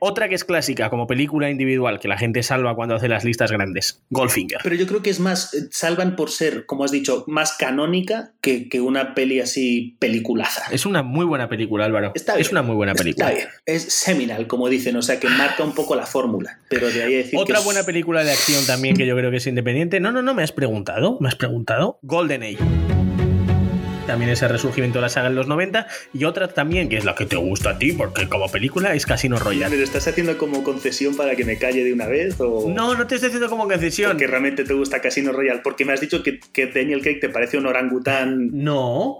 Otra 0.00 0.28
que 0.28 0.34
es 0.34 0.44
clásica 0.44 0.90
como 0.90 1.06
película 1.06 1.50
individual 1.50 2.00
que 2.00 2.08
la 2.08 2.18
gente 2.18 2.42
salva 2.42 2.74
cuando 2.74 2.94
hace 2.94 3.08
las 3.08 3.24
listas 3.24 3.50
grandes, 3.52 3.63
Goldfinger. 4.10 4.60
Pero 4.62 4.74
yo 4.74 4.86
creo 4.86 5.02
que 5.02 5.10
es 5.10 5.20
más, 5.20 5.54
eh, 5.54 5.68
salvan 5.70 6.16
por 6.16 6.30
ser, 6.30 6.66
como 6.66 6.84
has 6.84 6.90
dicho, 6.90 7.24
más 7.26 7.52
canónica 7.58 8.32
que, 8.40 8.68
que 8.68 8.80
una 8.80 9.14
peli 9.14 9.40
así 9.40 9.96
peliculaza. 9.98 10.64
Es 10.70 10.86
una 10.86 11.02
muy 11.02 11.24
buena 11.24 11.48
película, 11.48 11.84
Álvaro. 11.84 12.12
Está 12.14 12.34
bien. 12.34 12.44
Es 12.46 12.52
una 12.52 12.62
muy 12.62 12.74
buena 12.76 12.94
película. 12.94 13.30
Está 13.30 13.36
bien. 13.36 13.48
Es 13.66 13.82
seminal, 13.92 14.46
como 14.46 14.68
dicen, 14.68 14.96
o 14.96 15.02
sea 15.02 15.18
que 15.20 15.28
marca 15.28 15.64
un 15.64 15.74
poco 15.74 15.94
la 15.96 16.06
fórmula. 16.06 16.58
Pero 16.68 16.88
de 16.90 17.02
ahí 17.02 17.14
a 17.14 17.18
decir 17.18 17.38
Otra 17.38 17.54
que 17.56 17.58
es- 17.60 17.64
buena 17.64 17.82
película 17.84 18.24
de 18.24 18.32
acción 18.32 18.64
también 18.66 18.96
que 18.96 19.06
yo 19.06 19.16
creo 19.16 19.30
que 19.30 19.38
es 19.38 19.46
independiente. 19.46 20.00
No, 20.00 20.12
no, 20.12 20.22
no, 20.22 20.34
me 20.34 20.42
has 20.42 20.52
preguntado. 20.52 21.18
Me 21.20 21.28
has 21.28 21.36
preguntado. 21.36 21.98
GoldenEye. 22.02 22.58
También 24.06 24.30
ese 24.30 24.48
resurgimiento 24.48 24.98
de 24.98 25.02
la 25.02 25.08
saga 25.08 25.28
en 25.28 25.34
los 25.34 25.46
90. 25.48 25.86
Y 26.12 26.24
otra 26.24 26.48
también, 26.48 26.88
que 26.88 26.98
es 26.98 27.04
la 27.04 27.14
que 27.14 27.24
te 27.24 27.36
gusta 27.36 27.70
a 27.70 27.78
ti, 27.78 27.92
porque 27.92 28.28
como 28.28 28.48
película 28.50 28.94
es 28.94 29.06
Casino 29.06 29.38
Royale. 29.38 29.70
¿Me 29.70 29.76
lo 29.78 29.84
estás 29.84 30.06
haciendo 30.06 30.36
como 30.36 30.62
concesión 30.62 31.16
para 31.16 31.34
que 31.36 31.44
me 31.44 31.58
calle 31.58 31.84
de 31.84 31.92
una 31.92 32.06
vez? 32.06 32.38
O... 32.40 32.68
No, 32.68 32.94
no 32.94 33.06
te 33.06 33.14
estoy 33.14 33.28
haciendo 33.28 33.48
como 33.48 33.66
concesión. 33.66 34.12
Porque 34.12 34.26
realmente 34.26 34.64
te 34.64 34.74
gusta 34.74 35.00
Casino 35.00 35.32
Royale. 35.32 35.60
Porque 35.64 35.84
me 35.84 35.94
has 35.94 36.00
dicho 36.00 36.22
que, 36.22 36.38
que 36.38 36.66
Daniel 36.66 37.00
Craig 37.00 37.20
te 37.20 37.30
parece 37.30 37.56
un 37.56 37.66
orangután. 37.66 38.50
No. 38.52 39.18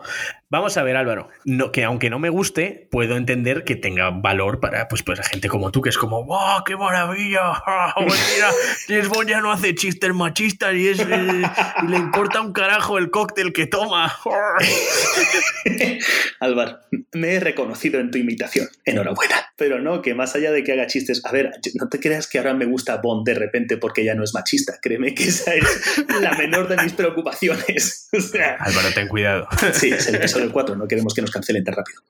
Vamos 0.55 0.77
a 0.77 0.85
ver, 0.85 0.97
Álvaro. 0.97 1.31
No, 1.45 1.73
que 1.73 1.83
aunque 1.83 2.11
no 2.11 2.21
me 2.21 2.29
guste, 2.29 2.87
puedo 2.93 3.17
entender 3.17 3.65
que 3.65 3.75
tenga 3.75 4.11
valor 4.11 4.61
para 4.61 4.87
pues, 4.87 5.03
pues, 5.03 5.19
gente 5.27 5.49
como 5.49 5.73
tú, 5.73 5.83
que 5.83 5.89
es 5.89 5.99
como, 5.99 6.25
¡wow! 6.25 6.63
¡Qué 6.65 6.77
maravilla! 6.77 7.61
Pues 7.97 8.87
mira, 8.87 9.25
ya 9.27 9.41
no 9.41 9.51
hace 9.51 9.75
chistes 9.75 10.15
machistas 10.15 10.75
y, 10.75 10.89
es, 10.89 11.01
eh, 11.01 11.43
y 11.83 11.87
le 11.89 11.97
importa 11.97 12.41
un 12.41 12.53
carajo 12.53 12.99
el 12.99 13.11
cóctel 13.11 13.53
que 13.53 13.67
toma. 13.67 14.15
Álvaro, 16.41 16.79
me 17.13 17.35
he 17.35 17.41
reconocido 17.41 17.99
en 17.99 18.11
tu 18.11 18.19
imitación. 18.19 18.69
Enhorabuena. 18.85 19.47
Pero 19.57 19.81
no, 19.81 20.03
que 20.03 20.15
más 20.15 20.35
allá 20.35 20.53
de 20.53 20.63
que 20.63 20.73
haga 20.73 20.87
chistes, 20.87 21.25
a 21.25 21.33
ver, 21.33 21.51
no 21.75 21.89
te 21.89 21.99
creas 21.99 22.27
que 22.27 22.39
ahora 22.39 22.55
me 22.55 22.65
gusta 22.65 22.99
Bond 22.99 23.27
de 23.27 23.35
repente 23.35 23.77
porque 23.77 24.05
ya 24.05 24.15
no 24.15 24.23
es 24.23 24.35
machista. 24.35 24.79
Créeme 24.81 25.15
que 25.15 25.25
esa 25.25 25.55
es 25.55 26.05
la 26.21 26.33
menor 26.33 26.69
de 26.69 26.83
mis 26.83 26.93
preocupaciones. 26.93 28.03
O 28.15 28.21
sea, 28.21 28.57
Álvaro, 28.61 28.89
ten 28.95 29.09
cuidado. 29.09 29.49
Sí, 29.73 29.91
es 29.91 30.37
el 30.37 30.44
episodio 30.45 30.53
4, 30.53 30.77
no 30.77 30.87
queremos 30.89 31.15
que 31.15 31.21
nos 31.23 31.31
cancelen 31.31 31.65
tan 31.65 31.75
rápido. 31.75 32.01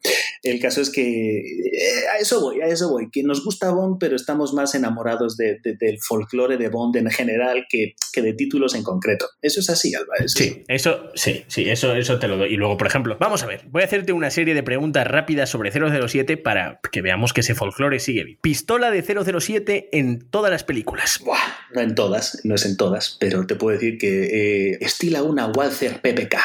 El 0.42 0.60
caso 0.60 0.80
es 0.80 0.90
que 0.90 1.38
eh, 1.40 2.04
a 2.14 2.18
eso 2.18 2.40
voy, 2.40 2.60
a 2.60 2.66
eso 2.66 2.90
voy, 2.90 3.08
que 3.10 3.22
nos 3.22 3.44
gusta 3.44 3.70
Bond, 3.70 3.96
pero 3.98 4.16
estamos 4.16 4.52
más 4.52 4.74
enamorados 4.74 5.36
de- 5.36 5.58
de- 5.62 5.76
del 5.76 5.98
folclore 6.00 6.56
de 6.56 6.68
Bond 6.68 6.96
en 6.96 7.10
general 7.10 7.64
que, 7.68 7.94
que 8.12 8.20
de 8.22 8.34
títulos 8.34 8.74
en 8.74 8.82
concreto. 8.82 9.26
Eso 9.40 9.60
es 9.60 9.70
así, 9.70 9.94
Alba. 9.94 10.14
eso 10.18 10.24
es- 10.26 10.32
Sí, 10.32 10.64
eso, 10.68 11.10
sí, 11.14 11.44
sí, 11.48 11.68
eso, 11.70 11.94
eso 11.94 12.18
te 12.18 12.28
lo 12.28 12.36
doy. 12.36 12.52
Y 12.52 12.56
luego, 12.56 12.76
por 12.76 12.86
ejemplo, 12.86 13.16
vamos 13.18 13.42
a 13.42 13.46
ver, 13.46 13.62
voy 13.70 13.82
a 13.82 13.86
hacerte 13.86 14.12
una 14.12 14.30
serie 14.30 14.54
de 14.54 14.62
preguntas 14.62 15.06
rápidas 15.06 15.48
sobre 15.48 15.70
007 15.70 16.36
para 16.36 16.80
que 16.92 17.00
veamos 17.02 17.32
que 17.32 17.40
ese 17.40 17.54
folclore 17.54 17.98
sigue 18.00 18.24
vivo. 18.24 18.40
Pistola 18.42 18.90
de 18.90 19.02
007 19.02 19.88
en 19.92 20.28
todas 20.30 20.50
las 20.50 20.64
películas. 20.64 21.20
Buah, 21.24 21.38
no 21.74 21.80
en 21.80 21.94
todas, 21.94 22.40
no 22.44 22.54
es 22.54 22.64
en 22.64 22.76
todas, 22.76 23.16
pero 23.18 23.46
te 23.46 23.56
puedo 23.56 23.76
decir 23.76 23.98
que 23.98 24.72
eh, 24.72 24.78
estila 24.80 25.22
una 25.22 25.46
Walther 25.46 26.00
PPK. 26.00 26.36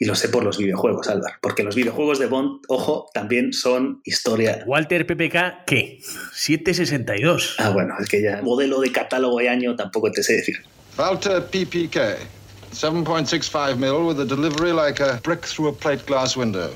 Y 0.00 0.04
lo 0.04 0.14
sé 0.14 0.28
por 0.28 0.44
los 0.44 0.58
videojuegos, 0.58 1.08
Álvaro, 1.08 1.34
porque 1.40 1.64
los 1.64 1.74
videojuegos 1.74 2.20
de 2.20 2.26
Bond, 2.26 2.60
ojo, 2.68 3.10
también 3.12 3.52
son 3.52 4.00
historia. 4.04 4.62
Walter 4.64 5.04
PPK, 5.04 5.64
¿qué? 5.66 5.98
762. 6.32 7.56
Ah, 7.58 7.70
bueno, 7.70 7.94
es 8.00 8.08
que 8.08 8.22
ya 8.22 8.40
modelo 8.42 8.80
de 8.80 8.92
catálogo 8.92 9.40
y 9.40 9.48
año 9.48 9.74
tampoco 9.74 10.12
te 10.12 10.22
sé 10.22 10.34
decir. 10.34 10.62
Walter 10.96 11.44
PPK. 11.46 12.38
7.65 12.72 13.76
mil 13.76 14.06
with 14.06 14.20
a 14.20 14.24
delivery 14.24 14.72
like 14.72 15.00
a 15.00 15.18
brick 15.24 15.40
through 15.40 15.68
a 15.68 15.72
plate 15.72 16.04
glass 16.06 16.36
window. 16.36 16.70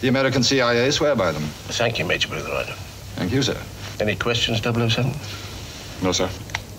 The 0.00 0.08
American 0.08 0.42
CIA 0.42 0.90
swear 0.92 1.16
by 1.16 1.32
them. 1.32 1.44
Thank 1.70 1.98
you, 1.98 2.04
Major 2.04 2.28
Brother. 2.28 2.74
Thank 3.14 3.32
you, 3.32 3.42
sir. 3.42 3.56
Any 4.00 4.16
questions, 4.16 4.60
007? 4.60 5.10
No, 6.02 6.12
sir. 6.12 6.28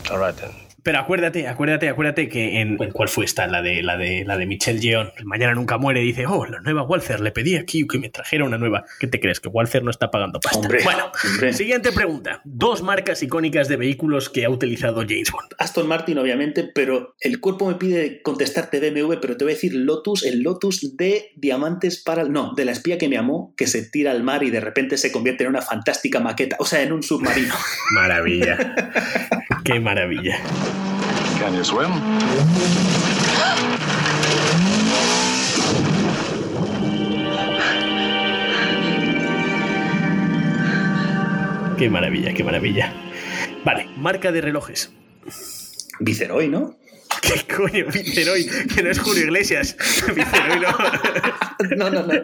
All 0.10 0.20
right, 0.20 0.36
then. 0.36 0.68
Pero 0.88 1.00
acuérdate, 1.00 1.50
acuérdate, 1.50 1.90
acuérdate 1.90 2.30
que 2.30 2.62
en, 2.62 2.82
¿en 2.82 2.92
¿cuál 2.92 3.10
fue 3.10 3.26
esta? 3.26 3.46
La 3.46 3.62
de 3.62 3.84
la 3.84 3.98
de 3.98 4.24
la 4.24 4.38
de 4.38 4.46
Michelle 4.46 4.80
Yeon. 4.80 5.12
El 5.18 5.26
mañana 5.26 5.54
nunca 5.54 5.78
muere 5.78 6.00
dice, 6.00 6.26
"Oh, 6.28 6.46
la 6.46 6.62
nueva 6.62 6.84
Walther, 6.84 7.20
le 7.20 7.34
pedí 7.34 7.58
aquí 7.58 7.86
que 7.86 8.00
me 8.00 8.10
trajera 8.10 8.46
una 8.46 8.58
nueva." 8.58 8.86
¿Qué 8.98 9.08
te 9.08 9.20
crees 9.20 9.42
que 9.42 9.50
Walther 9.50 9.84
no 9.84 9.92
está 9.92 10.10
pagando 10.12 10.40
pasta? 10.40 10.60
Hombre, 10.60 10.80
bueno, 10.86 11.12
hombre. 11.26 11.52
siguiente 11.52 11.92
pregunta. 11.92 12.40
Dos 12.46 12.84
marcas 12.84 13.22
icónicas 13.22 13.68
de 13.68 13.76
vehículos 13.76 14.30
que 14.30 14.46
ha 14.46 14.50
utilizado 14.50 15.02
James 15.02 15.30
Bond. 15.30 15.50
Aston 15.58 15.90
Martin, 15.90 16.20
obviamente, 16.20 16.72
pero 16.74 17.16
el 17.20 17.42
cuerpo 17.42 17.68
me 17.68 17.76
pide 17.76 18.22
contestarte 18.22 18.80
BMW, 18.80 19.16
pero 19.20 19.36
te 19.36 19.44
voy 19.44 19.52
a 19.52 19.56
decir 19.56 19.76
Lotus, 19.76 20.24
el 20.24 20.42
Lotus 20.42 20.96
de 20.96 21.34
Diamantes 21.36 22.02
para... 22.02 22.24
No, 22.24 22.54
de 22.56 22.64
la 22.64 22.72
espía 22.72 22.98
que 22.98 23.10
me 23.10 23.18
amó, 23.18 23.54
que 23.58 23.68
se 23.68 23.82
tira 23.82 24.12
al 24.12 24.24
mar 24.24 24.42
y 24.44 24.52
de 24.52 24.62
repente 24.62 24.96
se 24.98 25.12
convierte 25.12 25.44
en 25.44 25.50
una 25.50 25.62
fantástica 25.62 26.22
maqueta, 26.22 26.56
o 26.60 26.66
sea, 26.66 26.82
en 26.82 26.94
un 26.94 27.04
submarino. 27.04 27.56
Maravilla. 27.92 28.94
Qué 29.68 29.82
maravilla. 29.82 30.38
Can 31.42 31.54
you 31.54 31.62
swim? 31.62 31.90
Qué 41.78 41.90
maravilla, 41.90 42.34
qué 42.34 42.46
maravilla. 42.46 42.94
Vale, 43.66 43.90
marca 43.98 44.32
de 44.32 44.40
relojes. 44.40 44.94
Viceroy, 46.00 46.48
¿no? 46.48 46.78
¿Qué 47.22 47.56
coño? 47.56 47.86
Viceroy, 47.92 48.48
que 48.74 48.84
no 48.84 48.90
es 48.90 49.00
Julio 49.00 49.24
Iglesias. 49.24 49.76
Viceroy 50.16 50.60
no. 50.60 50.68
No, 51.76 51.90
no, 51.90 52.04
no, 52.04 52.14
no. 52.14 52.22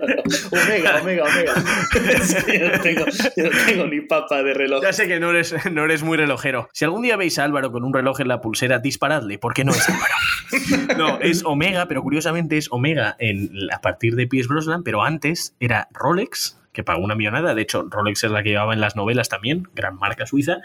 Omega, 0.52 1.02
Omega, 1.02 1.24
Omega. 1.24 1.54
Yo, 2.54 2.70
no 2.70 2.82
tengo, 2.82 3.06
yo 3.36 3.44
no 3.50 3.66
tengo 3.66 3.88
ni 3.88 4.02
papa 4.02 4.44
de 4.44 4.54
reloj. 4.54 4.84
Ya 4.84 4.94
sé 4.94 5.08
que 5.08 5.20
no 5.20 5.32
eres, 5.32 5.54
no 5.72 5.86
eres 5.86 6.04
muy 6.04 6.18
relojero. 6.18 6.70
Si 6.74 6.86
algún 6.86 7.02
día 7.02 7.18
veis 7.18 7.40
a 7.40 7.44
Álvaro 7.44 7.72
con 7.72 7.84
un 7.84 7.94
reloj 7.94 8.20
en 8.20 8.28
la 8.28 8.42
pulsera, 8.42 8.80
disparadle, 8.80 9.40
porque 9.40 9.64
no 9.66 9.72
es 9.72 9.90
Álvaro. 9.90 10.14
No, 10.98 11.20
es 11.20 11.44
Omega, 11.46 11.88
pero 11.88 12.04
curiosamente 12.04 12.58
es 12.58 12.68
Omega 12.72 13.16
en, 13.20 13.52
a 13.72 13.82
partir 13.82 14.16
de 14.16 14.28
Pierce 14.28 14.48
Brosnan, 14.48 14.84
pero 14.84 15.04
antes 15.04 15.56
era 15.60 15.88
Rolex, 15.92 16.60
que 16.74 16.84
pagó 16.84 17.04
una 17.04 17.16
millonada. 17.16 17.56
De 17.56 17.62
hecho, 17.62 17.86
Rolex 17.90 18.24
es 18.24 18.32
la 18.32 18.44
que 18.44 18.50
llevaba 18.50 18.74
en 18.74 18.82
las 18.82 18.96
novelas 18.96 19.30
también, 19.30 19.68
gran 19.76 19.96
marca 19.98 20.26
suiza. 20.26 20.58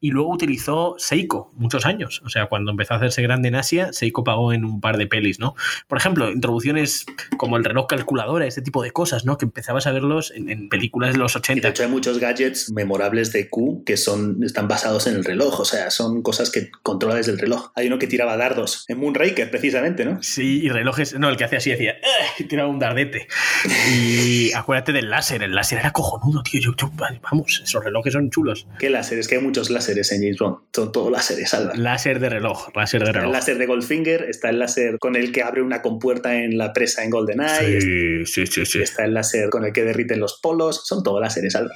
Y 0.00 0.10
luego 0.10 0.30
utilizó 0.32 0.94
Seiko 0.98 1.50
muchos 1.56 1.86
años. 1.86 2.22
O 2.24 2.28
sea, 2.28 2.46
cuando 2.46 2.70
empezó 2.70 2.94
a 2.94 2.98
hacerse 2.98 3.22
grande 3.22 3.48
en 3.48 3.56
Asia, 3.56 3.92
Seiko 3.92 4.22
pagó 4.24 4.52
en 4.52 4.64
un 4.64 4.80
par 4.80 4.96
de 4.98 5.06
pelis, 5.06 5.40
¿no? 5.40 5.54
Por 5.88 5.98
ejemplo, 5.98 6.30
introducciones 6.30 7.06
como 7.36 7.56
el 7.56 7.64
reloj 7.64 7.86
calculadora, 7.88 8.46
este 8.46 8.62
tipo 8.62 8.82
de 8.82 8.90
cosas, 8.92 9.24
¿no? 9.24 9.38
Que 9.38 9.46
empezabas 9.46 9.86
a 9.86 9.92
verlos 9.92 10.32
en, 10.34 10.48
en 10.50 10.68
películas 10.68 11.12
de 11.12 11.18
los 11.18 11.34
Y 11.34 11.38
80. 11.38 11.62
de 11.62 11.70
hecho 11.70 11.82
hay 11.82 11.88
muchos 11.88 12.18
gadgets 12.18 12.70
memorables 12.72 13.32
de 13.32 13.48
Q 13.48 13.82
que 13.86 13.96
son, 13.96 14.42
están 14.44 14.68
basados 14.68 15.06
en 15.06 15.16
el 15.16 15.24
reloj, 15.24 15.60
o 15.60 15.64
sea, 15.64 15.90
son 15.90 16.22
cosas 16.22 16.50
que 16.50 16.70
controla 16.82 17.14
desde 17.16 17.32
el 17.32 17.38
reloj. 17.38 17.70
Hay 17.74 17.86
uno 17.86 17.98
que 17.98 18.06
tiraba 18.06 18.36
dardos, 18.36 18.84
en 18.88 18.98
Moonraker 18.98 19.50
precisamente, 19.50 20.04
¿no? 20.04 20.22
Sí, 20.22 20.60
y 20.62 20.68
relojes. 20.68 21.18
No, 21.18 21.28
el 21.28 21.36
que 21.36 21.44
hacía 21.44 21.58
así 21.58 21.70
decía, 21.70 21.92
"Eh", 22.38 22.44
tiraba 22.44 22.68
un 22.68 22.78
dardete. 22.78 23.26
Y 23.94 24.52
acuérdate 24.52 24.92
del 24.92 25.10
láser, 25.10 25.42
el 25.42 25.53
láser 25.54 25.78
era 25.78 25.90
cojonudo, 25.92 26.42
tío. 26.42 26.60
Yo, 26.60 26.74
yo- 26.76 26.90
vamos, 27.22 27.60
esos 27.64 27.82
relojes 27.84 28.12
son 28.12 28.30
chulos. 28.30 28.66
¿Qué 28.78 28.90
láseres? 28.90 29.28
Que 29.28 29.36
hay 29.36 29.40
muchos 29.42 29.70
láseres 29.70 30.10
en 30.12 30.20
James 30.22 30.38
Bond. 30.38 30.56
Son 30.74 30.92
todos 30.92 31.10
láseres, 31.10 31.52
Álvaro. 31.54 31.78
Láser 31.80 32.20
de 32.20 32.28
reloj, 32.28 32.68
láser 32.74 33.00
de 33.00 33.06
Está 33.06 33.18
el 33.18 33.22
reloj. 33.22 33.32
láser 33.32 33.58
de 33.58 33.66
Goldfinger, 33.66 34.22
está 34.28 34.50
el 34.50 34.58
láser 34.58 34.98
con 34.98 35.16
el 35.16 35.32
que 35.32 35.42
abre 35.42 35.62
una 35.62 35.82
compuerta 35.82 36.34
en 36.36 36.58
la 36.58 36.72
presa 36.72 37.04
en 37.04 37.10
GoldenEye, 37.10 37.80
Sí, 38.26 38.26
sí, 38.26 38.46
sí, 38.46 38.66
sí. 38.66 38.80
está 38.82 39.04
el 39.04 39.14
láser 39.14 39.48
con 39.50 39.64
el 39.64 39.72
que 39.72 39.84
derriten 39.84 40.20
los 40.20 40.38
polos, 40.42 40.82
son 40.86 41.02
todos 41.02 41.20
láseres, 41.20 41.54
Álvaro. 41.56 41.74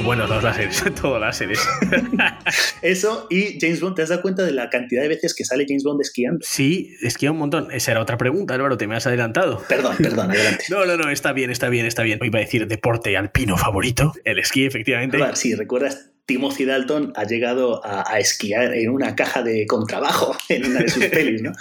Qué 0.00 0.06
buenos 0.06 0.30
los 0.30 0.42
láseres, 0.42 0.82
todo 1.02 1.18
láseres. 1.18 1.60
Eso, 2.82 3.26
y 3.28 3.60
James 3.60 3.82
Bond, 3.82 3.96
¿te 3.96 4.00
has 4.00 4.08
dado 4.08 4.22
cuenta 4.22 4.42
de 4.42 4.52
la 4.52 4.70
cantidad 4.70 5.02
de 5.02 5.08
veces 5.08 5.34
que 5.34 5.44
sale 5.44 5.66
James 5.68 5.84
Bond 5.84 6.00
esquiando? 6.00 6.38
Sí, 6.40 6.96
esquía 7.02 7.30
un 7.32 7.36
montón. 7.36 7.70
Esa 7.70 7.90
era 7.90 8.00
otra 8.00 8.16
pregunta, 8.16 8.54
Álvaro, 8.54 8.78
te 8.78 8.86
me 8.86 8.96
has 8.96 9.06
adelantado. 9.06 9.62
Perdón, 9.68 9.96
perdón, 9.98 10.30
adelante. 10.30 10.64
No, 10.70 10.86
no, 10.86 10.96
no, 10.96 11.10
está 11.10 11.34
bien, 11.34 11.50
está 11.50 11.68
bien, 11.68 11.84
está 11.84 12.02
bien. 12.02 12.18
Iba 12.22 12.38
a 12.38 12.40
decir 12.40 12.66
deporte 12.66 13.14
alpino 13.18 13.58
favorito. 13.58 14.14
El 14.24 14.38
esquí, 14.38 14.64
efectivamente. 14.64 15.18
Álvaro, 15.18 15.36
si 15.36 15.54
recuerdas, 15.54 16.10
Timothy 16.26 16.64
Dalton 16.64 17.12
ha 17.16 17.24
llegado 17.24 17.84
a, 17.84 18.04
a 18.08 18.18
esquiar 18.20 18.74
en 18.74 18.90
una 18.90 19.16
caja 19.16 19.42
de 19.42 19.66
contrabajo 19.66 20.36
en 20.48 20.66
una 20.66 20.80
de 20.80 20.88
sus 20.88 21.04
pelis, 21.06 21.42
¿no? 21.42 21.52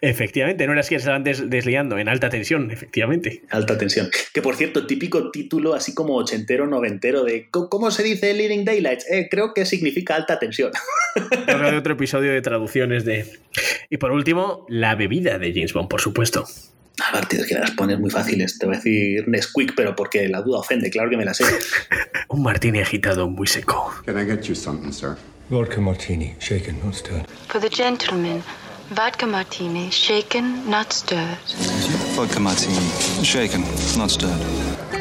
Efectivamente, 0.00 0.66
no 0.66 0.72
era 0.72 0.80
esquí, 0.80 0.94
estaban 0.96 1.22
des- 1.24 1.48
desliando 1.48 1.98
en 1.98 2.08
alta 2.08 2.28
tensión, 2.28 2.70
efectivamente. 2.70 3.42
Alta 3.50 3.78
tensión. 3.78 4.08
Que 4.34 4.42
por 4.42 4.56
cierto, 4.56 4.86
típico 4.86 5.30
título 5.30 5.74
así 5.74 5.94
como 5.94 6.16
ochentero, 6.16 6.66
noventero 6.66 7.22
de 7.24 7.48
¿cómo- 7.50 7.68
¿cómo 7.68 7.90
se 7.90 8.02
dice 8.02 8.34
Leading 8.34 8.64
Daylights? 8.64 9.06
Eh, 9.10 9.28
creo 9.30 9.54
que 9.54 9.64
significa 9.64 10.16
alta 10.16 10.38
tensión. 10.38 10.72
De 11.46 11.76
otro 11.76 11.94
episodio 11.94 12.30
de 12.32 12.42
traducciones 12.42 13.04
de. 13.06 13.24
Y 13.88 13.96
por 13.96 14.12
último, 14.12 14.66
la 14.68 14.94
bebida 14.96 15.38
de 15.38 15.52
James 15.54 15.72
Bond, 15.72 15.88
por 15.88 16.00
supuesto. 16.02 16.44
Aparte 17.08 17.36
de 17.36 17.46
que 17.46 17.54
me 17.54 17.60
las 17.60 17.72
pones 17.72 17.98
muy 17.98 18.10
fáciles, 18.10 18.58
te 18.58 18.66
voy 18.66 18.76
a 18.76 18.78
decir 18.78 19.28
Nesquik, 19.28 19.74
pero 19.74 19.94
porque 19.94 20.28
la 20.28 20.40
duda 20.40 20.60
ofende, 20.60 20.90
claro 20.90 21.10
que 21.10 21.16
me 21.16 21.24
la 21.24 21.34
sé. 21.34 21.44
Un 22.28 22.42
martini 22.42 22.80
agitado 22.80 23.28
muy 23.28 23.46
seco. 23.46 23.92
Can 24.04 24.18
I 24.18 24.24
get 24.24 24.42
you 24.42 24.54
something, 24.54 24.92
sir? 24.92 25.16
Vodka 25.50 25.80
martini, 25.80 26.34
shaken, 26.40 26.78
not 26.82 26.94
stirred. 26.94 27.26
For 27.48 27.60
the 27.60 27.68
gentleman, 27.68 28.42
Vodka 28.90 29.26
martini, 29.26 29.90
shaken, 29.90 30.70
not 30.70 30.92
stirred. 30.92 31.38
Vodka 32.14 32.38
martini. 32.38 32.78
Shaken, 33.24 33.64
not 33.96 34.10
stirred. 34.10 34.40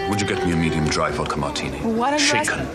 Would 0.10 0.20
you 0.20 0.28
get 0.28 0.44
me 0.44 0.54
a 0.54 0.56
medium 0.56 0.86
dry 0.86 1.12
vodka 1.12 1.38
martini? 1.38 1.78
What 1.84 2.14
a 2.14 2.18
Shaken, 2.18 2.68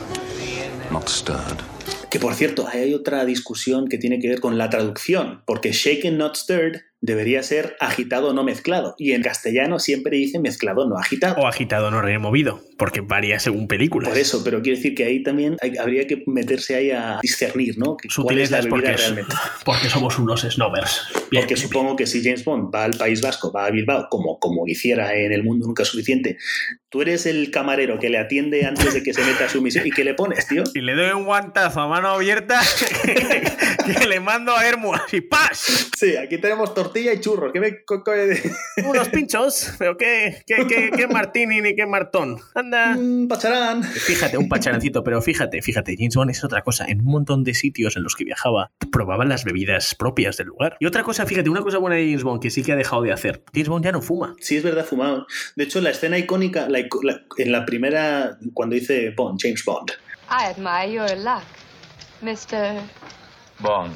not 0.92 1.08
stirred. 1.08 1.62
Que 2.10 2.20
por 2.20 2.34
cierto, 2.34 2.66
hay 2.66 2.94
otra 2.94 3.24
discusión 3.24 3.88
que 3.88 3.98
tiene 3.98 4.20
que 4.20 4.28
ver 4.28 4.40
con 4.40 4.56
la 4.56 4.70
traducción, 4.70 5.42
porque 5.46 5.72
shaken 5.72 6.16
not 6.16 6.36
stirred 6.36 6.80
debería 7.02 7.42
ser 7.42 7.76
agitado 7.80 8.32
no 8.34 8.44
mezclado, 8.44 8.94
y 8.98 9.12
en 9.12 9.22
castellano 9.22 9.78
siempre 9.78 10.16
dice 10.18 10.38
mezclado 10.38 10.86
no 10.88 10.98
agitado. 10.98 11.40
O 11.40 11.46
agitado 11.46 11.90
no 11.90 12.02
removido, 12.02 12.60
porque 12.76 13.00
varía 13.00 13.38
según 13.38 13.68
películas. 13.68 14.10
Por 14.10 14.18
eso, 14.18 14.42
pero 14.44 14.60
quiero 14.62 14.76
decir 14.76 14.94
que 14.94 15.04
ahí 15.04 15.22
también 15.22 15.56
hay- 15.62 15.76
habría 15.78 16.06
que 16.06 16.22
meterse 16.26 16.74
ahí 16.76 16.90
a 16.90 17.18
discernir, 17.22 17.78
¿no? 17.78 17.96
¿Cuál 18.22 18.38
es 18.38 18.50
la 18.50 18.60
porque, 18.68 18.92
realmente? 18.92 19.34
porque 19.64 19.88
somos 19.88 20.18
unos 20.18 20.42
snobers. 20.42 21.02
Bien, 21.30 21.42
Porque 21.42 21.54
bien, 21.54 21.66
supongo 21.68 21.96
que 21.96 22.06
si 22.06 22.22
James 22.22 22.44
Bond 22.44 22.74
va 22.74 22.84
al 22.84 22.94
País 22.96 23.20
Vasco, 23.20 23.50
va 23.52 23.66
a 23.66 23.70
Bilbao, 23.70 24.08
como, 24.10 24.38
como 24.38 24.66
hiciera 24.66 25.14
en 25.14 25.32
El 25.32 25.42
Mundo 25.42 25.66
Nunca 25.66 25.84
Suficiente, 25.84 26.36
tú 26.90 27.02
eres 27.02 27.24
el 27.24 27.50
camarero 27.52 27.98
que 28.00 28.10
le 28.10 28.18
atiende 28.18 28.66
antes 28.66 28.92
de 28.92 29.02
que 29.02 29.14
se 29.14 29.24
meta 29.24 29.44
a 29.44 29.48
su 29.48 29.62
misión. 29.62 29.86
¿Y 29.86 29.90
qué 29.92 30.04
le 30.04 30.14
pones, 30.14 30.46
tío? 30.48 30.64
Y 30.74 30.80
le 30.80 30.94
doy 30.94 31.12
un 31.12 31.24
guantazo 31.24 31.80
a 31.80 31.88
mano 31.88 32.08
abierta 32.08 32.60
que 33.04 34.06
le 34.06 34.20
mando 34.20 34.56
a 34.56 34.66
Hermo 34.66 34.94
así, 34.94 35.20
¡pas! 35.20 35.88
Sí, 35.96 36.16
aquí 36.16 36.38
tenemos 36.38 36.74
tortilla 36.74 37.12
y 37.12 37.20
churros. 37.20 37.52
¿Qué 37.52 37.60
me 37.60 37.84
Unos 38.88 39.08
pinchos, 39.08 39.72
pero 39.78 39.96
qué, 39.96 40.42
qué, 40.46 40.66
qué, 40.66 40.90
qué 40.94 41.06
martini 41.06 41.60
ni 41.60 41.76
qué 41.76 41.86
martón. 41.86 42.38
Anda. 42.54 42.96
Un 42.96 43.28
pacharán. 43.28 43.84
Fíjate, 43.84 44.36
un 44.36 44.48
pacharancito, 44.48 45.04
pero 45.04 45.22
fíjate, 45.22 45.62
fíjate, 45.62 45.94
James 45.96 46.16
Bond 46.16 46.30
es 46.30 46.42
otra 46.42 46.62
cosa. 46.62 46.86
En 46.86 47.00
un 47.00 47.06
montón 47.06 47.44
de 47.44 47.54
sitios 47.54 47.96
en 47.96 48.02
los 48.02 48.16
que 48.16 48.24
viajaba, 48.24 48.72
probaban 48.90 49.28
las 49.28 49.44
bebidas 49.44 49.94
propias 49.94 50.36
del 50.36 50.48
lugar. 50.48 50.76
Y 50.80 50.86
otra 50.86 51.04
cosa, 51.04 51.24
fíjate, 51.24 51.50
una 51.50 51.62
cosa 51.62 51.78
buena 51.78 51.96
de 51.96 52.06
James 52.06 52.24
Bond 52.24 52.42
que 52.42 52.50
sí 52.50 52.64
que 52.64 52.72
ha 52.72 52.76
dejado 52.76 53.02
de 53.02 53.12
hacer. 53.12 53.44
James 53.52 53.68
Bond 53.68 53.84
ya 53.84 53.92
no 53.92 54.02
fuma. 54.02 54.34
Sí, 54.40 54.56
es 54.56 54.64
verdad, 54.64 54.84
fumado. 54.84 55.26
De 55.54 55.64
hecho, 55.64 55.80
la 55.80 55.90
escena 55.90 56.18
icónica, 56.18 56.68
la 56.68 56.79
la- 57.02 57.20
en 57.38 57.52
la 57.52 57.64
primera, 57.66 58.36
cuando 58.54 58.74
dice 58.74 59.10
Bond, 59.16 59.38
James 59.42 59.64
Bond, 59.64 59.90
I 60.30 60.44
admire 60.46 60.92
your 60.92 61.16
luck, 61.18 61.42
Mr. 62.22 62.80
Bond. 63.60 63.94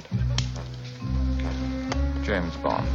James 2.27 2.55
Bond. 2.63 2.87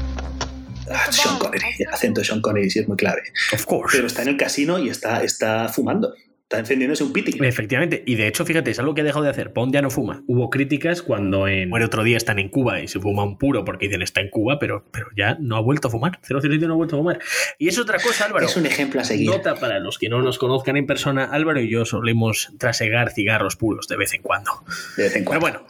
ah, 0.92 1.12
Sean 1.12 1.38
Connery, 1.38 1.64
el 1.80 1.94
acento 1.94 2.22
de 2.22 2.26
Sean 2.26 2.42
Connery 2.42 2.70
sí 2.70 2.80
es 2.80 2.88
muy 2.88 2.98
clave. 2.98 3.22
Of 3.54 3.66
course. 3.66 3.96
Pero 3.96 4.08
está 4.08 4.24
en 4.24 4.30
el 4.30 4.38
casino 4.38 4.80
y 4.80 4.90
está, 4.90 5.24
está 5.24 5.70
fumando. 5.70 6.14
Está 6.50 6.62
encendiéndose 6.62 7.04
un 7.04 7.14
piti. 7.14 7.38
Efectivamente, 7.46 8.02
y 8.08 8.16
de 8.16 8.26
hecho, 8.26 8.44
fíjate, 8.44 8.72
es 8.72 8.80
algo 8.80 8.96
que 8.96 9.02
ha 9.02 9.04
dejado 9.04 9.24
de 9.24 9.30
hacer. 9.30 9.50
Bond 9.50 9.72
ya 9.72 9.84
no 9.84 9.92
fuma. 9.92 10.24
Hubo 10.26 10.50
críticas 10.50 11.04
cuando 11.04 11.48
en 11.48 11.72
otro 11.72 12.04
día 12.04 12.18
están 12.18 12.40
en 12.40 12.50
Cuba 12.50 12.82
y 12.82 12.88
se 12.88 13.00
fuma 13.00 13.24
un 13.24 13.38
puro 13.38 13.64
porque 13.64 13.86
dicen 13.86 14.02
está 14.02 14.20
en 14.22 14.32
Cuba, 14.32 14.58
pero, 14.58 14.84
pero 14.92 15.10
ya 15.16 15.38
no 15.40 15.58
ha 15.58 15.60
vuelto 15.60 15.90
a 15.90 15.92
fumar. 15.92 16.20
007 16.24 16.66
no 16.66 16.74
ha 16.74 16.78
vuelto 16.78 16.96
a 16.96 17.00
fumar. 17.02 17.20
Y 17.60 17.68
es 17.68 17.78
otra 17.78 18.00
cosa, 18.00 18.26
Álvaro. 18.26 18.48
Es 18.48 18.58
un 18.58 18.66
ejemplo 18.66 19.00
a 19.00 19.04
seguir. 19.04 19.30
Nota 19.30 19.54
para 19.58 19.78
los 19.78 20.00
que 20.00 20.10
no 20.10 20.24
nos 20.24 20.40
conozcan 20.40 20.76
en 20.76 20.88
persona, 20.88 21.26
Álvaro 21.26 21.62
y 21.62 21.70
yo 21.70 21.86
solemos 21.86 22.52
trasegar 22.58 23.12
cigarros 23.12 23.56
puros 23.56 23.88
de 23.88 23.98
vez 23.98 24.16
en 24.16 24.24
cuando. 24.24 24.64
De 24.98 25.04
vez 25.04 25.16
en 25.18 25.26
cuando. 25.26 25.46
Pero 25.46 25.60
bueno, 25.62 25.68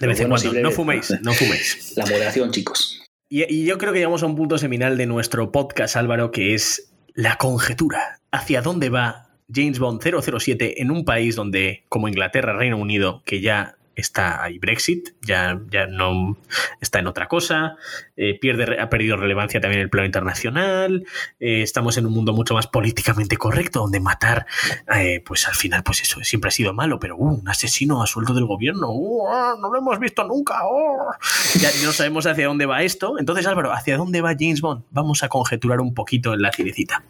de 0.00 0.06
vez 0.06 0.20
en 0.20 0.28
bueno, 0.28 0.44
cuando. 0.44 0.60
No 0.60 0.70
fuméis, 0.70 1.18
no 1.22 1.32
fuméis. 1.32 1.94
La 1.96 2.04
moderación, 2.04 2.50
chicos. 2.50 3.00
Y, 3.30 3.50
y 3.50 3.64
yo 3.64 3.78
creo 3.78 3.94
que 3.94 4.00
llegamos 4.00 4.22
a 4.22 4.26
un 4.26 4.36
punto 4.36 4.58
seminal 4.58 4.98
de 4.98 5.06
nuestro 5.06 5.50
podcast, 5.50 5.96
Álvaro, 5.96 6.30
que 6.30 6.52
es 6.52 6.92
la 7.14 7.36
conjetura. 7.36 8.20
¿Hacia 8.30 8.60
dónde 8.60 8.90
va 8.90 9.27
James 9.52 9.78
Bond 9.78 10.02
007 10.02 10.82
en 10.82 10.90
un 10.90 11.04
país 11.04 11.36
donde, 11.36 11.84
como 11.88 12.08
Inglaterra, 12.08 12.52
Reino 12.52 12.76
Unido, 12.76 13.22
que 13.24 13.40
ya 13.40 13.78
está 14.00 14.44
ahí 14.44 14.58
Brexit, 14.58 15.10
ya, 15.22 15.60
ya 15.70 15.86
no 15.86 16.36
está 16.80 17.00
en 17.00 17.08
otra 17.08 17.26
cosa, 17.26 17.76
eh, 18.16 18.38
pierde, 18.38 18.80
ha 18.80 18.88
perdido 18.88 19.16
relevancia 19.16 19.60
también 19.60 19.80
en 19.80 19.84
el 19.84 19.90
plano 19.90 20.06
internacional, 20.06 21.04
eh, 21.40 21.62
estamos 21.62 21.98
en 21.98 22.06
un 22.06 22.12
mundo 22.12 22.32
mucho 22.32 22.54
más 22.54 22.68
políticamente 22.68 23.36
correcto, 23.36 23.80
donde 23.80 23.98
matar, 23.98 24.46
eh, 24.94 25.20
pues 25.26 25.48
al 25.48 25.54
final, 25.54 25.82
pues 25.82 26.02
eso 26.02 26.22
siempre 26.22 26.48
ha 26.48 26.52
sido 26.52 26.72
malo, 26.72 27.00
pero 27.00 27.16
uh, 27.16 27.40
un 27.40 27.48
asesino 27.48 28.00
a 28.00 28.06
sueldo 28.06 28.34
del 28.34 28.44
gobierno, 28.44 28.92
uh, 28.92 29.28
ah, 29.28 29.54
no 29.60 29.68
lo 29.68 29.78
hemos 29.78 29.98
visto 29.98 30.22
nunca, 30.24 30.60
oh. 30.62 31.10
ya 31.58 31.68
no 31.82 31.92
sabemos 31.92 32.24
hacia 32.26 32.46
dónde 32.46 32.66
va 32.66 32.82
esto. 32.82 33.18
Entonces, 33.18 33.46
Álvaro, 33.46 33.72
¿hacia 33.72 33.96
dónde 33.96 34.20
va 34.20 34.36
James 34.38 34.60
Bond? 34.60 34.84
Vamos 34.90 35.24
a 35.24 35.28
conjeturar 35.28 35.80
un 35.80 35.92
poquito 35.92 36.34
en 36.34 36.42
la 36.42 36.52
cinecita. 36.52 37.02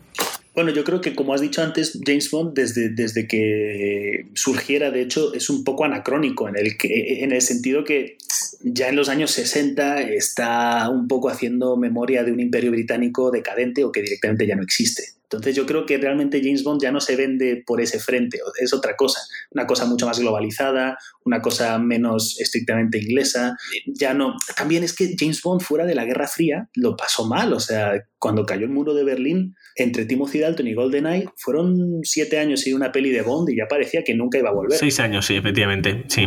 Bueno, 0.58 0.72
yo 0.72 0.82
creo 0.82 1.00
que 1.00 1.14
como 1.14 1.34
has 1.34 1.40
dicho 1.40 1.62
antes, 1.62 2.00
James 2.04 2.32
Bond 2.32 2.52
desde, 2.52 2.88
desde 2.88 3.28
que 3.28 4.26
surgiera, 4.34 4.90
de 4.90 5.02
hecho, 5.02 5.32
es 5.32 5.50
un 5.50 5.62
poco 5.62 5.84
anacrónico 5.84 6.48
en 6.48 6.56
el, 6.56 6.76
que, 6.76 7.22
en 7.22 7.30
el 7.30 7.42
sentido 7.42 7.84
que 7.84 8.18
ya 8.62 8.88
en 8.88 8.96
los 8.96 9.08
años 9.08 9.30
60 9.30 10.00
está 10.00 10.90
un 10.90 11.06
poco 11.06 11.28
haciendo 11.28 11.76
memoria 11.76 12.24
de 12.24 12.32
un 12.32 12.40
imperio 12.40 12.72
británico 12.72 13.30
decadente 13.30 13.84
o 13.84 13.92
que 13.92 14.02
directamente 14.02 14.48
ya 14.48 14.56
no 14.56 14.64
existe. 14.64 15.17
Entonces 15.30 15.54
yo 15.54 15.66
creo 15.66 15.84
que 15.84 15.98
realmente 15.98 16.40
James 16.42 16.64
Bond 16.64 16.80
ya 16.80 16.90
no 16.90 17.00
se 17.00 17.14
vende 17.14 17.62
por 17.66 17.82
ese 17.82 18.00
frente, 18.00 18.40
es 18.60 18.72
otra 18.72 18.96
cosa, 18.96 19.20
una 19.50 19.66
cosa 19.66 19.84
mucho 19.84 20.06
más 20.06 20.18
globalizada, 20.18 20.96
una 21.24 21.42
cosa 21.42 21.78
menos 21.78 22.40
estrictamente 22.40 22.98
inglesa. 22.98 23.54
Ya 23.86 24.14
no, 24.14 24.34
también 24.56 24.84
es 24.84 24.94
que 24.94 25.14
James 25.18 25.42
Bond 25.42 25.60
fuera 25.60 25.84
de 25.84 25.94
la 25.94 26.06
Guerra 26.06 26.26
Fría 26.26 26.70
lo 26.74 26.96
pasó 26.96 27.26
mal, 27.26 27.52
o 27.52 27.60
sea, 27.60 27.92
cuando 28.18 28.46
cayó 28.46 28.64
el 28.64 28.72
muro 28.72 28.94
de 28.94 29.04
Berlín, 29.04 29.54
entre 29.76 30.06
Timothy 30.06 30.40
Dalton 30.40 30.66
y 30.66 30.74
GoldenEye 30.74 31.28
fueron 31.36 32.00
siete 32.04 32.38
años 32.38 32.66
y 32.66 32.72
una 32.72 32.90
peli 32.90 33.10
de 33.10 33.20
Bond 33.20 33.50
y 33.50 33.56
ya 33.56 33.66
parecía 33.68 34.02
que 34.02 34.14
nunca 34.14 34.38
iba 34.38 34.48
a 34.48 34.54
volver. 34.54 34.78
Seis 34.78 34.98
años, 34.98 35.26
sí, 35.26 35.36
efectivamente, 35.36 36.04
sí. 36.08 36.26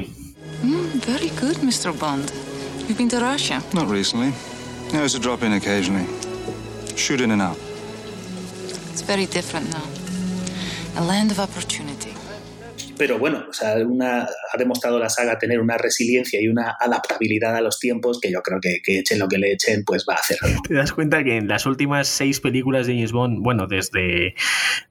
Mm, 0.61 0.99
very 1.07 1.31
good, 1.41 1.57
Mr. 1.63 1.91
Bond. 1.91 2.31
You've 2.87 2.97
been 2.97 3.09
to 3.09 3.19
Russia. 3.19 3.63
Not 3.73 3.89
recently. 3.89 4.31
I 4.93 5.01
used 5.01 5.15
to 5.15 5.21
drop 5.21 5.41
in 5.41 5.53
occasionally. 5.53 6.05
Shoot 6.95 7.21
in 7.21 7.31
and 7.31 7.41
out. 7.41 7.70
It's 8.91 9.07
very 9.07 9.25
different 9.25 9.71
now. 9.71 11.01
A 11.01 11.05
land 11.05 11.31
of 11.31 11.39
opportunity. 11.39 12.11
Pero 12.97 13.17
bueno, 13.17 13.45
o 13.49 13.53
sea, 13.53 13.75
una, 13.77 14.23
ha 14.23 14.57
demostrado 14.57 14.99
la 14.99 15.07
saga 15.07 15.39
tener 15.39 15.61
una 15.61 15.77
resiliencia 15.77 16.41
y 16.41 16.49
una 16.49 16.75
adaptabilidad 16.77 17.55
a 17.55 17.61
los 17.61 17.79
tiempos 17.79 18.19
que 18.19 18.29
yo 18.29 18.41
creo 18.41 18.59
que, 18.59 18.81
que 18.83 18.99
echen 18.99 19.17
lo 19.17 19.29
que 19.29 19.37
le 19.37 19.53
echen, 19.53 19.85
pues 19.85 20.05
va 20.07 20.15
a 20.15 20.17
hacer. 20.17 20.37
Te 20.67 20.73
das 20.73 20.91
cuenta 20.91 21.23
que 21.23 21.37
en 21.37 21.47
las 21.47 21.65
últimas 21.65 22.09
seis 22.09 22.41
películas 22.41 22.85
de 22.85 22.95
James 22.95 23.13
Bond, 23.13 23.39
bueno, 23.41 23.65
desde 23.65 24.35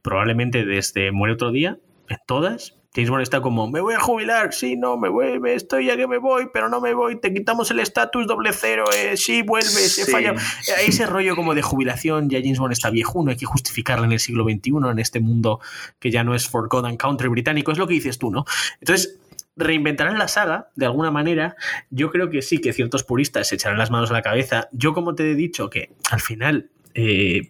probablemente 0.01 0.64
desde 0.64 1.12
Muere 1.12 1.34
otro 1.34 1.53
día, 1.53 1.78
en 2.09 2.18
todas, 2.26 2.80
James 2.95 3.09
Bond 3.11 3.22
está 3.22 3.41
como, 3.41 3.70
me 3.70 3.80
voy 3.80 3.95
a 3.95 4.01
jubilar, 4.01 4.53
sí, 4.53 4.76
no, 4.76 4.97
me 4.97 5.09
voy, 5.09 5.38
me 5.38 5.55
estoy 5.55 5.86
ya 5.86 5.97
que 5.97 6.09
me 6.09 6.18
voy, 6.18 6.49
pero 6.53 6.68
no 6.68 6.80
me 6.80 6.93
voy, 6.93 7.20
te 7.20 7.32
quitamos 7.32 7.70
el 7.70 7.78
estatus 7.78 8.26
doble 8.26 8.51
cero, 8.53 8.84
eh, 8.97 9.16
sí, 9.16 9.43
vuelves, 9.43 9.99
he 9.99 10.05
Sí. 10.07 10.11
fallado. 10.11 10.36
Eh, 10.38 10.86
Ese 10.88 11.07
rollo 11.07 11.36
como 11.36 11.55
de 11.55 11.62
jubilación, 11.62 12.28
ya 12.28 12.41
James 12.43 12.59
Bond 12.59 12.72
está 12.72 12.91
viejuno, 12.91 13.30
hay 13.30 13.36
que 13.36 13.47
justificarla 13.47 14.07
en 14.07 14.12
el 14.12 14.18
siglo 14.20 14.43
XXI, 14.45 14.91
en 14.91 14.99
este 14.99 15.20
mundo 15.20 15.61
que 16.01 16.11
ya 16.11 16.24
no 16.24 16.34
es 16.34 16.49
Forgotten 16.49 16.97
Country 16.97 17.28
británico, 17.28 17.70
es 17.70 17.78
lo 17.78 17.86
que 17.86 17.95
dices 17.95 18.18
tú, 18.18 18.30
¿no? 18.32 18.45
Entonces, 18.80 19.18
reinventarán 19.57 20.18
la 20.18 20.26
saga 20.28 20.68
de 20.74 20.86
alguna 20.86 21.11
manera. 21.11 21.55
Yo 21.91 22.11
creo 22.11 22.30
que 22.30 22.41
sí, 22.41 22.59
que 22.59 22.72
ciertos 22.72 23.05
puristas 23.05 23.47
se 23.49 23.57
echarán 23.57 23.78
las 23.78 23.91
manos 23.91 24.11
a 24.11 24.14
la 24.14 24.22
cabeza. 24.22 24.68
Yo, 24.72 24.95
como 24.95 25.14
te 25.14 25.30
he 25.30 25.34
dicho, 25.34 25.68
que 25.70 25.91
al 26.11 26.20
final. 26.20 26.70
eh, 26.95 27.43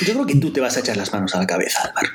Yo 0.00 0.14
creo 0.14 0.26
que 0.26 0.36
tú 0.36 0.50
te 0.52 0.60
vas 0.60 0.76
a 0.76 0.80
echar 0.80 0.96
las 0.96 1.12
manos 1.12 1.34
a 1.34 1.38
la 1.38 1.46
cabeza, 1.46 1.82
Álvaro. 1.88 2.08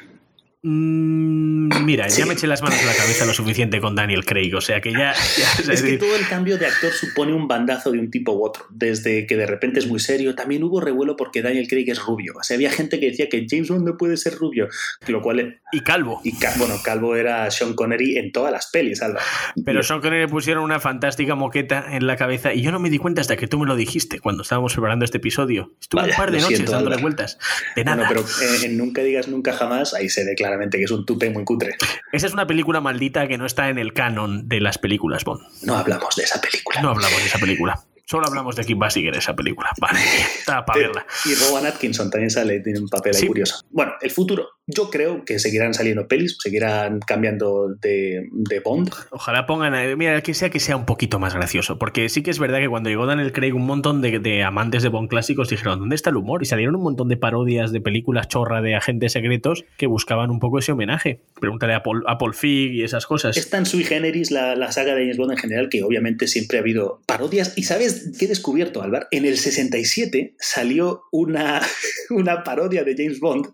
Mm, 0.69 1.83
mira, 1.85 2.09
Sí. 2.09 2.19
ya 2.21 2.25
me 2.25 2.33
eché 2.33 2.47
las 2.47 2.61
manos 2.61 2.79
a 2.81 2.85
la 2.85 2.93
cabeza 2.93 3.25
lo 3.25 3.33
suficiente 3.33 3.79
con 3.79 3.95
Daniel 3.95 4.25
Craig, 4.25 4.53
o 4.55 4.61
sea 4.61 4.81
que 4.81 4.91
ya. 4.91 4.97
ya- 4.97 5.11
es 5.13 5.59
Es 5.59 5.65
que 5.65 5.71
decir, 5.71 5.99
todo 5.99 6.15
el 6.15 6.27
cambio 6.27 6.57
de 6.57 6.65
actor 6.67 6.91
supone 6.91 7.33
un 7.33 7.47
bandazo 7.47 7.91
de 7.91 7.99
un 7.99 8.09
tipo 8.11 8.33
u 8.33 8.43
otro. 8.45 8.65
Desde 8.69 9.25
que 9.27 9.37
de 9.37 9.45
repente 9.45 9.79
es 9.79 9.87
muy 9.87 9.99
serio, 9.99 10.35
también 10.35 10.63
hubo 10.63 10.81
revuelo 10.81 11.15
porque 11.15 11.41
Daniel 11.41 11.67
Craig 11.67 11.85
es 11.89 11.99
rubio. 12.03 12.33
O 12.39 12.43
sea, 12.43 12.55
había 12.55 12.71
gente 12.71 12.99
que 12.99 13.07
decía 13.07 13.29
que 13.29 13.45
James 13.49 13.69
Bond 13.69 13.85
no 13.87 13.97
puede 13.97 14.17
ser 14.17 14.35
rubio, 14.35 14.67
lo 15.07 15.21
cual... 15.21 15.59
Y 15.71 15.79
calvo. 15.81 16.21
Y 16.23 16.33
bueno, 16.57 16.75
calvo 16.83 17.15
era 17.15 17.49
Sean 17.51 17.73
Connery 17.73 18.17
en 18.17 18.31
todas 18.31 18.51
las 18.51 18.67
pelis, 18.71 19.01
Álvaro. 19.01 19.25
Pero 19.65 19.83
Sean 19.83 20.01
Connery 20.01 20.21
le 20.23 20.27
pusieron 20.29 20.63
una 20.63 20.79
fantástica 20.79 21.35
moqueta 21.35 21.85
en 21.91 22.07
la 22.07 22.15
cabeza 22.17 22.53
y 22.53 22.61
yo 22.61 22.71
no 22.71 22.79
me 22.79 22.89
di 22.89 22.97
cuenta 22.97 23.21
hasta 23.21 23.35
que 23.37 23.47
tú 23.47 23.59
me 23.59 23.65
lo 23.65 23.75
dijiste 23.75 24.19
cuando 24.19 24.43
estábamos 24.43 24.73
preparando 24.73 25.05
este 25.05 25.17
episodio. 25.17 25.73
Estuve 25.81 26.01
Vaya, 26.01 26.13
un 26.13 26.17
par 26.17 26.31
de 26.31 26.37
noches 26.39 26.57
siento, 26.57 26.71
dándole 26.71 26.97
vueltas. 26.97 27.37
De 27.75 27.83
nada. 27.83 28.07
Bueno, 28.07 28.23
pero 28.39 28.49
en, 28.63 28.71
en 28.71 28.77
Nunca 28.77 29.01
digas 29.03 29.27
nunca 29.27 29.53
jamás, 29.53 29.93
ahí 29.93 30.09
se 30.09 30.23
ve 30.25 30.35
que 30.57 30.83
es 30.83 30.91
un 30.91 31.05
tupe 31.05 31.29
muy 31.29 31.43
cutre. 31.43 31.75
Esa 32.11 32.27
es 32.27 32.33
una 32.33 32.47
película 32.47 32.81
maldita 32.81 33.27
que 33.27 33.37
no 33.37 33.45
está 33.45 33.69
en 33.69 33.77
el 33.77 33.93
canon 33.93 34.47
de 34.47 34.59
las 34.61 34.77
películas 34.77 35.23
Bond. 35.23 35.41
No 35.63 35.75
hablamos 35.77 36.15
de 36.15 36.23
esa 36.23 36.39
película. 36.41 36.81
No 36.81 36.89
hablamos 36.89 37.17
de 37.19 37.25
esa 37.25 37.39
película. 37.39 37.79
Solo 38.07 38.27
hablamos 38.27 38.55
de 38.55 38.63
Kim 38.65 38.77
Basinger 38.77 39.15
esa 39.15 39.35
película. 39.35 39.71
Vale, 39.81 39.99
está 40.39 40.63
para 40.63 40.79
verla. 40.79 41.05
Y 41.25 41.33
Rowan 41.35 41.65
Atkinson 41.65 42.11
también 42.11 42.29
sale, 42.29 42.59
tiene 42.59 42.79
un 42.79 42.87
papel 42.87 43.15
ahí 43.15 43.21
Sí. 43.21 43.27
curioso. 43.27 43.63
Bueno, 43.71 43.93
el 43.99 44.11
futuro. 44.11 44.47
Yo 44.67 44.89
creo 44.89 45.25
que 45.25 45.37
seguirán 45.37 45.75
saliendo 45.75 46.07
pelis, 46.07 46.37
seguirán 46.41 46.99
cambiando 46.99 47.67
de, 47.79 48.27
de 48.31 48.59
Bond. 48.61 48.89
Ojalá 49.11 49.45
pongan, 49.45 49.75
a- 49.75 49.95
mira, 49.95 50.19
que 50.21 50.33
sea 50.33 50.49
que 50.49 50.59
sea 50.59 50.75
un 50.75 50.87
poquito 50.87 51.19
más 51.19 51.35
gracioso, 51.35 51.77
porque 51.77 52.09
sí 52.09 52.23
que 52.23 52.31
es 52.31 52.39
verdad 52.39 52.57
que 52.59 52.67
cuando 52.67 52.89
llegó 52.89 53.05
Daniel 53.05 53.31
Craig, 53.31 53.53
un 53.53 53.67
montón 53.67 54.01
de, 54.01 54.17
de 54.17 54.43
amantes 54.43 54.81
de 54.81 54.89
Bond 54.89 55.07
clásicos 55.07 55.49
dijeron, 55.49 55.77
¿dónde 55.79 55.95
está 55.95 56.09
el 56.09 56.15
humor? 56.15 56.41
Y 56.41 56.45
salieron 56.45 56.75
un 56.75 56.81
montón 56.81 57.09
de 57.09 57.17
parodias 57.17 57.71
de 57.71 57.79
películas 57.79 58.27
chorra 58.27 58.61
de 58.63 58.73
agentes 58.75 59.11
secretos 59.11 59.65
que 59.77 59.85
buscaban 59.85 60.31
un 60.31 60.39
poco 60.39 60.57
ese 60.57 60.71
homenaje. 60.71 61.21
Pregúntale 61.39 61.75
a 61.75 61.83
Paul, 61.83 62.03
a 62.07 62.17
Paul 62.17 62.33
Feig 62.33 62.73
y 62.73 62.83
esas 62.83 63.05
cosas. 63.05 63.37
Es 63.37 63.51
tan 63.51 63.67
sui 63.67 63.83
generis 63.83 64.31
la, 64.31 64.55
la 64.55 64.71
saga 64.71 64.95
de 64.95 65.01
James 65.01 65.17
Bond 65.17 65.33
en 65.33 65.37
general 65.37 65.69
que 65.69 65.83
obviamente 65.83 66.27
siempre 66.27 66.57
ha 66.57 66.61
habido 66.61 67.01
parodias. 67.05 67.53
¿Y 67.55 67.63
sabes 67.63 68.11
qué 68.17 68.25
he 68.25 68.27
descubierto, 68.27 68.81
Álvaro? 68.81 69.05
En 69.11 69.25
el 69.25 69.37
67 69.37 70.33
salió 70.39 71.03
una, 71.11 71.61
una 72.09 72.43
parodia 72.43 72.83
de 72.83 72.95
James 72.97 73.19
Bond, 73.19 73.45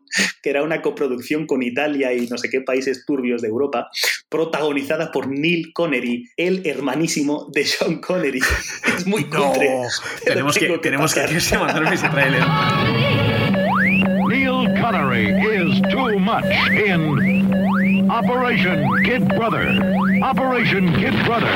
que 0.41 0.49
era 0.49 0.63
una 0.63 0.81
coproducción 0.81 1.00
con 1.47 1.63
Italia 1.63 2.13
y 2.13 2.27
no 2.27 2.37
sé 2.37 2.49
qué 2.49 2.61
países 2.61 3.05
turbios 3.05 3.41
de 3.41 3.47
Europa, 3.47 3.89
protagonizada 4.29 5.11
por 5.11 5.27
Neil 5.27 5.71
Connery, 5.73 6.29
el 6.37 6.65
hermanísimo 6.65 7.49
de 7.53 7.65
Sean 7.65 7.99
Connery. 7.99 8.39
Es 8.97 9.07
muy 9.07 9.23
cutre. 9.23 9.69
pero 10.23 10.33
tenemos 10.33 10.57
que, 10.57 10.65
tengo 10.65 10.79
tenemos 10.79 11.13
que, 11.13 11.21
pasar. 11.21 11.41
que 11.49 11.57
mandarme 11.57 11.95
ese 11.95 12.09
tráiler. 12.09 12.41
Neil 14.27 14.81
Connery 14.81 15.29
is 15.29 15.81
too 15.91 16.19
much 16.19 16.45
in 16.71 18.09
Operation 18.09 18.85
Kid 19.03 19.27
Brother. 19.29 19.95
Operation 20.21 20.93
Kid 20.93 21.13
Brother 21.25 21.51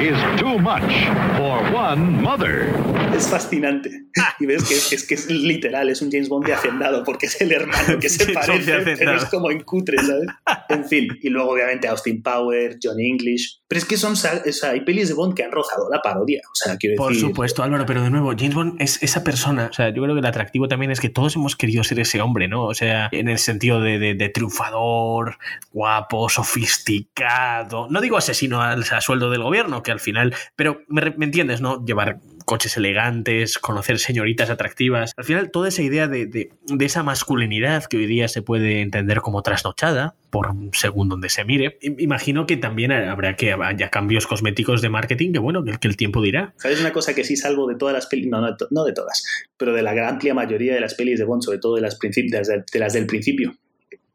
is 0.00 0.18
too 0.40 0.58
much 0.58 0.90
for 1.36 1.62
one 1.72 2.22
mother. 2.22 2.72
Es 3.20 3.28
fascinante. 3.28 3.90
Y 4.38 4.46
ves 4.46 4.64
que 4.64 4.74
es, 4.74 4.92
es 4.92 5.06
que 5.06 5.14
es 5.14 5.28
literal, 5.30 5.90
es 5.90 6.00
un 6.00 6.10
James 6.10 6.28
Bond 6.30 6.46
de 6.46 6.54
hacendado, 6.54 7.04
porque 7.04 7.26
es 7.26 7.38
el 7.40 7.52
hermano 7.52 7.98
que 7.98 8.08
se 8.08 8.32
parece, 8.32 8.80
pero 8.98 9.14
es 9.16 9.24
como 9.26 9.50
en 9.50 9.60
cutre, 9.60 9.98
¿sabes? 9.98 10.26
En 10.70 10.84
fin, 10.86 11.08
y 11.20 11.28
luego 11.28 11.50
obviamente 11.50 11.86
Austin 11.88 12.22
Power, 12.22 12.78
John 12.82 12.98
English. 12.98 13.60
Pero 13.68 13.78
es 13.78 13.84
que 13.84 13.96
son, 13.98 14.12
o 14.14 14.16
sea, 14.16 14.42
hay 14.70 14.80
pelis 14.80 15.08
de 15.08 15.14
Bond 15.14 15.34
que 15.34 15.44
han 15.44 15.52
rozado 15.52 15.88
la 15.92 16.00
parodia. 16.00 16.40
O 16.50 16.54
sea, 16.54 16.76
quiero 16.76 16.96
Por 16.96 17.12
decir. 17.12 17.28
supuesto, 17.28 17.62
Álvaro, 17.62 17.84
pero 17.86 18.02
de 18.02 18.10
nuevo, 18.10 18.32
James 18.36 18.54
Bond 18.54 18.80
es 18.82 19.00
esa 19.02 19.22
persona. 19.22 19.68
O 19.70 19.72
sea, 19.72 19.90
yo 19.94 20.02
creo 20.02 20.14
que 20.14 20.20
el 20.20 20.26
atractivo 20.26 20.66
también 20.66 20.90
es 20.90 20.98
que 21.00 21.08
todos 21.10 21.36
hemos 21.36 21.54
querido 21.56 21.84
ser 21.84 22.00
ese 22.00 22.20
hombre, 22.20 22.48
¿no? 22.48 22.64
O 22.64 22.74
sea, 22.74 23.08
en 23.12 23.28
el 23.28 23.38
sentido 23.38 23.80
de, 23.80 23.98
de- 23.98 24.14
de 24.14 24.28
triunfador, 24.30 25.36
guapo, 25.72 26.28
sofisticado. 26.28 27.86
No 27.90 28.00
digo 28.00 28.16
asesino 28.16 28.60
al 28.62 28.84
a 28.90 29.00
sueldo 29.00 29.30
del 29.30 29.42
gobierno, 29.42 29.82
que 29.82 29.92
al 29.92 30.00
final. 30.00 30.34
Pero 30.56 30.82
me 30.88 31.02
entiendes, 31.24 31.60
¿no? 31.60 31.84
Llevar 31.84 32.18
coches 32.50 32.76
elegantes, 32.76 33.58
conocer 33.58 34.00
señoritas 34.00 34.50
atractivas. 34.50 35.12
Al 35.16 35.22
final, 35.24 35.52
toda 35.52 35.68
esa 35.68 35.82
idea 35.82 36.08
de, 36.08 36.26
de- 36.26 36.50
de 36.66 36.84
esa 36.84 37.04
masculinidad 37.04 37.84
que 37.84 37.96
hoy 37.96 38.06
día 38.06 38.26
se 38.26 38.42
puede 38.42 38.80
entender 38.80 39.20
como 39.20 39.42
trasnochada, 39.42 40.16
por 40.30 40.48
según 40.72 41.08
donde 41.08 41.28
se 41.28 41.44
mire, 41.44 41.78
im- 41.80 41.94
imagino 42.00 42.46
que 42.46 42.56
también 42.56 42.90
habrá 42.90 43.36
que 43.36 43.52
haya 43.52 43.88
cambios 43.90 44.26
cosméticos 44.26 44.82
de 44.82 44.88
marketing 44.88 45.32
que, 45.32 45.38
bueno, 45.38 45.62
que, 45.62 45.78
que 45.78 45.86
el 45.86 45.96
tiempo 45.96 46.20
dirá. 46.20 46.52
¿Sabes 46.56 46.80
una 46.80 46.92
cosa 46.92 47.14
que 47.14 47.22
sí 47.22 47.36
salvo 47.36 47.68
de 47.68 47.76
todas 47.76 47.94
las 47.94 48.06
pelis? 48.06 48.26
No, 48.26 48.40
no, 48.40 48.56
no 48.70 48.84
de 48.84 48.92
todas, 48.92 49.24
pero 49.56 49.72
de 49.72 49.82
la 49.82 49.94
gran 49.94 50.14
amplia 50.14 50.34
mayoría 50.34 50.74
de 50.74 50.80
las 50.80 50.94
pelis 50.94 51.20
de 51.20 51.24
Bond, 51.24 51.42
sobre 51.44 51.58
todo 51.58 51.76
de 51.76 51.82
las, 51.82 51.96
princip- 52.00 52.30
de 52.32 52.38
las, 52.38 52.48
del- 52.48 52.64
de 52.72 52.78
las 52.80 52.92
del 52.94 53.06
principio. 53.06 53.54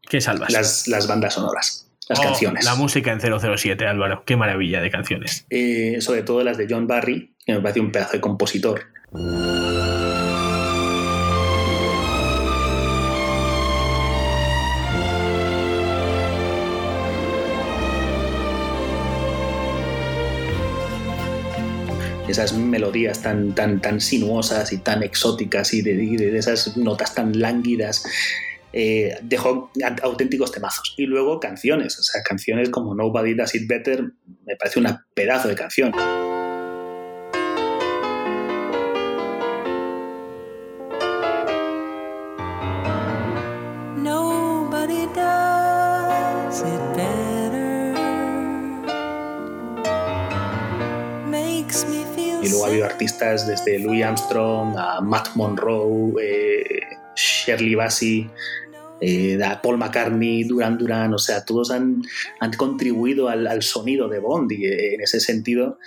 ¿Qué 0.10 0.20
salvas? 0.20 0.52
Las, 0.52 0.88
las 0.90 1.08
bandas 1.08 1.34
sonoras, 1.36 1.85
las 2.10 2.20
Oh, 2.20 2.24
canciones. 2.24 2.66
La 2.66 2.76
música 2.76 3.12
en 3.12 3.20
007, 3.20 3.86
Álvaro. 3.88 4.24
Qué 4.26 4.36
maravilla 4.36 4.82
de 4.82 4.92
canciones. 4.92 5.46
Eh, 5.50 5.98
sobre 6.02 6.24
todo 6.24 6.44
las 6.44 6.58
de 6.58 6.68
John 6.70 6.88
Barry, 6.88 7.34
que 7.46 7.54
me 7.54 7.62
parece 7.62 7.80
un 7.80 7.92
pedazo 7.92 8.14
de 8.14 8.22
compositor. 8.22 8.82
esas 22.28 22.54
melodías 22.54 23.22
tan, 23.22 23.54
tan, 23.54 23.80
tan 23.80 24.02
sinuosas 24.02 24.72
y 24.74 24.78
tan 24.80 25.04
exóticas 25.04 25.74
y 25.74 25.82
de, 25.82 25.92
y 25.92 26.18
de 26.18 26.38
esas 26.38 26.76
notas 26.76 27.14
tan 27.16 27.40
lánguidas. 27.40 28.04
Eh, 28.78 29.18
dejó 29.24 29.72
auténticos 30.04 30.52
temazos. 30.52 30.94
Y 30.98 31.06
luego 31.06 31.40
canciones, 31.40 31.98
o 31.98 32.04
sea, 32.04 32.22
canciones 32.24 32.70
como 32.70 32.94
Nobody 32.94 33.34
Does 33.34 33.56
It 33.56 33.68
Better, 33.70 34.04
me 34.46 34.58
parece 34.58 34.80
un 34.80 34.88
pedazo 35.14 35.48
de 35.48 35.56
canción. 35.56 35.94
Y 52.44 52.50
luego 52.50 52.66
ha 52.66 52.68
habido 52.68 52.86
artistas 52.86 53.48
desde 53.48 53.80
Louis 53.80 54.04
Armstrong 54.04 54.76
a 54.78 55.00
Matt 55.02 55.30
Monroe, 55.36 56.14
eh, 56.22 56.82
Shirley 57.16 57.76
Bassey, 57.76 58.30
eh, 59.02 59.38
Paul 59.62 59.78
McCartney, 59.78 60.44
Duran 60.44 60.78
Duran, 60.78 61.14
o 61.14 61.18
sea, 61.18 61.46
todos 61.46 61.72
han, 61.72 62.02
han 62.40 62.54
contribuido 62.54 63.30
al, 63.30 63.48
al 63.48 63.64
sonido 63.64 64.08
de 64.08 64.20
Bond 64.20 64.52
eh, 64.52 64.96
en 64.96 65.02
ese 65.02 65.20
sentido 65.20 65.78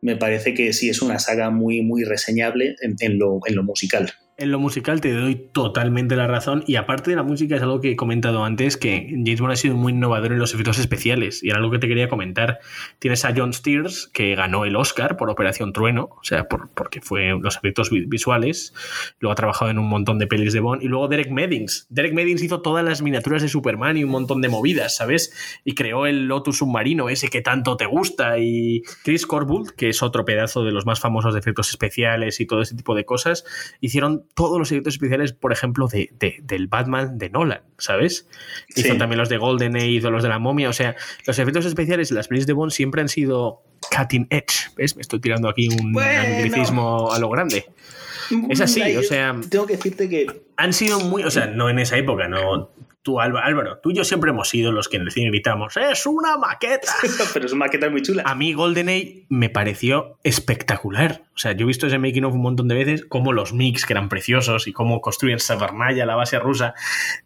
me 0.00 0.16
parece 0.16 0.54
que 0.54 0.72
sí 0.72 0.88
es 0.88 1.02
una 1.02 1.18
saga 1.18 1.50
muy, 1.50 1.82
muy 1.82 2.04
reseñable 2.04 2.76
en 2.80 3.18
lo, 3.18 3.40
en 3.46 3.56
lo 3.56 3.62
musical. 3.62 4.12
En 4.40 4.52
lo 4.52 4.60
musical 4.60 5.00
te 5.00 5.12
doy 5.12 5.34
totalmente 5.34 6.14
la 6.14 6.28
razón 6.28 6.62
y 6.64 6.76
aparte 6.76 7.10
de 7.10 7.16
la 7.16 7.24
música 7.24 7.56
es 7.56 7.62
algo 7.62 7.80
que 7.80 7.90
he 7.90 7.96
comentado 7.96 8.44
antes 8.44 8.76
que 8.76 9.08
James 9.10 9.40
Bond 9.40 9.52
ha 9.52 9.56
sido 9.56 9.74
muy 9.74 9.92
innovador 9.92 10.30
en 10.30 10.38
los 10.38 10.54
efectos 10.54 10.78
especiales 10.78 11.42
y 11.42 11.48
era 11.48 11.58
algo 11.58 11.72
que 11.72 11.80
te 11.80 11.88
quería 11.88 12.08
comentar. 12.08 12.60
Tienes 13.00 13.24
a 13.24 13.34
John 13.36 13.52
Steers 13.52 14.08
que 14.12 14.36
ganó 14.36 14.64
el 14.64 14.76
Oscar 14.76 15.16
por 15.16 15.28
Operación 15.28 15.72
Trueno, 15.72 16.10
o 16.12 16.22
sea, 16.22 16.46
por, 16.46 16.68
porque 16.68 17.00
fue 17.00 17.36
los 17.42 17.56
efectos 17.56 17.90
vi- 17.90 18.04
visuales, 18.06 18.74
luego 19.18 19.32
ha 19.32 19.34
trabajado 19.34 19.72
en 19.72 19.78
un 19.80 19.88
montón 19.88 20.20
de 20.20 20.28
pelis 20.28 20.52
de 20.52 20.60
Bond 20.60 20.84
y 20.84 20.86
luego 20.86 21.08
Derek 21.08 21.32
Meddings. 21.32 21.88
Derek 21.90 22.14
Meddings 22.14 22.40
hizo 22.44 22.62
todas 22.62 22.84
las 22.84 23.02
miniaturas 23.02 23.42
de 23.42 23.48
Superman 23.48 23.96
y 23.96 24.04
un 24.04 24.10
montón 24.10 24.40
de 24.40 24.48
movidas, 24.48 24.94
¿sabes? 24.94 25.32
Y 25.64 25.74
creó 25.74 26.06
el 26.06 26.28
Lotus 26.28 26.58
submarino 26.58 27.08
ese 27.08 27.26
que 27.26 27.40
tanto 27.40 27.76
te 27.76 27.86
gusta 27.86 28.38
y 28.38 28.82
Chris 29.02 29.26
Corbull, 29.26 29.74
que 29.74 29.88
es 29.88 30.00
otro 30.00 30.24
pedazo 30.24 30.62
de 30.62 30.70
los 30.70 30.86
más 30.86 31.00
famosos 31.00 31.34
de 31.34 31.40
efectos 31.40 31.70
especiales 31.70 32.38
y 32.38 32.46
todo 32.46 32.62
ese 32.62 32.76
tipo 32.76 32.94
de 32.94 33.04
cosas, 33.04 33.44
hicieron 33.80 34.27
todos 34.34 34.58
los 34.58 34.70
efectos 34.70 34.94
especiales, 34.94 35.32
por 35.32 35.52
ejemplo, 35.52 35.88
de, 35.88 36.10
de- 36.18 36.36
del 36.42 36.68
Batman 36.68 37.18
de 37.18 37.30
Nolan, 37.30 37.62
¿sabes? 37.78 38.26
Hizo 38.76 38.92
Sí. 38.92 38.98
también 38.98 39.18
los 39.18 39.28
de 39.28 39.36
GoldenEye, 39.38 39.88
hizo 39.96 40.10
los 40.10 40.22
de 40.22 40.28
la 40.28 40.38
momia, 40.38 40.68
o 40.68 40.72
sea, 40.72 40.94
los 41.26 41.38
efectos 41.38 41.66
especiales 41.66 42.10
en 42.10 42.16
las 42.16 42.28
pelis 42.28 42.46
de 42.46 42.52
Bond 42.52 42.70
siempre 42.72 43.00
han 43.00 43.08
sido 43.08 43.62
cutting 43.96 44.26
edge, 44.30 44.70
¿ves? 44.76 44.94
Me 44.96 45.02
estoy 45.02 45.20
tirando 45.20 45.48
aquí 45.48 45.68
un 45.68 45.92
Bueno. 45.92 46.20
anglicismo 46.20 47.12
a 47.12 47.18
lo 47.18 47.28
grande. 47.30 47.66
Es 48.50 48.60
así, 48.60 48.82
o 48.96 49.02
sea... 49.02 49.34
Tengo 49.48 49.66
que 49.66 49.76
decirte 49.76 50.08
que 50.08 50.26
Han 50.56 50.72
sido 50.72 51.00
muy... 51.00 51.22
O 51.24 51.30
sea, 51.30 51.46
no 51.46 51.68
en 51.70 51.78
esa 51.78 51.96
época, 51.96 52.28
no... 52.28 52.70
Tú, 53.08 53.20
Álvaro, 53.20 53.78
tú 53.82 53.90
y 53.90 53.94
yo 53.94 54.04
siempre 54.04 54.32
hemos 54.32 54.50
sido 54.50 54.70
los 54.70 54.86
que 54.86 54.98
en 54.98 55.04
el 55.04 55.10
cine 55.10 55.30
gritamos 55.30 55.74
¡Es 55.78 56.04
una 56.04 56.36
maqueta! 56.36 56.92
Pero 57.32 57.46
es 57.46 57.54
maquetas 57.54 57.90
muy 57.90 58.02
chulas. 58.02 58.26
A 58.26 58.34
mí 58.34 58.52
GoldenEye 58.52 59.24
me 59.30 59.48
pareció 59.48 60.18
espectacular. 60.24 61.22
O 61.34 61.38
sea, 61.38 61.52
yo 61.52 61.64
he 61.64 61.66
visto 61.66 61.86
ese 61.86 61.96
making 61.98 62.24
of 62.24 62.34
un 62.34 62.42
montón 62.42 62.68
de 62.68 62.74
veces, 62.74 63.06
cómo 63.08 63.32
los 63.32 63.54
mix, 63.54 63.86
que 63.86 63.94
eran 63.94 64.10
preciosos, 64.10 64.68
y 64.68 64.74
cómo 64.74 65.00
construyen 65.00 65.38
Savernaya, 65.38 66.04
la 66.04 66.16
base 66.16 66.38
rusa. 66.38 66.74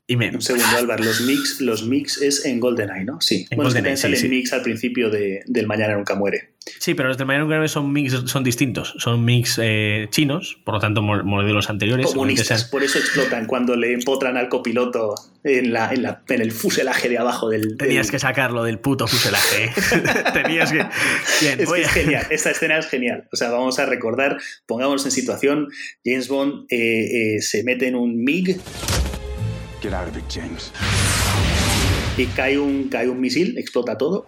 Y 0.06 0.14
me... 0.14 0.30
Un 0.30 0.40
segundo, 0.40 0.68
Álvaro, 0.78 1.02
los 1.02 1.22
mix, 1.22 1.60
los 1.60 1.84
mix 1.84 2.22
es 2.22 2.44
en 2.44 2.60
GoldenEye, 2.60 3.04
¿no? 3.04 3.20
Sí. 3.20 3.48
En 3.50 3.56
bueno, 3.56 3.70
es 3.70 3.74
que 3.74 3.80
GoldenEye, 3.80 3.96
sale 3.96 4.14
sí, 4.14 4.22
sí. 4.22 4.28
mix 4.28 4.52
al 4.52 4.62
principio 4.62 5.10
de, 5.10 5.42
del 5.46 5.66
Mañana 5.66 5.96
Nunca 5.96 6.14
Muere. 6.14 6.52
Sí, 6.78 6.94
pero 6.94 7.08
los 7.08 7.18
de 7.18 7.24
Mario 7.24 7.46
Grave 7.48 7.68
son 7.68 7.92
mix, 7.92 8.12
son 8.26 8.44
distintos. 8.44 8.94
Son 8.98 9.24
mix 9.24 9.58
eh, 9.62 10.06
chinos, 10.10 10.58
por 10.64 10.74
lo 10.74 10.80
tanto, 10.80 11.02
mo- 11.02 11.22
modelos 11.24 11.68
anteriores. 11.70 12.06
Comunistas, 12.06 12.64
por 12.64 12.82
eso 12.82 12.98
explotan 12.98 13.46
cuando 13.46 13.74
le 13.76 13.92
empotran 13.92 14.36
al 14.36 14.48
copiloto 14.48 15.14
en, 15.44 15.72
la, 15.72 15.92
en, 15.92 16.02
la, 16.02 16.22
en 16.28 16.40
el 16.40 16.52
fuselaje 16.52 17.08
de 17.08 17.18
abajo 17.18 17.48
del... 17.48 17.62
sean- 17.62 17.76
Tenías 17.78 18.10
que 18.10 18.18
sacarlo 18.18 18.62
del 18.64 18.78
puto 18.78 19.06
fuselaje. 19.06 19.64
¿eh? 19.64 19.70
Tenías 20.32 20.70
que. 20.72 20.86
Bien, 21.40 21.60
Es, 21.60 21.68
voy 21.68 21.80
que 21.80 21.84
es 21.84 21.88
a- 21.90 21.92
genial, 21.92 22.26
esta 22.30 22.50
escena 22.50 22.78
es 22.78 22.86
genial. 22.86 23.28
O 23.32 23.36
sea, 23.36 23.50
vamos 23.50 23.78
a 23.78 23.86
recordar, 23.86 24.38
pongámonos 24.66 25.04
en 25.04 25.10
situación, 25.10 25.68
James 26.04 26.28
Bond 26.28 26.66
eh, 26.70 27.36
eh, 27.36 27.42
se 27.42 27.64
mete 27.64 27.88
en 27.88 27.96
un 27.96 28.22
MiG 28.22 28.58
Get 29.82 29.92
out 29.94 30.08
of 30.08 30.16
it, 30.16 30.24
James. 30.32 30.72
y 32.16 32.26
cae 32.26 32.58
un, 32.58 32.88
cae 32.88 33.08
un 33.08 33.20
misil, 33.20 33.58
explota 33.58 33.98
todo. 33.98 34.26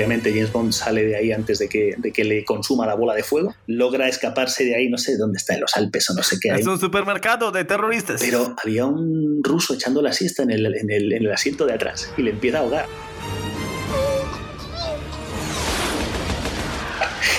Obviamente 0.00 0.32
James 0.32 0.52
Bond 0.52 0.72
sale 0.72 1.04
de 1.04 1.16
ahí 1.16 1.32
antes 1.32 1.58
de 1.58 1.68
que, 1.68 1.94
de 1.98 2.12
que 2.12 2.24
le 2.24 2.44
consuma 2.44 2.86
la 2.86 2.94
bola 2.94 3.14
de 3.14 3.22
fuego, 3.22 3.54
logra 3.66 4.08
escaparse 4.08 4.64
de 4.64 4.74
ahí, 4.74 4.88
no 4.88 4.98
sé 4.98 5.16
dónde 5.16 5.36
está, 5.38 5.54
en 5.54 5.60
los 5.60 5.76
Alpes 5.76 6.08
o 6.10 6.14
no 6.14 6.22
sé 6.22 6.38
qué 6.40 6.50
hay. 6.52 6.60
Es 6.60 6.66
un 6.66 6.78
supermercado 6.80 7.50
de 7.52 7.64
terroristas. 7.64 8.20
Pero 8.20 8.54
había 8.64 8.86
un 8.86 9.40
ruso 9.44 9.74
echando 9.74 10.02
la 10.02 10.12
siesta 10.12 10.42
en 10.42 10.50
el, 10.50 10.66
en 10.74 10.90
el- 10.90 11.12
en 11.12 11.24
el 11.24 11.32
asiento 11.32 11.66
de 11.66 11.74
atrás 11.74 12.10
y 12.16 12.22
le 12.22 12.30
empieza 12.30 12.58
a 12.58 12.60
ahogar. 12.62 12.86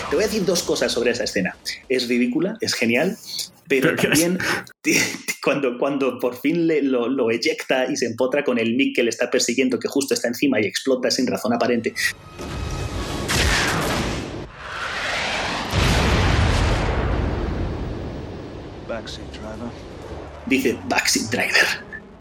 Te 0.10 0.16
voy 0.18 0.24
a 0.26 0.28
decir 0.28 0.44
dos 0.46 0.62
cosas 0.64 0.92
sobre 0.92 1.12
esa 1.12 1.24
escena. 1.24 1.56
Es 1.88 2.08
ridícula, 2.10 2.58
es 2.60 2.74
genial, 2.74 3.18
pero 3.80 3.96
también 3.96 4.38
cuando, 5.44 5.78
cuando 5.78 6.20
por 6.20 6.36
fin 6.36 6.68
le- 6.68 6.82
lo, 6.82 7.08
lo 7.08 7.32
eyecta 7.32 7.90
y 7.92 7.96
se 7.96 8.06
empotra 8.06 8.44
con 8.44 8.58
el 8.60 8.76
Mick 8.76 8.96
que 8.96 9.04
le 9.04 9.10
está 9.10 9.30
persiguiendo, 9.32 9.80
que 9.80 9.88
justo 9.88 10.14
está 10.14 10.28
encima 10.28 10.60
y 10.60 10.66
explota 10.66 11.10
sin 11.10 11.26
razón 11.28 11.54
aparente. 11.54 11.94
Backseat 18.88 19.28
driver. 19.32 19.70
Dice 20.48 20.78
Backseat 20.90 21.30
Driver, 21.32 21.68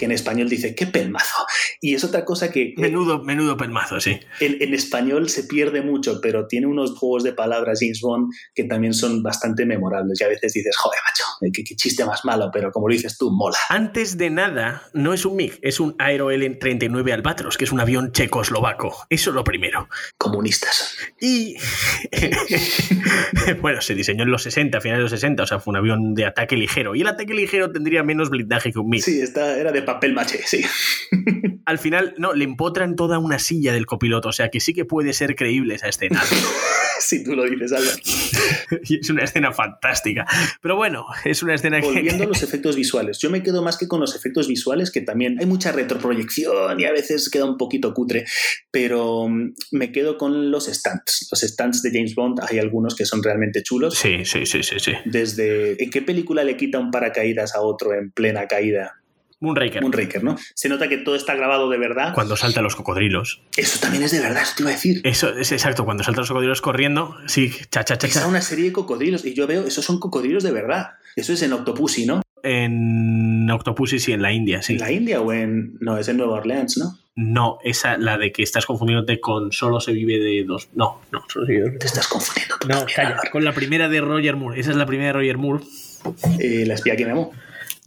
que 0.00 0.06
en 0.06 0.12
español 0.12 0.48
dice 0.48 0.74
qué 0.74 0.86
pelmazo. 0.86 1.44
Y 1.78 1.94
es 1.94 2.02
otra 2.04 2.24
cosa 2.24 2.50
que... 2.50 2.72
Menudo, 2.78 3.22
menudo 3.22 3.58
pelmazo, 3.58 4.00
sí. 4.00 4.18
En, 4.40 4.56
en 4.62 4.72
español 4.72 5.28
se 5.28 5.44
pierde 5.44 5.82
mucho, 5.82 6.20
pero 6.22 6.46
tiene 6.46 6.66
unos 6.66 6.96
juegos 6.96 7.22
de 7.22 7.34
palabras 7.34 7.80
James 7.82 8.00
Bond 8.00 8.32
que 8.54 8.64
también 8.64 8.94
son 8.94 9.22
bastante 9.22 9.66
memorables. 9.66 10.18
Y 10.18 10.24
a 10.24 10.28
veces 10.28 10.54
dices, 10.54 10.74
joder, 10.74 10.98
macho, 11.06 11.24
qué, 11.52 11.62
qué 11.62 11.76
chiste 11.76 12.04
más 12.06 12.24
malo, 12.24 12.48
pero 12.50 12.72
como 12.72 12.88
lo 12.88 12.94
dices 12.94 13.18
tú, 13.18 13.30
mola. 13.30 13.58
Antes 13.68 14.16
de 14.16 14.30
nada, 14.30 14.82
no 14.94 15.12
es 15.12 15.26
un 15.26 15.36
MiG, 15.36 15.58
es 15.60 15.80
un 15.80 15.94
Aero 15.98 16.30
L-39 16.30 17.12
Albatros, 17.12 17.58
que 17.58 17.64
es 17.64 17.72
un 17.72 17.80
avión 17.80 18.12
checoslovaco. 18.12 19.06
Eso 19.10 19.32
lo 19.32 19.44
primero. 19.44 19.86
Comunistas. 20.16 20.96
Y. 21.20 21.56
bueno, 23.60 23.82
se 23.82 23.94
diseñó 23.94 24.22
en 24.22 24.30
los 24.30 24.44
60, 24.44 24.78
a 24.78 24.80
finales 24.80 25.00
de 25.00 25.02
los 25.02 25.10
60, 25.10 25.42
o 25.42 25.46
sea, 25.46 25.60
fue 25.60 25.72
un 25.72 25.76
avión 25.76 26.14
de 26.14 26.24
ataque 26.24 26.56
ligero. 26.56 26.94
Y 26.94 27.02
el 27.02 27.08
ataque 27.08 27.34
ligero 27.34 27.70
tendría 27.70 28.02
menos 28.02 28.30
blindaje 28.30 28.72
que 28.72 28.78
un 28.78 28.88
MiG. 28.88 29.02
Sí, 29.02 29.20
esta 29.20 29.58
era 29.58 29.72
de 29.72 29.82
papel 29.94 30.14
maché, 30.14 30.40
sí. 30.44 30.62
Al 31.66 31.78
final, 31.78 32.14
no, 32.18 32.32
le 32.32 32.44
empotran 32.44 32.96
toda 32.96 33.18
una 33.18 33.38
silla 33.38 33.72
del 33.72 33.86
copiloto, 33.86 34.28
o 34.28 34.32
sea 34.32 34.48
que 34.48 34.60
sí 34.60 34.72
que 34.72 34.84
puede 34.84 35.12
ser 35.12 35.34
creíble 35.34 35.74
esa 35.74 35.88
escena. 35.88 36.22
si 37.00 37.24
tú 37.24 37.34
lo 37.34 37.44
dices. 37.44 37.72
Y 38.84 39.00
es 39.00 39.10
una 39.10 39.24
escena 39.24 39.52
fantástica. 39.52 40.24
Pero 40.60 40.76
bueno, 40.76 41.06
es 41.24 41.42
una 41.42 41.54
escena 41.54 41.80
que. 41.80 41.86
Volviendo 41.86 42.24
a 42.24 42.26
los 42.26 42.42
efectos 42.42 42.76
visuales, 42.76 43.18
yo 43.18 43.30
me 43.30 43.42
quedo 43.42 43.62
más 43.62 43.76
que 43.76 43.88
con 43.88 44.00
los 44.00 44.14
efectos 44.14 44.46
visuales, 44.46 44.90
que 44.90 45.00
también 45.00 45.38
hay 45.40 45.46
mucha 45.46 45.72
retroproyección 45.72 46.78
y 46.78 46.84
a 46.84 46.92
veces 46.92 47.28
queda 47.30 47.46
un 47.46 47.56
poquito 47.56 47.92
cutre, 47.94 48.26
pero 48.70 49.28
mm, 49.28 49.54
me 49.72 49.92
quedo 49.92 50.18
con 50.18 50.50
los 50.50 50.66
stunts. 50.66 51.28
Los 51.30 51.40
stunts 51.40 51.82
de 51.82 51.90
James 51.90 52.14
Bond, 52.14 52.40
hay 52.48 52.58
algunos 52.58 52.94
que 52.94 53.04
son 53.04 53.22
realmente 53.22 53.62
chulos. 53.62 53.98
Sí, 53.98 54.24
sí, 54.24 54.46
sí, 54.46 54.62
sí, 54.62 54.78
sí. 54.78 54.92
Desde. 55.04 55.82
¿En 55.82 55.90
qué 55.90 56.02
película 56.02 56.44
le 56.44 56.56
quita 56.56 56.78
un 56.78 56.90
paracaídas 56.90 57.54
a 57.54 57.60
otro 57.60 57.92
en 57.94 58.12
plena 58.12 58.46
caída? 58.46 58.99
Moonraker. 59.40 59.82
Moonraker, 59.82 60.22
¿no? 60.22 60.36
Se 60.54 60.68
nota 60.68 60.88
que 60.88 60.98
todo 60.98 61.16
está 61.16 61.34
grabado 61.34 61.68
de 61.70 61.78
verdad. 61.78 62.12
Cuando 62.14 62.36
salta 62.36 62.60
los 62.60 62.76
cocodrilos. 62.76 63.42
Eso 63.56 63.80
también 63.80 64.02
es 64.02 64.12
de 64.12 64.20
verdad, 64.20 64.42
eso 64.42 64.52
te 64.56 64.62
iba 64.62 64.70
a 64.70 64.74
decir. 64.74 65.00
Eso 65.04 65.30
es 65.36 65.50
exacto, 65.52 65.84
cuando 65.84 66.04
saltan 66.04 66.22
los 66.22 66.28
cocodrilos 66.28 66.60
corriendo, 66.60 67.16
sí, 67.26 67.50
cha, 67.70 67.84
cha, 67.84 67.96
cha, 67.96 68.06
Está 68.06 68.26
una 68.26 68.42
serie 68.42 68.66
de 68.66 68.72
cocodrilos 68.72 69.24
y 69.24 69.34
yo 69.34 69.46
veo, 69.46 69.66
esos 69.66 69.84
son 69.84 69.98
cocodrilos 69.98 70.42
de 70.42 70.52
verdad. 70.52 70.90
Eso 71.16 71.32
es 71.32 71.42
en 71.42 71.52
Octopussy, 71.52 72.06
¿no? 72.06 72.22
En 72.42 73.50
Octopussy 73.50 73.98
sí, 73.98 74.12
en 74.12 74.22
la 74.22 74.32
India, 74.32 74.62
sí. 74.62 74.74
¿En 74.74 74.80
la 74.80 74.92
India 74.92 75.20
o 75.20 75.32
en.? 75.32 75.76
No, 75.80 75.98
es 75.98 76.08
en 76.08 76.16
Nueva 76.16 76.34
Orleans, 76.34 76.78
¿no? 76.78 76.98
No, 77.16 77.58
esa, 77.64 77.98
la 77.98 78.16
de 78.16 78.32
que 78.32 78.42
estás 78.42 78.64
confundiéndote 78.66 79.20
con 79.20 79.52
Solo 79.52 79.80
se 79.80 79.92
vive 79.92 80.18
de 80.18 80.44
dos. 80.44 80.68
No, 80.74 81.00
no, 81.12 81.22
solo 81.28 81.46
se 81.46 81.52
vive 81.52 81.64
de 81.64 81.70
dos. 81.72 81.78
Te 81.80 81.86
estás 81.86 82.08
confundiendo. 82.08 82.56
tú 82.58 82.68
No, 82.68 82.86
calla, 82.94 83.20
con 83.30 83.44
la 83.44 83.52
primera 83.52 83.88
de 83.88 84.00
Roger 84.00 84.36
Moore. 84.36 84.60
Esa 84.60 84.70
es 84.70 84.76
la 84.76 84.86
primera 84.86 85.08
de 85.08 85.12
Roger 85.14 85.38
Moore. 85.38 85.64
Eh, 86.38 86.64
la 86.66 86.74
espía 86.74 86.96
que 86.96 87.04
me 87.04 87.10
amó. 87.10 87.32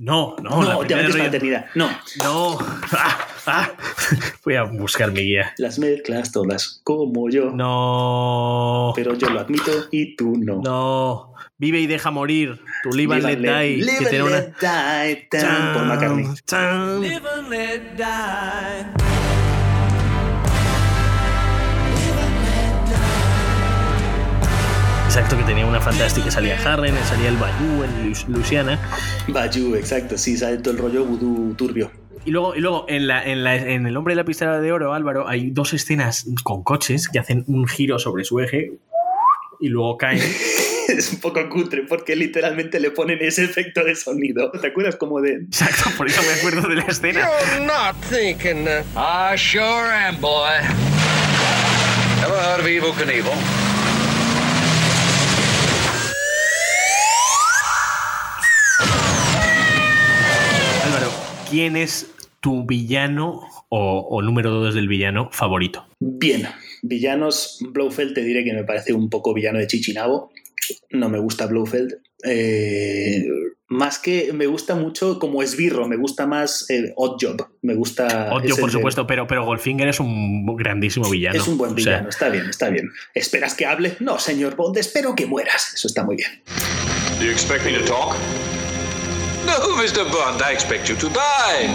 No, 0.03 0.35
no, 0.43 0.49
No, 0.49 0.63
la 0.63 0.73
Roger 0.75 1.17
eternidad. 1.27 1.65
No. 1.75 1.89
No. 2.21 2.57
Ah, 2.95 3.27
ah. 3.47 3.71
Voy 4.45 4.55
a 4.55 4.63
buscar 4.63 5.11
mi 5.11 5.21
guía. 5.21 5.53
Las 5.57 5.79
mezclas 5.79 6.31
todas 6.31 6.81
como 6.83 7.29
yo. 7.29 7.51
No. 7.51 8.91
Pero 8.95 9.15
yo 9.15 9.29
lo 9.29 9.39
admito 9.39 9.71
y 9.91 10.15
tú 10.15 10.33
no. 10.37 10.61
No. 10.61 11.33
Vive 11.57 11.79
y 11.79 11.87
deja 11.87 12.11
morir. 12.11 12.59
Tu 12.83 12.91
live 12.91 13.15
and 13.15 13.23
let 13.23 13.37
die. 13.37 13.77
live 13.77 14.09
que 14.09 14.17
and 14.17 14.27
una- 14.27 14.35
let 14.39 14.53
die, 14.61 15.27
McCartney. 15.85 16.35
Chan. 16.45 17.01
Live 17.01 17.27
and 17.37 17.49
let 17.49 17.97
die. 17.97 19.12
Exacto, 25.15 25.37
que 25.37 25.43
tenía 25.43 25.67
una 25.67 25.79
fantástica. 25.79 26.31
Salía 26.31 26.57
Harren, 26.65 26.95
salía 27.07 27.29
el 27.29 27.37
Bayou 27.37 27.83
en 27.83 28.09
Lu- 28.09 28.33
Luisiana. 28.33 28.79
Bayou, 29.27 29.75
exacto, 29.75 30.17
sí, 30.17 30.35
sale 30.35 30.57
todo 30.57 30.73
el 30.73 30.79
rollo 30.79 31.05
vudú 31.05 31.53
turbio. 31.53 31.91
Y 32.25 32.31
luego, 32.31 32.55
y 32.55 32.61
luego 32.61 32.85
en, 32.89 33.05
la, 33.05 33.23
en, 33.23 33.43
la- 33.43 33.55
en 33.55 33.85
El 33.85 33.95
hombre 33.95 34.13
de 34.13 34.15
la 34.15 34.25
pistola 34.25 34.59
de 34.59 34.71
oro, 34.71 34.91
Álvaro, 34.95 35.27
hay 35.27 35.51
dos 35.51 35.73
escenas 35.73 36.25
con 36.43 36.63
coches 36.63 37.09
que 37.09 37.19
hacen 37.19 37.43
un 37.45 37.67
giro 37.67 37.99
sobre 37.99 38.23
su 38.23 38.39
eje 38.39 38.71
y 39.59 39.67
luego 39.69 39.97
caen. 39.99 40.17
es 40.87 41.13
un 41.13 41.19
poco 41.19 41.47
cutre 41.47 41.83
porque 41.87 42.15
literalmente 42.15 42.79
le 42.79 42.89
ponen 42.89 43.19
ese 43.21 43.43
efecto 43.43 43.83
de 43.83 43.95
sonido. 43.95 44.49
¿Te 44.49 44.65
acuerdas 44.65 44.95
como 44.95 45.21
de.? 45.21 45.33
Exacto, 45.43 45.91
por 45.95 46.07
eso 46.07 46.23
me 46.23 46.39
acuerdo 46.39 46.67
de 46.67 46.75
la 46.77 46.85
escena. 46.85 47.19
You're 47.19 47.65
not 47.67 47.95
thinking. 48.09 48.65
I 48.97 49.37
sure 49.37 49.91
am, 49.93 50.19
boy. 50.19 50.49
Ever 52.25 52.35
heard 52.35 52.61
of 52.61 52.65
Evil 52.65 52.93
Knievel? 52.93 53.72
¿Quién 61.53 61.77
es 61.77 62.07
tu 62.41 62.65
villano 62.65 63.41
o, 63.69 64.07
o 64.09 64.21
número 64.23 64.49
dos 64.49 64.73
del 64.73 64.87
villano 64.87 65.29
favorito? 65.31 65.85
Bien, 65.99 66.47
villanos, 66.81 67.59
Blofeld 67.69 68.15
te 68.15 68.23
diré 68.23 68.43
que 68.43 68.53
me 68.53 68.63
parece 68.63 68.91
un 68.91 69.07
poco 69.07 69.35
villano 69.35 69.59
de 69.59 69.67
Chichinabo. 69.67 70.31
No 70.89 71.09
me 71.09 71.19
gusta 71.19 71.45
Blofeld. 71.45 71.93
Eh, 72.25 73.23
más 73.67 73.99
que 73.99 74.33
me 74.33 74.47
gusta 74.47 74.73
mucho 74.73 75.19
como 75.19 75.43
esbirro, 75.43 75.87
me 75.87 75.95
gusta 75.95 76.25
más 76.25 76.67
eh, 76.71 76.91
Odd 76.95 77.17
Job. 77.21 77.47
Me 77.61 77.75
gusta. 77.75 78.31
El 78.43 78.55
por 78.55 78.65
de- 78.65 78.71
supuesto, 78.71 79.05
pero, 79.05 79.27
pero 79.27 79.45
Goldfinger 79.45 79.89
es 79.89 79.99
un 79.99 80.55
grandísimo 80.55 81.07
villano. 81.11 81.37
Es 81.39 81.47
un 81.47 81.59
buen 81.59 81.73
O 81.73 81.75
sea, 81.77 81.83
villano, 81.97 82.09
está 82.09 82.29
bien, 82.29 82.49
está 82.49 82.69
bien. 82.69 82.89
¿Esperas 83.13 83.53
que 83.53 83.67
hable? 83.67 83.95
No, 83.99 84.17
señor 84.17 84.55
Bond, 84.55 84.75
espero 84.79 85.13
que 85.13 85.27
mueras. 85.27 85.73
Eso 85.75 85.87
está 85.87 86.03
muy 86.03 86.15
bien. 86.15 86.31
Do 87.19 87.25
you 87.25 87.31
expect 87.31 87.63
me 87.63 87.73
to 87.73 87.85
talk? 87.85 88.15
No, 89.59 89.75
Mr. 89.77 90.09
Bond, 90.11 90.41
I 90.41 90.51
expect 90.53 90.89
you 90.89 90.95
to 90.95 91.09
die. 91.09 91.69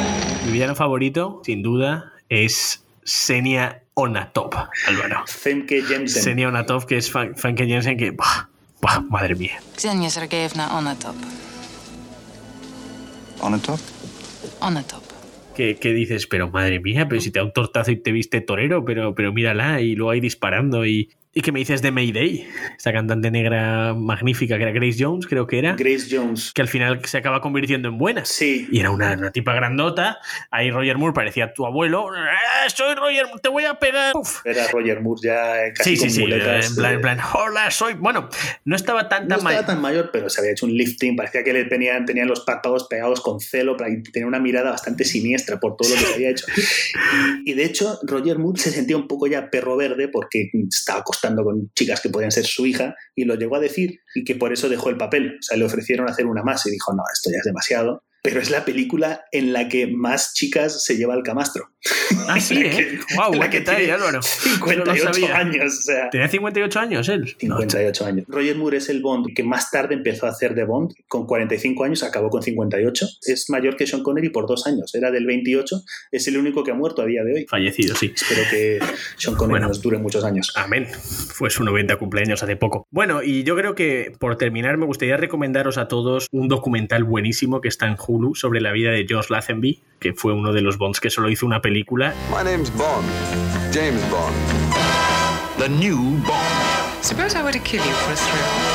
mi 0.44 0.52
villano 0.52 0.74
favorito, 0.74 1.40
sin 1.44 1.62
duda, 1.62 2.12
es 2.28 2.84
Senia 3.04 3.82
Onatop, 3.94 4.54
Álvaro. 4.86 5.24
Femke 5.26 5.82
Jensen. 5.82 6.22
Senia 6.22 6.48
Onatop, 6.48 6.86
que 6.86 6.96
es 6.96 7.10
Famke 7.10 7.66
Jensen, 7.66 7.96
que. 7.96 8.10
¡buah! 8.10 8.48
¡buah! 8.80 9.00
madre 9.08 9.36
mía. 9.36 9.60
Xenia 9.76 10.10
Sergeyevna 10.10 10.76
Onatop. 10.76 11.14
On 13.40 13.52
the 13.52 13.64
top? 13.64 13.78
Onatop. 14.60 15.02
¿Qué, 15.54 15.76
qué 15.76 15.92
dices? 15.92 16.26
Pero 16.26 16.50
madre 16.50 16.80
mía, 16.80 17.06
pero 17.08 17.20
si 17.20 17.30
te 17.30 17.38
da 17.38 17.44
un 17.44 17.52
tortazo 17.52 17.92
y 17.92 17.96
te 17.96 18.10
viste 18.10 18.40
torero, 18.40 18.84
pero, 18.84 19.14
pero 19.14 19.32
mírala, 19.32 19.80
y 19.80 19.94
luego 19.94 20.10
ahí 20.10 20.20
disparando. 20.20 20.84
Y, 20.84 21.10
¿Y 21.34 21.42
qué 21.42 21.52
me 21.52 21.58
dices 21.60 21.82
de 21.82 21.92
Mayday? 21.92 22.48
Esta 22.76 22.92
cantante 22.92 23.30
negra 23.30 23.94
magnífica 23.94 24.56
que 24.56 24.62
era 24.62 24.72
Grace 24.72 24.96
Jones, 24.98 25.26
creo 25.26 25.46
que 25.46 25.58
era. 25.58 25.74
Grace 25.76 26.06
Jones. 26.10 26.52
Que 26.52 26.62
al 26.62 26.68
final 26.68 27.00
se 27.04 27.18
acaba 27.18 27.40
convirtiendo 27.40 27.88
en 27.88 27.98
buena. 27.98 28.24
Sí. 28.24 28.66
Y 28.72 28.80
era 28.80 28.90
una, 28.90 29.12
una 29.12 29.30
tipa 29.30 29.52
grandota. 29.54 30.18
Ahí 30.50 30.70
Roger 30.70 30.96
Moore 30.96 31.12
parecía 31.14 31.52
tu 31.52 31.64
abuelo. 31.66 32.08
¡Eh, 32.16 32.70
soy 32.74 32.94
Roger, 32.96 33.26
Moore, 33.26 33.40
te 33.42 33.50
voy 33.50 33.64
a 33.66 33.74
pegar. 33.78 34.16
Uf. 34.16 34.40
Era 34.44 34.66
Roger 34.68 35.00
Moore 35.00 35.20
ya 35.22 35.64
eh, 35.66 35.72
casi 35.74 35.90
Sí, 35.90 35.96
sí, 35.96 36.02
con 36.06 36.10
sí. 36.10 36.20
muletas. 36.22 36.70
En 36.70 36.76
plan, 36.76 36.94
en 36.94 37.00
plan, 37.02 37.18
hola, 37.34 37.70
soy. 37.70 37.94
Bueno, 37.94 38.28
no 38.64 38.74
estaba 38.74 39.08
tan, 39.08 39.24
No 39.28 39.36
tan 39.36 39.38
estaba 39.38 39.54
mal. 39.56 39.66
tan 39.66 39.80
mayor, 39.82 40.10
pero 40.12 40.30
se 40.30 40.40
había 40.40 40.52
hecho 40.52 40.66
un 40.66 40.72
lifting. 40.72 41.14
Parecía 41.14 41.44
que 41.44 41.52
le 41.52 41.66
tenían, 41.66 42.04
tenían 42.06 42.26
los 42.26 42.40
párpados 42.40 42.88
pegados 42.88 43.20
con 43.20 43.38
celo. 43.38 43.76
y 43.86 44.02
Tenía 44.02 44.26
una 44.26 44.40
mirada 44.40 44.70
bastante 44.70 45.04
siniestra 45.04 45.60
por 45.60 45.76
todo 45.76 45.90
lo 45.90 45.94
que 45.94 46.00
se 46.00 46.14
había 46.14 46.30
hecho. 46.30 46.46
Y 47.44 47.54
de 47.54 47.64
hecho, 47.64 47.98
Roger 48.02 48.38
Moore 48.38 48.60
se 48.60 48.70
sentía 48.70 48.96
un 48.96 49.06
poco 49.06 49.26
ya 49.26 49.50
perro 49.50 49.76
verde 49.76 50.08
porque 50.08 50.50
estaba 50.68 51.02
con 51.20 51.70
chicas 51.74 52.00
que 52.00 52.10
podían 52.10 52.30
ser 52.30 52.44
su 52.44 52.66
hija 52.66 52.94
y 53.14 53.24
lo 53.24 53.34
llegó 53.34 53.56
a 53.56 53.60
decir 53.60 54.00
y 54.14 54.24
que 54.24 54.34
por 54.34 54.52
eso 54.52 54.68
dejó 54.68 54.90
el 54.90 54.96
papel. 54.96 55.36
O 55.38 55.42
sea, 55.42 55.56
le 55.56 55.64
ofrecieron 55.64 56.08
hacer 56.08 56.26
una 56.26 56.42
más 56.42 56.66
y 56.66 56.70
dijo, 56.70 56.92
no, 56.94 57.02
esto 57.12 57.30
ya 57.30 57.38
es 57.38 57.44
demasiado. 57.44 58.04
Pero 58.22 58.40
es 58.40 58.50
la 58.50 58.64
película 58.64 59.24
en 59.32 59.52
la 59.52 59.68
que 59.68 59.86
más 59.86 60.34
chicas 60.34 60.84
se 60.84 60.96
lleva 60.96 61.14
al 61.14 61.22
camastro. 61.22 61.70
Ah, 62.28 62.40
sí, 62.40 62.60
¿eh? 62.60 62.98
Wow, 63.16 63.34
la 63.34 63.48
que 63.50 63.58
Álvaro. 63.58 64.22
58 64.22 64.84
No 64.84 64.84
lo 64.84 65.14
sabía. 65.14 65.36
años, 65.36 65.78
o 65.78 65.82
sea. 65.82 66.10
¿Tenía 66.10 66.28
58 66.28 66.80
años 66.80 67.08
él? 67.08 67.34
58 67.38 68.06
años. 68.06 68.24
Roger 68.28 68.56
Moore 68.56 68.78
es 68.78 68.88
el 68.88 69.00
Bond 69.00 69.34
que 69.34 69.42
más 69.42 69.70
tarde 69.70 69.94
empezó 69.94 70.26
a 70.26 70.30
hacer 70.30 70.54
de 70.54 70.64
Bond. 70.64 70.92
Con 71.06 71.26
45 71.26 71.84
años 71.84 72.02
acabó 72.02 72.30
con 72.30 72.42
58. 72.42 73.06
Es 73.26 73.48
mayor 73.50 73.76
que 73.76 73.86
Sean 73.86 74.02
Connery 74.02 74.30
por 74.30 74.46
dos 74.46 74.66
años. 74.66 74.94
Era 74.94 75.10
del 75.10 75.26
28. 75.26 75.82
Es 76.10 76.26
el 76.28 76.36
único 76.36 76.64
que 76.64 76.72
ha 76.72 76.74
muerto 76.74 77.02
a 77.02 77.06
día 77.06 77.22
de 77.24 77.34
hoy. 77.34 77.46
Fallecido, 77.48 77.94
sí. 77.94 78.12
Espero 78.14 78.42
que 78.50 78.78
Sean 79.16 79.36
Connery 79.36 79.60
nos 79.62 79.80
dure 79.80 79.98
muchos 79.98 80.24
años. 80.24 80.52
Amén. 80.56 80.86
Fue 80.86 81.50
su 81.50 81.62
90 81.64 81.96
cumpleaños 81.96 82.42
hace 82.42 82.56
poco. 82.56 82.86
Bueno, 82.90 83.22
y 83.22 83.44
yo 83.44 83.54
creo 83.56 83.74
que 83.74 84.12
por 84.18 84.36
terminar 84.36 84.76
me 84.76 84.86
gustaría 84.86 85.16
recomendaros 85.16 85.78
a 85.78 85.88
todos 85.88 86.26
un 86.32 86.48
documental 86.48 87.04
buenísimo 87.04 87.60
que 87.60 87.68
está 87.68 87.86
en 87.86 87.96
Hulu 88.08 88.34
sobre 88.34 88.60
la 88.60 88.72
vida 88.72 88.90
de 88.90 89.06
George 89.06 89.28
Lazenby, 89.30 89.82
que 90.00 90.14
fue 90.14 90.32
uno 90.32 90.52
de 90.52 90.62
los 90.62 90.78
Bonds 90.78 90.98
que 90.98 91.10
solo 91.10 91.30
hizo 91.30 91.46
una 91.46 91.60
película. 91.60 92.14
My 92.30 92.42
name's 92.42 92.70
Bond. 92.76 93.06
James 93.72 94.02
Bond. 94.10 94.34
The 95.58 95.68
new 95.68 95.98
Bond. 96.26 97.02
Suppose 97.02 97.36
I 97.36 97.42
were 97.42 97.52
to 97.52 97.60
kill 97.60 97.84
you 97.84 97.92
for 97.92 98.12
a 98.12 98.16
thrill. 98.16 98.67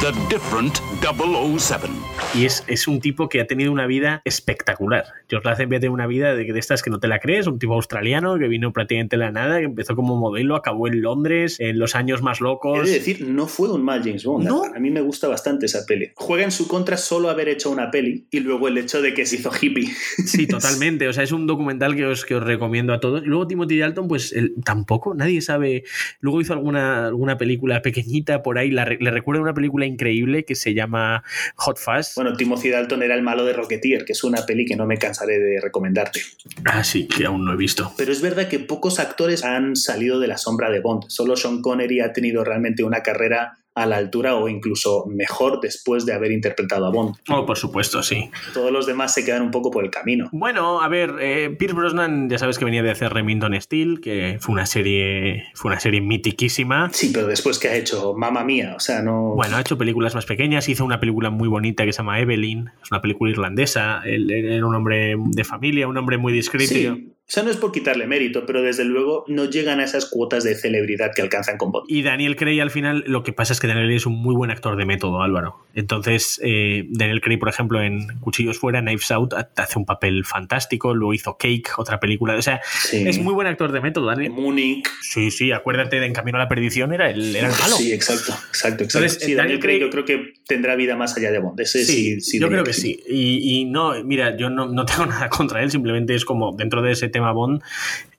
The 0.00 0.12
different 0.30 0.80
007. 1.02 1.86
Y 2.34 2.46
es, 2.46 2.64
es 2.68 2.88
un 2.88 3.00
tipo 3.00 3.28
que 3.28 3.40
ha 3.42 3.46
tenido 3.46 3.70
una 3.70 3.86
vida 3.86 4.22
espectacular. 4.24 5.04
George 5.28 5.46
Lazenby 5.46 5.76
ha 5.76 5.80
tenido 5.80 5.92
una 5.92 6.06
vida 6.06 6.34
de, 6.34 6.50
de 6.50 6.58
estas 6.58 6.82
que 6.82 6.88
no 6.88 7.00
te 7.00 7.06
la 7.06 7.18
crees, 7.18 7.46
un 7.46 7.58
tipo 7.58 7.74
australiano 7.74 8.38
que 8.38 8.48
vino 8.48 8.72
prácticamente 8.72 9.16
de 9.16 9.24
la 9.24 9.30
nada, 9.30 9.58
que 9.58 9.66
empezó 9.66 9.96
como 9.96 10.16
modelo, 10.16 10.56
acabó 10.56 10.88
en 10.88 11.02
Londres, 11.02 11.60
en 11.60 11.78
los 11.78 11.94
años 11.94 12.22
más 12.22 12.40
locos. 12.40 12.86
de 12.86 12.94
decir, 12.94 13.26
no 13.28 13.46
fue 13.46 13.70
un 13.70 13.82
mal 13.82 14.02
James 14.02 14.24
Bond. 14.24 14.48
A 14.74 14.78
mí 14.78 14.90
me 14.90 15.02
gusta 15.02 15.28
bastante 15.28 15.66
esa 15.66 15.84
peli. 15.86 16.12
Juega 16.14 16.44
en 16.44 16.50
su 16.50 16.66
contra 16.66 16.96
solo 16.96 17.28
haber 17.28 17.50
hecho 17.50 17.70
una 17.70 17.90
peli 17.90 18.26
y 18.30 18.40
luego 18.40 18.68
el 18.68 18.78
hecho 18.78 19.02
de 19.02 19.12
que 19.12 19.26
se 19.26 19.36
hizo 19.36 19.50
hippie. 19.50 19.88
Sí, 20.24 20.46
totalmente. 20.48 21.08
O 21.08 21.12
sea, 21.12 21.24
es 21.24 21.32
un 21.32 21.46
documental 21.46 21.94
que 21.94 22.06
os, 22.06 22.24
que 22.24 22.36
os 22.36 22.42
recomiendo 22.42 22.94
a 22.94 23.00
todos. 23.00 23.22
Y 23.22 23.26
luego 23.26 23.46
Timothy 23.46 23.78
Dalton, 23.78 24.08
pues 24.08 24.32
él, 24.32 24.54
tampoco, 24.64 25.14
nadie 25.14 25.42
sabe. 25.42 25.84
Luego 26.20 26.40
hizo 26.40 26.54
alguna, 26.54 27.06
alguna 27.06 27.36
película 27.36 27.82
pequeñita 27.82 28.42
por 28.42 28.56
ahí. 28.56 28.70
La, 28.70 28.86
le 28.86 29.10
recuerdo 29.10 29.42
una 29.42 29.52
película 29.54 29.89
increíble 29.90 30.44
que 30.44 30.54
se 30.54 30.74
llama 30.74 31.22
Hot 31.56 31.78
Fuzz. 31.78 32.14
Bueno, 32.16 32.34
Timothy 32.36 32.70
Dalton 32.70 33.02
era 33.02 33.14
el 33.14 33.22
malo 33.22 33.44
de 33.44 33.52
Rocketeer, 33.52 34.04
que 34.04 34.12
es 34.12 34.24
una 34.24 34.46
peli 34.46 34.64
que 34.64 34.76
no 34.76 34.86
me 34.86 34.96
cansaré 34.96 35.38
de 35.38 35.60
recomendarte. 35.60 36.22
Ah, 36.64 36.82
sí, 36.82 37.06
que 37.06 37.26
aún 37.26 37.44
no 37.44 37.52
he 37.52 37.56
visto. 37.56 37.92
Pero 37.96 38.12
es 38.12 38.22
verdad 38.22 38.48
que 38.48 38.58
pocos 38.58 38.98
actores 38.98 39.44
han 39.44 39.76
salido 39.76 40.18
de 40.18 40.28
la 40.28 40.38
sombra 40.38 40.70
de 40.70 40.80
Bond. 40.80 41.04
Solo 41.08 41.36
Sean 41.36 41.62
Connery 41.62 42.00
ha 42.00 42.12
tenido 42.12 42.44
realmente 42.44 42.82
una 42.82 43.02
carrera 43.02 43.59
a 43.74 43.86
la 43.86 43.96
altura 43.96 44.34
o 44.34 44.48
incluso 44.48 45.06
mejor 45.06 45.60
después 45.60 46.04
de 46.04 46.12
haber 46.12 46.32
interpretado 46.32 46.86
a 46.86 46.90
Bond. 46.90 47.16
Oh, 47.28 47.46
por 47.46 47.56
supuesto, 47.56 48.02
sí. 48.02 48.30
Todos 48.52 48.72
los 48.72 48.86
demás 48.86 49.14
se 49.14 49.24
quedan 49.24 49.42
un 49.42 49.50
poco 49.50 49.70
por 49.70 49.84
el 49.84 49.90
camino. 49.90 50.28
Bueno, 50.32 50.80
a 50.80 50.88
ver, 50.88 51.14
eh, 51.20 51.50
Pierce 51.58 51.76
Brosnan, 51.76 52.28
ya 52.28 52.38
sabes 52.38 52.58
que 52.58 52.64
venía 52.64 52.82
de 52.82 52.90
hacer 52.90 53.12
Remington 53.12 53.60
Steel, 53.60 54.00
que 54.00 54.38
fue 54.40 54.52
una 54.52 54.66
serie, 54.66 55.44
fue 55.54 55.70
una 55.70 55.80
serie 55.80 56.00
mitiquísima. 56.00 56.90
Sí, 56.92 57.10
pero 57.12 57.26
después 57.26 57.58
que 57.58 57.68
ha 57.68 57.76
hecho 57.76 58.14
Mamma 58.14 58.44
Mía, 58.44 58.74
o 58.76 58.80
sea, 58.80 59.02
no. 59.02 59.34
Bueno, 59.36 59.56
ha 59.56 59.60
hecho 59.60 59.78
películas 59.78 60.14
más 60.14 60.26
pequeñas, 60.26 60.68
hizo 60.68 60.84
una 60.84 61.00
película 61.00 61.30
muy 61.30 61.48
bonita 61.48 61.84
que 61.84 61.92
se 61.92 61.98
llama 61.98 62.20
Evelyn, 62.20 62.70
es 62.82 62.90
una 62.90 63.00
película 63.00 63.30
irlandesa, 63.30 64.02
él, 64.04 64.30
él 64.30 64.52
era 64.52 64.66
un 64.66 64.74
hombre 64.74 65.14
de 65.16 65.44
familia, 65.44 65.86
un 65.86 65.96
hombre 65.96 66.18
muy 66.18 66.32
discreto. 66.32 66.74
Sí. 66.74 67.14
O 67.30 67.32
sea, 67.32 67.44
no 67.44 67.50
es 67.50 67.56
por 67.58 67.70
quitarle 67.70 68.08
mérito, 68.08 68.44
pero 68.44 68.60
desde 68.60 68.84
luego 68.84 69.24
no 69.28 69.44
llegan 69.44 69.78
a 69.78 69.84
esas 69.84 70.04
cuotas 70.06 70.42
de 70.42 70.56
celebridad 70.56 71.12
que 71.14 71.22
alcanzan 71.22 71.58
con 71.58 71.70
Bond. 71.70 71.84
Y 71.88 72.02
Daniel 72.02 72.34
Craig 72.34 72.60
al 72.60 72.72
final, 72.72 73.04
lo 73.06 73.22
que 73.22 73.32
pasa 73.32 73.52
es 73.52 73.60
que 73.60 73.68
Daniel 73.68 73.86
Craig 73.86 73.98
es 73.98 74.06
un 74.06 74.20
muy 74.20 74.34
buen 74.34 74.50
actor 74.50 74.76
de 74.76 74.84
método, 74.84 75.22
Álvaro. 75.22 75.64
Entonces, 75.76 76.40
eh, 76.42 76.86
Daniel 76.88 77.20
Craig, 77.20 77.38
por 77.38 77.48
ejemplo, 77.48 77.80
en 77.80 78.18
Cuchillos 78.18 78.58
Fuera, 78.58 78.80
Knives 78.80 79.12
Out, 79.12 79.34
hace 79.54 79.78
un 79.78 79.84
papel 79.86 80.24
fantástico. 80.24 80.92
Luego 80.92 81.14
hizo 81.14 81.36
Cake, 81.38 81.68
otra 81.78 82.00
película. 82.00 82.34
O 82.34 82.42
sea, 82.42 82.60
Sí. 82.64 83.04
es 83.06 83.20
muy 83.20 83.32
buen 83.32 83.46
actor 83.46 83.70
de 83.70 83.80
método, 83.80 84.06
Daniel. 84.06 84.32
Múnich. 84.32 84.88
Sí, 85.00 85.30
sí, 85.30 85.52
acuérdate 85.52 86.00
de 86.00 86.06
En 86.06 86.12
Camino 86.12 86.36
a 86.36 86.40
la 86.40 86.48
Perdición, 86.48 86.92
era 86.92 87.10
el, 87.12 87.36
era 87.36 87.46
el 87.46 87.52
malo. 87.52 87.76
Sí, 87.76 87.92
exacto, 87.92 88.32
exacto, 88.48 88.82
exacto. 88.82 88.98
Entonces, 88.98 89.12
sí, 89.24 89.34
Daniel 89.34 89.36
Daniel 89.36 89.60
Craig 89.60 89.78
yo 89.78 89.90
creo 89.90 90.04
que 90.04 90.32
tendrá 90.48 90.74
vida 90.74 90.96
más 90.96 91.16
allá 91.16 91.30
de 91.30 91.38
Bond. 91.38 91.60
Ese 91.60 91.84
sí, 91.84 91.92
Sí, 92.14 92.20
sí 92.20 92.40
yo 92.40 92.48
creo 92.48 92.64
que 92.64 92.72
sí. 92.72 92.98
Y, 93.08 93.60
y 93.60 93.64
no, 93.66 93.92
mira, 94.02 94.36
yo 94.36 94.50
no, 94.50 94.66
no 94.66 94.84
tengo 94.84 95.06
nada 95.06 95.28
contra 95.28 95.62
él, 95.62 95.70
simplemente 95.70 96.16
es 96.16 96.24
como 96.24 96.56
dentro 96.56 96.82
de 96.82 96.90
ese 96.90 97.08
tema 97.08 97.19
Bond. 97.34 97.62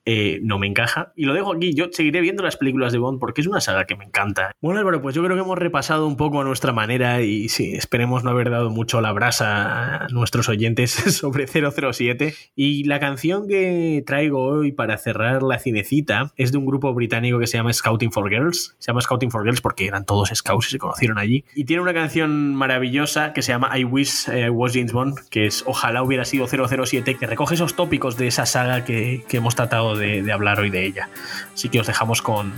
Eh, 0.05 0.39
no 0.43 0.57
me 0.57 0.67
encaja. 0.67 1.13
Y 1.15 1.25
lo 1.25 1.33
dejo 1.33 1.53
aquí. 1.53 1.73
Yo 1.73 1.87
seguiré 1.91 2.21
viendo 2.21 2.43
las 2.43 2.57
películas 2.57 2.91
de 2.91 2.99
Bond 2.99 3.19
porque 3.19 3.41
es 3.41 3.47
una 3.47 3.61
saga 3.61 3.85
que 3.85 3.95
me 3.95 4.05
encanta. 4.05 4.51
Bueno, 4.61 4.79
Álvaro, 4.79 5.01
pues 5.01 5.15
yo 5.15 5.23
creo 5.23 5.35
que 5.35 5.43
hemos 5.43 5.57
repasado 5.57 6.07
un 6.07 6.17
poco 6.17 6.41
a 6.41 6.43
nuestra 6.43 6.73
manera 6.73 7.21
y 7.21 7.49
sí, 7.49 7.73
esperemos 7.73 8.23
no 8.23 8.31
haber 8.31 8.49
dado 8.49 8.69
mucho 8.69 9.01
la 9.01 9.11
brasa 9.11 10.05
a 10.05 10.07
nuestros 10.09 10.49
oyentes 10.49 10.91
sobre 11.19 11.45
007. 11.47 12.33
Y 12.55 12.83
la 12.85 12.99
canción 12.99 13.47
que 13.47 14.03
traigo 14.05 14.43
hoy 14.43 14.71
para 14.71 14.97
cerrar 14.97 15.43
la 15.43 15.59
cinecita 15.59 16.31
es 16.35 16.51
de 16.51 16.57
un 16.57 16.65
grupo 16.65 16.93
británico 16.93 17.39
que 17.39 17.47
se 17.47 17.57
llama 17.57 17.73
Scouting 17.73 18.11
for 18.11 18.29
Girls. 18.29 18.75
Se 18.79 18.91
llama 18.91 19.01
Scouting 19.01 19.31
for 19.31 19.43
Girls 19.43 19.61
porque 19.61 19.85
eran 19.85 20.05
todos 20.05 20.31
scouts 20.33 20.67
y 20.67 20.71
se 20.71 20.77
conocieron 20.79 21.17
allí. 21.17 21.45
Y 21.55 21.65
tiene 21.65 21.81
una 21.81 21.93
canción 21.93 22.55
maravillosa 22.55 23.33
que 23.33 23.41
se 23.41 23.51
llama 23.51 23.77
I 23.77 23.83
Wish 23.83 24.27
I 24.29 24.49
Was 24.49 24.73
James 24.73 24.93
Bond, 24.93 25.15
que 25.29 25.45
es 25.45 25.63
Ojalá 25.67 26.03
hubiera 26.03 26.25
sido 26.25 26.47
007, 26.47 27.17
que 27.17 27.27
recoge 27.27 27.55
esos 27.55 27.75
tópicos 27.75 28.17
de 28.17 28.27
esa 28.27 28.45
saga 28.45 28.83
que 28.83 29.23
hemos 29.31 29.55
tratado 29.55 29.90
de, 29.95 30.23
de 30.23 30.31
hablar 30.31 30.59
hoy 30.59 30.69
de 30.69 30.85
ella. 30.85 31.09
Así 31.53 31.69
que 31.69 31.79
os 31.79 31.87
dejamos 31.87 32.21
con 32.21 32.53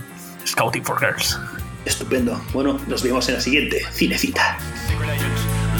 Scouting 0.46 0.84
for 0.84 0.98
Girls. 0.98 1.38
Estupendo. 1.84 2.40
Bueno, 2.52 2.78
nos 2.86 3.02
vemos 3.02 3.28
en 3.28 3.34
la 3.34 3.40
siguiente 3.40 3.82
cinecita. 3.92 4.56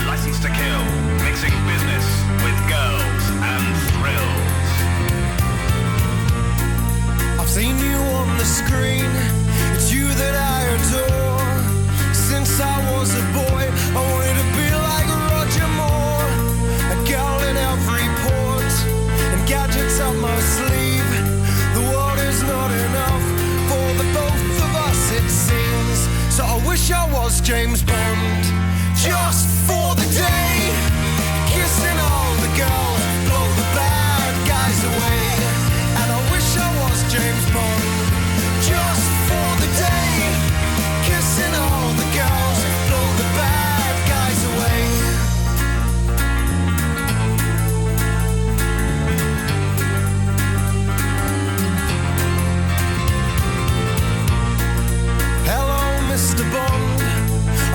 License 0.06 0.40
to 0.42 0.48
kill, 0.48 0.84
mixing 1.24 1.54
business 1.66 2.04
with 2.44 2.56
girls 2.68 3.24
and 3.42 3.64
thrills. 3.96 4.70
I've 7.40 7.48
seen 7.48 7.78
you 7.78 7.96
on 8.18 8.36
the 8.36 8.44
screen. 8.44 9.10
It's 9.74 9.90
you 9.92 10.08
that 10.08 10.34
I 10.36 10.60
adore. 10.76 12.14
Since 12.14 12.60
I 12.60 12.76
was 12.92 13.14
a 13.14 13.22
boy, 13.32 13.64
I 13.96 14.00
wanted 14.12 14.36
to 14.36 14.46
be 14.60 14.68
like 14.76 15.08
Roger 15.32 15.68
Moore. 15.72 16.30
A 16.92 16.96
girl 17.08 17.38
in 17.48 17.56
every 17.56 18.06
port 18.22 18.74
and 19.32 19.48
gadgets 19.48 20.00
up 20.00 20.14
my 20.16 20.38
sleeve. 20.40 20.73
Wish 26.84 26.92
I 26.92 27.10
was 27.14 27.40
James 27.40 27.82
Bond 27.82 28.44
just 28.96 29.48
for 29.66 29.94
the 29.94 30.06
day. 30.12 30.70
Kissing 31.48 31.98
all 31.98 32.23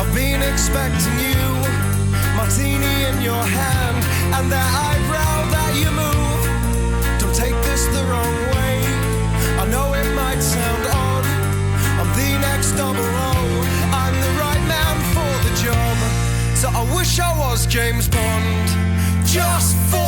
I've 0.10 0.16
been 0.16 0.42
expecting 0.42 1.20
you. 1.20 1.46
Martini 2.36 2.96
in 3.10 3.22
your 3.22 3.44
hand, 3.46 4.02
and 4.34 4.52
that 4.52 4.70
eyebrow 4.90 5.38
that 5.54 5.72
you 5.78 5.92
move. 5.94 6.42
Don't 7.22 7.36
take 7.36 7.54
this 7.62 7.86
the 7.94 8.02
wrong 8.10 8.36
way. 8.58 8.82
I 9.62 9.70
know 9.70 9.94
it 9.94 10.10
might 10.16 10.42
sound 10.42 10.84
odd. 10.90 11.26
I'm 12.02 12.10
the 12.18 12.32
next 12.42 12.72
double 12.74 13.06
O. 13.06 13.38
I'm 13.94 14.16
the 14.26 14.34
right 14.42 14.64
man 14.66 14.98
for 15.14 15.32
the 15.46 15.54
job. 15.62 15.98
So 16.58 16.70
I 16.74 16.82
wish 16.98 17.20
I 17.20 17.30
was 17.38 17.68
James 17.68 18.08
Bond. 18.10 18.68
Just 19.28 19.78
for 19.92 19.99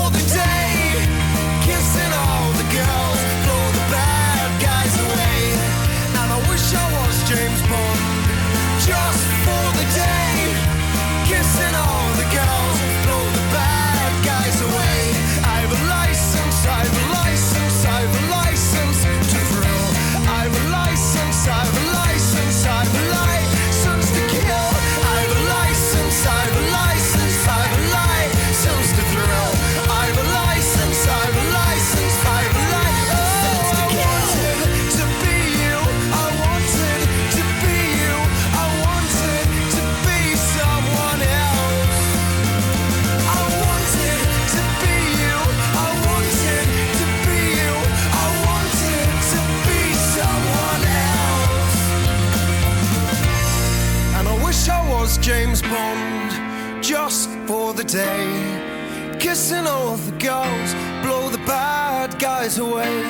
Bond 55.72 56.84
just 56.84 57.30
for 57.48 57.74
the 57.74 57.84
day. 57.86 59.18
Kissing 59.20 59.66
all 59.66 59.96
the 59.96 60.12
girls, 60.18 60.74
blow 61.04 61.30
the 61.30 61.44
bad 61.48 62.20
guys 62.20 62.58
away. 62.58 63.04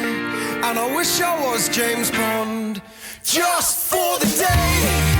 And 0.66 0.78
I 0.78 0.96
wish 0.96 1.20
I 1.22 1.34
was 1.44 1.70
James 1.70 2.12
Bond 2.12 2.82
just 3.24 3.90
for 3.90 4.20
the 4.20 4.28
day. 4.38 5.11